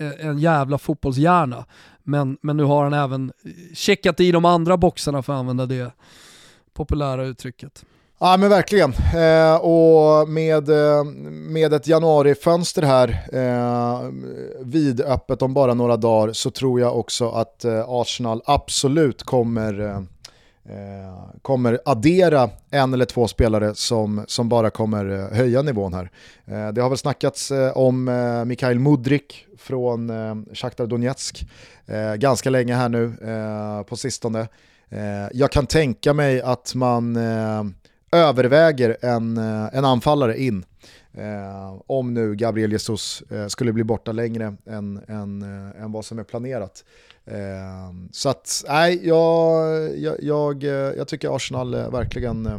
[0.00, 1.64] uh, en jävla fotbollshjärna.
[2.02, 3.32] Men, men nu har han även
[3.74, 5.92] checkat i de andra boxarna för att använda det
[6.72, 7.84] populära uttrycket.
[8.22, 8.92] Ja men verkligen.
[9.14, 14.10] Eh, och med, eh, med ett januarifönster här eh,
[14.60, 19.96] vidöppet om bara några dagar så tror jag också att eh, Arsenal absolut kommer Eh,
[20.76, 26.10] eh kommer addera en eller två spelare som, som bara kommer eh, höja nivån här.
[26.46, 28.04] Eh, det har väl snackats om
[28.46, 30.12] Mikhail Mudrik från
[30.54, 31.46] Shakhtar Donetsk
[32.16, 33.12] ganska länge här nu
[33.88, 34.48] på sistone.
[35.32, 37.16] jag kan tänka mig att man
[38.12, 40.64] överväger en, eh, en anfallare in.
[41.12, 46.04] Eh, om nu Gabriel Jesus eh, skulle bli borta längre än, än, eh, än vad
[46.04, 46.84] som är planerat.
[47.24, 52.58] Eh, så att, nej, jag, jag, jag, eh, jag tycker Arsenal eh, verkligen eh,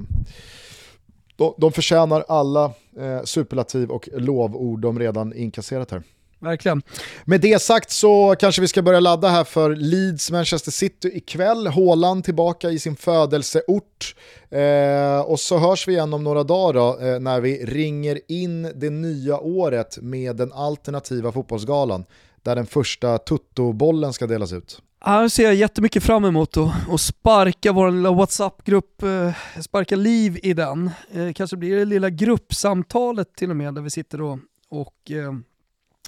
[1.35, 6.03] de, de förtjänar alla eh, superlativ och lovord de redan inkasserat här.
[6.41, 6.81] Verkligen.
[7.26, 11.68] Med det sagt så kanske vi ska börja ladda här för Leeds Manchester City ikväll.
[11.68, 14.15] Håland tillbaka i sin födelseort.
[14.49, 18.72] Eh, och så hörs vi igen om några dagar då, eh, när vi ringer in
[18.76, 22.05] det nya året med den alternativa fotbollsgalan
[22.43, 24.81] där den första tuttobollen ska delas ut.
[24.99, 30.53] Här ser jag jättemycket fram emot att sparka vår lilla WhatsApp-grupp, eh, sparka liv i
[30.53, 30.91] den.
[31.11, 34.39] Eh, kanske blir det lilla gruppsamtalet till och med där vi sitter och,
[34.69, 35.34] och eh,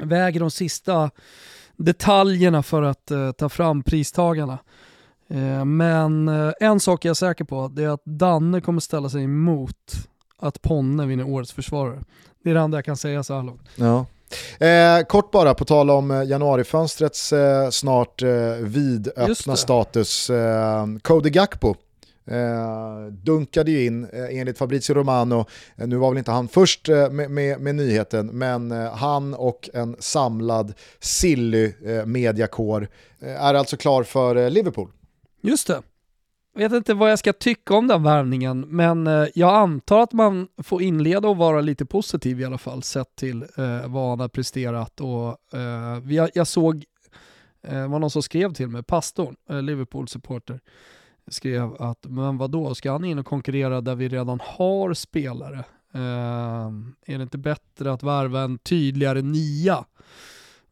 [0.02, 1.12] väger de sista
[1.78, 4.58] detaljerna för att eh, ta fram pristagarna.
[5.28, 9.10] Eh, men eh, en sak jag är säker på, det är att Danne kommer ställa
[9.10, 9.94] sig emot
[10.40, 12.04] att Ponne vinner årets försvarare.
[12.44, 13.70] Det är det enda jag kan säga så här långt.
[13.76, 14.06] Ja.
[14.66, 18.30] Eh, kort bara, på tal om eh, januarifönstrets eh, snart eh,
[18.62, 20.30] vidöppna status.
[20.30, 21.76] Eh, Cody Gakpo
[22.26, 25.46] eh, dunkade ju in eh, enligt Fabrizio Romano,
[25.76, 29.34] eh, nu var väl inte han först eh, med, med, med nyheten, men eh, han
[29.34, 31.74] och en samlad silly
[32.06, 32.88] mediakår
[33.20, 34.90] är alltså klar för Liverpool.
[35.42, 35.82] Just det.
[36.56, 40.14] Jag vet inte vad jag ska tycka om den värvningen, men eh, jag antar att
[40.14, 44.20] man får inleda och vara lite positiv i alla fall, sett till eh, vad han
[44.20, 45.02] har presterat.
[45.02, 46.84] Och, eh, jag, jag såg,
[47.68, 50.60] eh, var någon som skrev till mig, pastorn, eh, Liverpool-supporter,
[51.28, 55.64] skrev att men vadå, ska han in och konkurrera där vi redan har spelare?
[55.94, 56.68] Eh,
[57.06, 59.86] är det inte bättre att värva en tydligare nia?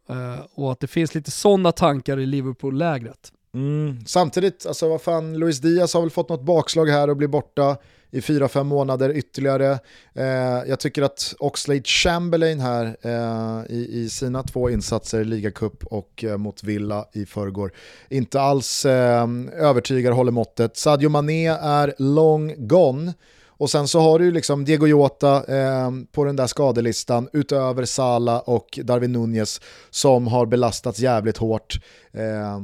[0.09, 3.33] Eh, och att det finns lite sådana tankar i Liverpool-lägret.
[3.53, 4.05] Mm.
[4.05, 7.77] Samtidigt, alltså vad fan, Luis Diaz har väl fått något bakslag här och blir borta
[8.11, 9.79] i 4-5 månader ytterligare.
[10.13, 10.25] Eh,
[10.67, 16.37] jag tycker att Oxlade Chamberlain här eh, i, i, sina två insatser, ligacup och eh,
[16.37, 17.71] mot Villa i förrgår,
[18.09, 20.77] inte alls eh, övertygar, håller måttet.
[20.77, 23.13] Sadio Mané är long gone.
[23.61, 27.85] Och sen så har du ju liksom Diego Jota eh, på den där skadelistan utöver
[27.85, 31.79] Sala och Darwin Nunez som har belastats jävligt hårt.
[32.13, 32.61] Eh,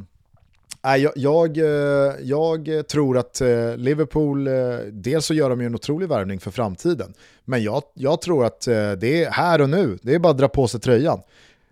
[0.81, 4.53] jag, jag, eh, jag, tror att eh, Liverpool, eh,
[4.91, 7.13] dels så gör de ju en otrolig värvning för framtiden,
[7.45, 8.61] men jag, jag tror att
[8.99, 11.19] det är här och nu, det är bara att dra på sig tröjan.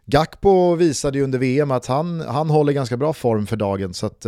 [0.05, 4.05] Gakpo visade ju under VM att han, han håller ganska bra form för dagen, så
[4.05, 4.25] att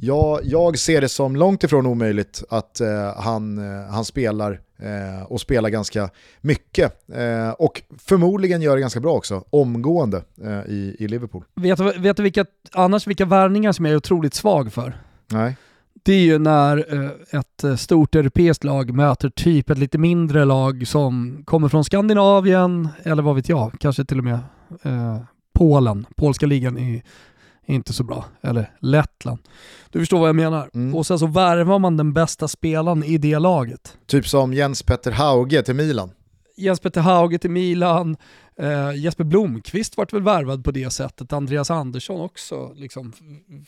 [0.00, 2.80] jag, jag ser det som långt ifrån omöjligt att
[3.16, 3.58] han,
[3.90, 4.60] han spelar
[5.26, 6.10] och spelar ganska
[6.40, 7.10] mycket.
[7.12, 11.44] Eh, och förmodligen gör det ganska bra också, omgående eh, i, i Liverpool.
[11.54, 14.98] Vet du, vet du vilka, annars vilka värvningar som jag är otroligt svag för?
[15.30, 15.56] Nej.
[16.02, 20.44] Det är ju när eh, ett eh, stort europeiskt lag möter typ ett lite mindre
[20.44, 24.38] lag som kommer från Skandinavien, eller vad vet jag, kanske till och med
[24.82, 25.18] eh,
[25.54, 26.06] Polen.
[26.16, 27.02] Polska ligan är
[27.66, 28.24] inte så bra.
[28.40, 29.38] Eller Lettland.
[29.90, 30.70] Du förstår vad jag menar.
[30.74, 30.94] Mm.
[30.94, 33.98] Och sen så värvar man den bästa spelaren i det laget.
[34.06, 36.10] Typ som Jens Petter Hauge till Milan.
[36.56, 38.16] Jens Petter Hauge till Milan,
[38.56, 43.12] eh, Jesper Blomqvist vart väl värvad på det sättet, Andreas Andersson också, liksom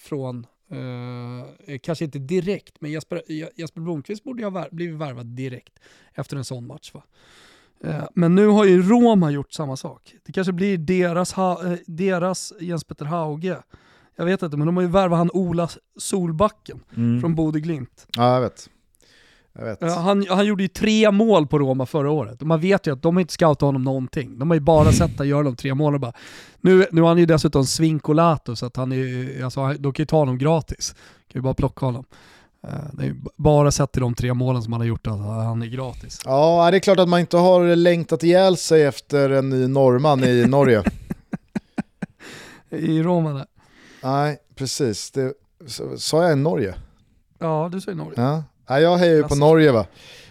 [0.01, 3.23] från, eh, kanske inte direkt, men Jesper,
[3.57, 5.79] Jesper Blomqvist borde ju ha vär, blivit värvad direkt
[6.15, 6.91] efter en sån match.
[6.95, 7.03] Va?
[7.81, 10.15] Eh, men nu har ju Roma gjort samma sak.
[10.25, 13.63] Det kanske blir deras, ha, eh, deras Jens Petter Hauge.
[14.17, 15.69] Jag vet inte, men de har ju värvat han Ola
[15.99, 16.81] Solbacken
[17.21, 18.07] från Bode Glimt.
[18.17, 18.69] Ja, jag vet.
[19.59, 19.83] Jag vet.
[19.83, 22.41] Han, han gjorde ju tre mål på Roma förra året.
[22.41, 24.39] Man vet ju att de har inte scoutat honom någonting.
[24.39, 26.13] De har ju bara sett honom göra de tre målen och bara...
[26.61, 30.07] Nu, nu har han ju dessutom svinkolato så att han är, alltså, de kan ju
[30.07, 30.95] ta honom gratis.
[31.33, 32.05] Kan ju bara plocka honom.
[32.63, 35.19] Eh, Det är ju bara sett till de tre målen som han har gjort att
[35.19, 36.21] han är gratis.
[36.25, 40.25] Ja, det är klart att man inte har längtat ihjäl sig efter en ny norrman
[40.25, 40.83] i Norge.
[42.71, 43.47] I Roma där.
[44.07, 45.11] Nej, precis.
[45.11, 45.33] Det,
[45.99, 46.75] sa jag Norge?
[47.39, 48.15] Ja, du säger Norge.
[48.17, 48.45] Ja.
[48.69, 49.35] Nej, jag hejar ju på.
[49.35, 49.87] Norge va.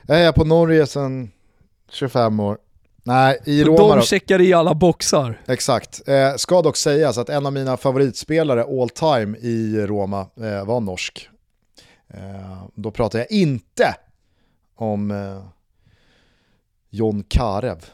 [0.07, 1.31] Jag hejar på Norge sedan
[1.89, 2.57] 25 år.
[3.03, 4.02] Nej, i Roma de då.
[4.02, 5.41] checkar i alla boxar.
[5.47, 6.07] Exakt.
[6.07, 10.80] Eh, ska dock sägas att en av mina favoritspelare all time i Roma eh, var
[10.80, 11.30] norsk.
[12.07, 13.95] Eh, då pratar jag inte
[14.76, 15.43] om eh,
[16.89, 17.85] John Karev,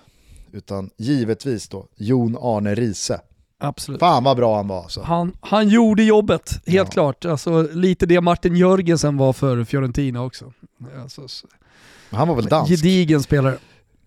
[0.52, 3.22] utan givetvis då Jon Arne Riise.
[3.62, 4.00] Absolut.
[4.00, 5.02] Fan vad bra han var alltså.
[5.02, 6.86] Han, han gjorde jobbet, helt Ja.
[6.86, 7.26] klart.
[7.26, 10.52] Alltså, lite det Martin Jörgensen var för Fiorentina också.
[11.02, 11.22] Alltså,
[12.10, 12.70] Han var väl dansk?
[12.72, 13.58] Gedigen spelare.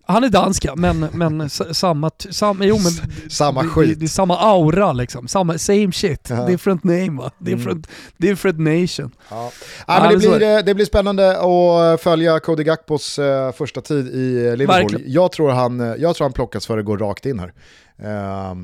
[0.07, 3.89] Han är danska, men, men samma, samma, jo, men Samma det, skit.
[3.89, 6.45] Det, det är samma aura liksom, samma, same shit, Ja.
[6.45, 7.31] different name va?
[7.37, 7.87] Different,
[8.17, 9.11] different nation.
[9.29, 9.51] Ja.
[9.87, 14.07] Ja, men det, blir, eh, det blir spännande att följa Cody Gakpos eh, första tid
[14.07, 14.67] i eh, Liverpool.
[14.67, 15.11] Verkligen.
[15.11, 17.53] Jag tror, han, jag tror han plockas för att gå rakt in här.
[17.99, 18.55] Eh,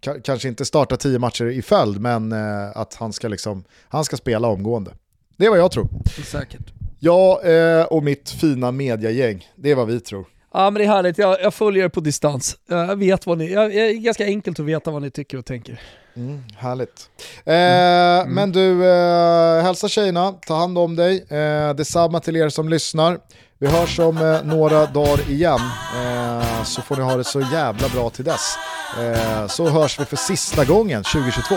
[0.00, 4.04] ka- kanske inte starta tio matcher i följd, men eh, att han ska, liksom, han
[4.04, 4.90] ska spela omgående.
[5.36, 5.88] Det är vad jag tror.
[6.24, 6.72] Säkert.
[6.98, 10.24] Jag eh, och mitt fina mediagäng, det är vad vi tror.
[10.52, 12.56] Ja men det är härligt, jag, jag följer er på distans.
[12.68, 15.44] Jag vet vad ni, jag, jag är ganska enkelt att veta vad ni tycker och
[15.46, 15.80] tänker.
[16.16, 17.10] Mm, härligt.
[17.44, 21.24] Eh, Men du, eh, hälsa tjejerna, ta hand om dig.
[21.28, 23.18] Eh, detsamma till er som lyssnar.
[23.62, 25.60] Vi hörs om eh, några dagar igen,
[25.96, 28.56] eh, så får ni ha det så jävla bra till dess.
[28.98, 31.54] Eh, så hörs vi för sista gången 2022.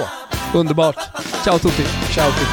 [0.53, 0.99] Underbart.
[1.43, 1.83] Ciao tutti.
[2.13, 2.47] Ciao till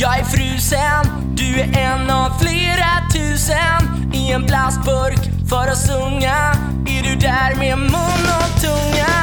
[0.00, 6.54] jag är frusen Du är en av flera tusen I en plastburk för att sjunga
[6.86, 9.19] Är du där med mun och tunga?